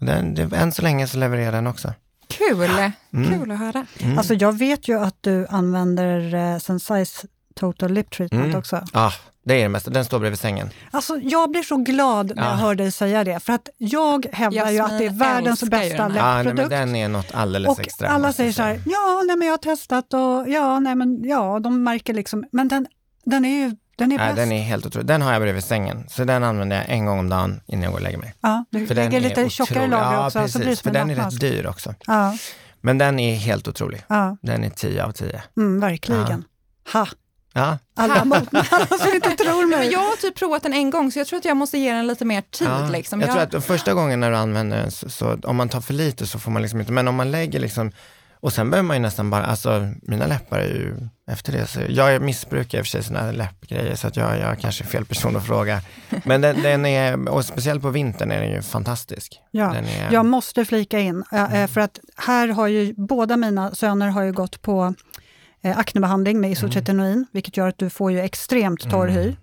Och 0.01 0.07
den, 0.07 0.35
det, 0.35 0.57
än 0.57 0.73
så 0.73 0.83
länge 0.83 1.07
så 1.07 1.19
levererar 1.19 1.53
den 1.53 1.67
också. 1.67 1.93
Kul! 2.29 2.71
Mm. 3.12 3.39
Kul 3.41 3.51
att 3.51 3.59
höra. 3.59 3.87
Mm. 4.01 4.19
Alltså 4.19 4.35
jag 4.35 4.59
vet 4.59 4.89
ju 4.89 4.99
att 5.01 5.17
du 5.21 5.47
använder 5.51 6.35
eh, 6.35 6.39
Sensai's 6.39 7.27
Total 7.55 7.93
Lip 7.93 8.11
Treatment 8.11 8.45
Mm. 8.45 8.59
också. 8.59 8.85
Ja, 8.93 9.12
det 9.45 9.55
är 9.55 9.62
det 9.62 9.69
mesta. 9.69 9.91
Den 9.91 10.05
står 10.05 10.19
bredvid 10.19 10.39
sängen. 10.41 10.71
Alltså 10.91 11.19
jag 11.23 11.51
blir 11.51 11.62
så 11.62 11.77
glad 11.77 12.33
när 12.37 12.43
jag 12.43 12.53
Ja. 12.53 12.57
hör 12.57 12.75
dig 12.75 12.93
säga 12.93 13.25
det, 13.25 13.41
för 13.41 13.53
att 13.53 13.69
jag 13.79 14.27
hävdar 14.33 14.71
ju 14.71 14.81
att 14.81 14.89
det 14.91 14.95
är 14.97 15.01
Jasmin 15.01 15.19
världens 15.19 15.62
bästa 15.62 16.09
läppprodukt. 16.09 16.71
den 16.71 16.97
är 16.97 17.09
något 17.09 17.35
alldeles 17.35 17.69
Och 17.69 17.81
extra. 17.81 18.09
alla 18.09 18.33
säger 18.33 18.53
så 18.53 18.62
här, 18.62 18.81
ja, 18.87 19.23
nej, 19.27 19.37
men 19.37 19.47
jag 19.49 19.53
har 19.53 19.59
testat 19.59 20.15
och 20.15 20.49
ja, 20.49 20.81
nej, 20.81 20.95
men 20.95 21.25
ja, 21.25 21.59
de 21.61 21.83
märker 21.85 22.15
liksom, 22.15 22.45
men 22.53 22.69
den, 22.69 22.87
den 23.25 23.45
är 23.45 23.49
ju, 23.65 23.77
den 23.97 24.13
är 24.13 24.17
Nej, 24.19 24.27
bäst. 24.27 24.37
den 24.37 24.53
är 24.53 24.63
helt 24.63 24.87
otrolig. 24.87 25.07
Den 25.07 25.23
har 25.23 25.33
jag 25.33 25.43
bredvid 25.43 25.65
sängen, 25.65 26.05
så 26.09 26.25
den 26.25 26.45
använder 26.45 26.77
jag 26.77 26.89
en 26.89 27.07
gång 27.07 27.19
om 27.19 27.29
dagen 27.29 27.61
innan 27.67 27.83
jag 27.83 27.93
går 27.93 27.99
och 27.99 28.03
lägger 28.05 28.19
mig. 28.19 28.35
ja, 28.41 28.65
du 28.71 28.87
För 28.87 28.95
den 28.95 29.05
lägger 29.13 29.27
är 29.27 29.29
lite 29.29 29.51
tjockare 29.51 29.87
lager 29.87 30.13
ja, 30.15 30.27
också, 30.27 30.39
precis, 30.39 30.53
så 30.53 30.59
blir 30.59 30.69
det 30.71 30.77
för 30.77 30.91
den 30.91 31.11
är 31.11 31.15
rätt 31.15 31.41
dyr 31.41 31.67
också. 31.67 31.95
Ja, 32.07 32.37
Men 32.81 32.99
den 32.99 33.19
är 33.21 33.37
helt 33.37 33.69
otrolig. 33.69 34.03
ja 34.09 34.37
Den 34.43 34.65
är 34.65 34.71
10 34.71 35.05
av 35.05 35.13
10. 35.13 35.43
mm, 35.57 35.81
verkligen. 35.81 36.45
Ha, 36.93 37.07
Ja, 37.55 37.79
alla 37.97 38.25
mot 38.25 38.55
alla 38.55 38.87
som 38.87 39.09
inte 39.15 39.31
tror 39.31 39.67
Men 39.71 39.79
mig. 39.79 39.93
jag 39.93 39.99
har 40.01 40.17
typ 40.17 40.35
provat 40.35 40.63
den 40.63 40.73
en 40.73 40.91
gång, 40.91 41.13
så 41.13 41.19
jag 41.19 41.27
tror 41.27 41.39
att 41.39 41.45
jag 41.45 41.57
måste 41.57 41.79
ge 41.79 41.93
den 41.93 42.07
lite 42.07 42.25
mer 42.25 42.41
tid. 42.41 42.69
ja. 42.69 42.89
Liksom. 42.89 43.21
Jag 43.21 43.31
tror 43.31 43.59
att 43.59 43.65
första 43.65 43.95
gången 43.95 44.21
när 44.21 44.31
du 44.31 44.37
använder 44.37 44.77
den, 44.79 44.91
så, 44.91 45.11
så 45.11 45.39
om 45.45 45.57
man 45.57 45.69
tar 45.69 45.81
för 45.81 45.95
lite 45.95 46.27
så 46.27 46.39
får 46.39 46.51
man 46.51 46.63
liksom 46.63 46.81
inte, 46.81 46.93
men 46.93 47.09
om 47.09 47.15
man 47.15 47.31
lägger 47.31 47.61
liksom 47.61 47.93
Och 48.47 48.53
sen 48.53 48.71
behöver 48.71 48.87
man 48.87 48.97
ju 48.97 49.03
nästan 49.03 49.31
bara, 49.31 49.45
alltså 49.45 49.89
mina 50.03 50.27
läppar 50.27 50.59
är 50.59 50.69
ju 50.69 50.97
efter 51.31 51.53
det, 51.53 51.67
så 51.67 51.81
jag 51.89 52.23
missbrukar 52.23 52.79
i 52.79 52.81
och 52.81 52.85
för 52.85 52.91
sig 52.91 53.03
sådana 53.03 53.27
här 53.27 53.33
läppgrejer 53.33 53.95
så 53.95 54.07
att 54.07 54.17
jag, 54.17 54.39
jag 54.39 54.59
kanske 54.59 54.85
är 54.85 54.87
fel 54.87 55.05
person 55.05 55.37
att 55.37 55.47
fråga. 55.47 55.81
Men 56.25 56.41
den, 56.41 56.63
den 56.63 56.87
är, 56.87 57.29
och 57.29 57.45
speciellt 57.45 57.83
på 57.83 57.91
vintern 57.91 58.31
är 58.31 58.41
den 58.41 58.51
ju 58.51 58.63
fantastisk. 58.63 59.41
Ja, 59.51 59.75
är, 59.75 60.13
jag 60.13 60.27
måste 60.27 60.65
flika 60.65 60.99
in, 60.99 61.25
äh, 61.33 61.67
för 61.67 61.81
att 61.81 62.01
här 62.17 62.49
har 62.49 62.67
ju 62.67 62.95
båda 62.97 63.37
mina 63.37 63.75
söner 63.75 64.09
har 64.09 64.23
ju 64.23 64.33
gått 64.33 64.63
på 64.63 64.95
eh, 65.63 65.79
aknebehandling 65.79 66.41
med 66.41 66.51
isotretinoin, 66.51 67.13
mm. 67.13 67.27
vilket 67.33 67.57
gör 67.57 67.69
att 67.69 67.79
du 67.79 67.91
får 67.91 68.13
ju 68.13 68.21
extremt 68.21 68.91
torr 68.91 69.09
hy. 69.09 69.23
Mm. 69.23 69.31
Eh, 69.31 69.37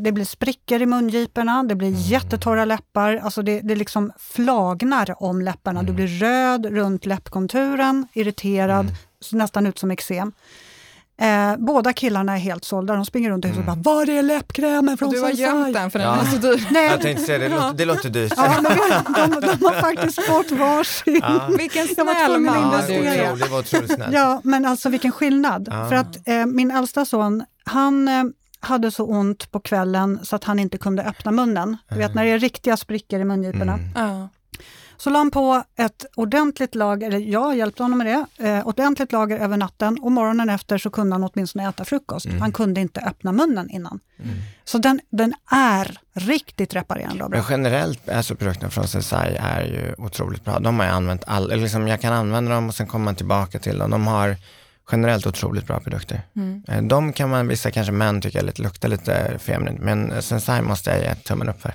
det 0.00 0.12
blir 0.12 0.24
sprickor 0.24 0.82
i 0.82 0.86
mungiporna, 0.86 1.62
det 1.62 1.74
blir 1.74 1.88
mm. 1.88 2.00
jättetorra 2.00 2.64
läppar, 2.64 3.16
alltså 3.16 3.42
det, 3.42 3.60
det 3.60 3.74
liksom 3.74 4.12
flagnar 4.18 5.22
om 5.22 5.42
läpparna. 5.42 5.82
Du 5.82 5.92
mm. 5.92 5.96
blir 5.96 6.06
röd 6.06 6.66
runt 6.66 7.06
läppkonturen, 7.06 8.06
irriterad, 8.12 8.86
mm. 8.86 8.94
nästan 9.32 9.66
ut 9.66 9.78
som 9.78 9.90
eksem. 9.90 10.32
Eh, 11.20 11.56
båda 11.58 11.92
killarna 11.92 12.34
är 12.34 12.38
helt 12.38 12.64
sålda. 12.64 12.94
De 12.94 13.04
springer 13.04 13.30
runt 13.30 13.44
i 13.44 13.48
huset 13.48 13.62
och 13.62 13.72
mm. 13.72 13.82
bara 13.82 13.94
“Var 13.94 14.10
är 14.10 14.22
läppkrämen 14.22 14.98
från 14.98 15.10
Du 15.10 15.20
har 15.20 15.30
gömt 15.30 15.74
den 15.74 15.90
för 15.90 15.98
den 15.98 16.08
ja. 16.08 16.20
är 16.20 16.24
så 16.24 16.36
dyr”. 16.36 16.68
Nej. 16.70 16.86
Jag 16.86 17.00
tänkte 17.00 17.24
säga 17.24 17.38
det, 17.38 17.48
det 17.48 17.54
låter, 17.54 17.74
det 17.74 17.84
låter 17.84 18.10
dyrt. 18.10 18.32
Ja, 18.36 18.54
men 18.62 18.64
de, 18.64 19.40
de, 19.40 19.40
de 19.40 19.64
har 19.64 19.80
faktiskt 19.80 20.22
fått 20.22 20.50
varsin. 20.50 21.20
Ja. 21.22 21.48
Vilken 21.58 21.86
snäll 21.86 22.06
du 22.86 23.06
är. 23.06 23.36
Det 23.36 23.48
var 23.48 23.58
otroligt 23.58 23.92
snällt. 23.92 24.14
Ja, 24.14 24.40
men 24.44 24.66
alltså 24.66 24.88
vilken 24.88 25.12
skillnad. 25.12 25.68
Ja. 25.70 25.88
För 25.88 25.96
att 25.96 26.28
eh, 26.28 26.46
min 26.46 26.70
äldsta 26.70 27.04
son, 27.04 27.44
han 27.64 28.08
eh, 28.08 28.24
hade 28.60 28.90
så 28.90 29.04
ont 29.04 29.50
på 29.50 29.60
kvällen 29.60 30.20
så 30.22 30.36
att 30.36 30.44
han 30.44 30.58
inte 30.58 30.78
kunde 30.78 31.02
öppna 31.02 31.30
munnen. 31.30 31.76
Du 31.88 31.98
vet 31.98 32.14
när 32.14 32.24
det 32.24 32.30
är 32.30 32.38
riktiga 32.38 32.76
sprickor 32.76 33.20
i 33.20 33.24
mungiporna. 33.24 33.78
Mm. 33.96 34.28
Så 34.96 35.10
la 35.10 35.18
han 35.18 35.30
på 35.30 35.62
ett 35.76 36.06
ordentligt 36.14 36.74
lager, 36.74 37.06
eller 37.06 37.18
jag 37.18 37.56
hjälpte 37.56 37.82
honom 37.82 37.98
med 37.98 38.06
det, 38.06 38.48
eh, 38.48 38.66
ordentligt 38.66 39.12
lager 39.12 39.38
över 39.38 39.56
natten 39.56 39.98
och 40.02 40.12
morgonen 40.12 40.50
efter 40.50 40.78
så 40.78 40.90
kunde 40.90 41.14
han 41.14 41.24
åtminstone 41.24 41.68
äta 41.68 41.84
frukost. 41.84 42.26
Mm. 42.26 42.40
Han 42.40 42.52
kunde 42.52 42.80
inte 42.80 43.00
öppna 43.00 43.32
munnen 43.32 43.70
innan. 43.70 44.00
Mm. 44.18 44.36
Så 44.64 44.78
den, 44.78 45.00
den 45.10 45.34
är 45.50 45.98
riktigt 46.12 46.74
reparerande 46.74 47.24
och 47.24 47.30
bra. 47.30 47.38
Men 47.38 47.46
generellt, 47.50 48.08
alltså 48.08 48.34
produkterna 48.34 48.70
från 48.70 48.88
Sensai 48.88 49.36
är 49.40 49.62
ju 49.62 49.94
otroligt 49.98 50.44
bra. 50.44 50.58
De 50.58 50.78
har 50.78 50.86
jag 50.86 50.94
använt, 50.94 51.24
all, 51.26 51.60
liksom 51.60 51.88
jag 51.88 52.00
kan 52.00 52.12
använda 52.12 52.54
dem 52.54 52.68
och 52.68 52.74
sen 52.74 52.86
kommer 52.86 53.04
man 53.04 53.14
tillbaka 53.14 53.58
till 53.58 53.78
dem. 53.78 53.90
De 53.90 54.06
har 54.06 54.36
generellt 54.92 55.26
otroligt 55.26 55.66
bra 55.66 55.80
produkter. 55.80 56.22
Mm. 56.36 56.62
Eh, 56.68 56.82
de 56.82 57.12
kan 57.12 57.30
man, 57.30 57.48
vissa 57.48 57.70
kanske 57.70 57.92
män 57.92 58.20
tycker 58.20 58.42
lite, 58.42 58.62
luktar 58.62 58.88
lite 58.88 59.38
feminint, 59.38 59.80
men 59.80 60.22
Sensai 60.22 60.62
måste 60.62 60.90
jag 60.90 61.00
ge 61.00 61.14
tummen 61.14 61.48
upp 61.48 61.62
för 61.62 61.74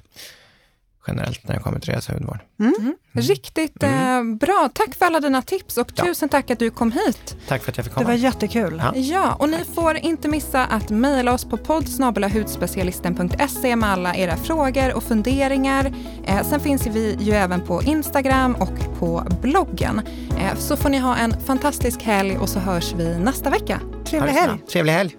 generellt 1.08 1.48
när 1.48 1.56
det 1.56 1.62
kommer 1.62 1.80
till 1.80 1.92
deras 1.92 2.10
hudvård. 2.10 2.40
Mm. 2.60 2.74
Mm. 2.80 2.96
Riktigt 3.12 3.84
mm. 3.84 4.32
Eh, 4.32 4.38
bra. 4.38 4.70
Tack 4.74 4.96
för 4.96 5.06
alla 5.06 5.20
dina 5.20 5.42
tips 5.42 5.78
och 5.78 5.92
ja. 5.96 6.06
tusen 6.06 6.30
tack 6.30 6.52
att 6.52 6.60
du 6.60 6.70
kom 6.70 6.92
hit. 6.92 7.38
Tack 7.48 7.64
för 7.64 7.72
att 7.72 7.78
jag 7.78 7.86
fick 7.86 7.94
komma. 7.94 8.06
Det 8.06 8.12
var 8.12 8.20
jättekul. 8.20 8.82
Ja, 8.86 8.96
ja 8.96 9.34
och 9.34 9.50
ni 9.50 9.66
får 9.76 9.98
inte 9.98 10.28
missa 10.28 10.66
att 10.66 10.90
mejla 10.90 11.34
oss 11.34 11.46
på 11.46 11.58
poddsnabelahudspecialisten.se 11.58 13.76
med 13.76 13.90
alla 13.90 14.16
era 14.16 14.38
frågor 14.38 14.94
och 14.94 15.04
funderingar. 15.04 15.94
Eh, 16.28 16.44
sen 16.44 16.60
finns 16.60 16.88
vi 16.88 17.18
ju 17.20 17.34
även 17.34 17.62
på 17.62 17.84
Instagram 17.84 18.56
och 18.56 19.00
på 19.00 19.24
bloggen. 19.42 20.02
Eh, 20.40 20.56
så 20.58 20.78
får 20.78 20.90
ni 20.90 20.98
ha 20.98 21.16
en 21.16 21.36
fantastisk 21.46 22.02
helg 22.02 22.38
och 22.38 22.50
så 22.50 22.60
hörs 22.60 22.94
vi 22.94 23.20
nästa 23.20 23.50
vecka. 23.50 23.80
Trevlig 24.06 24.32
helg. 24.32 24.60
Trevlig 24.72 24.94
helg. 24.94 25.16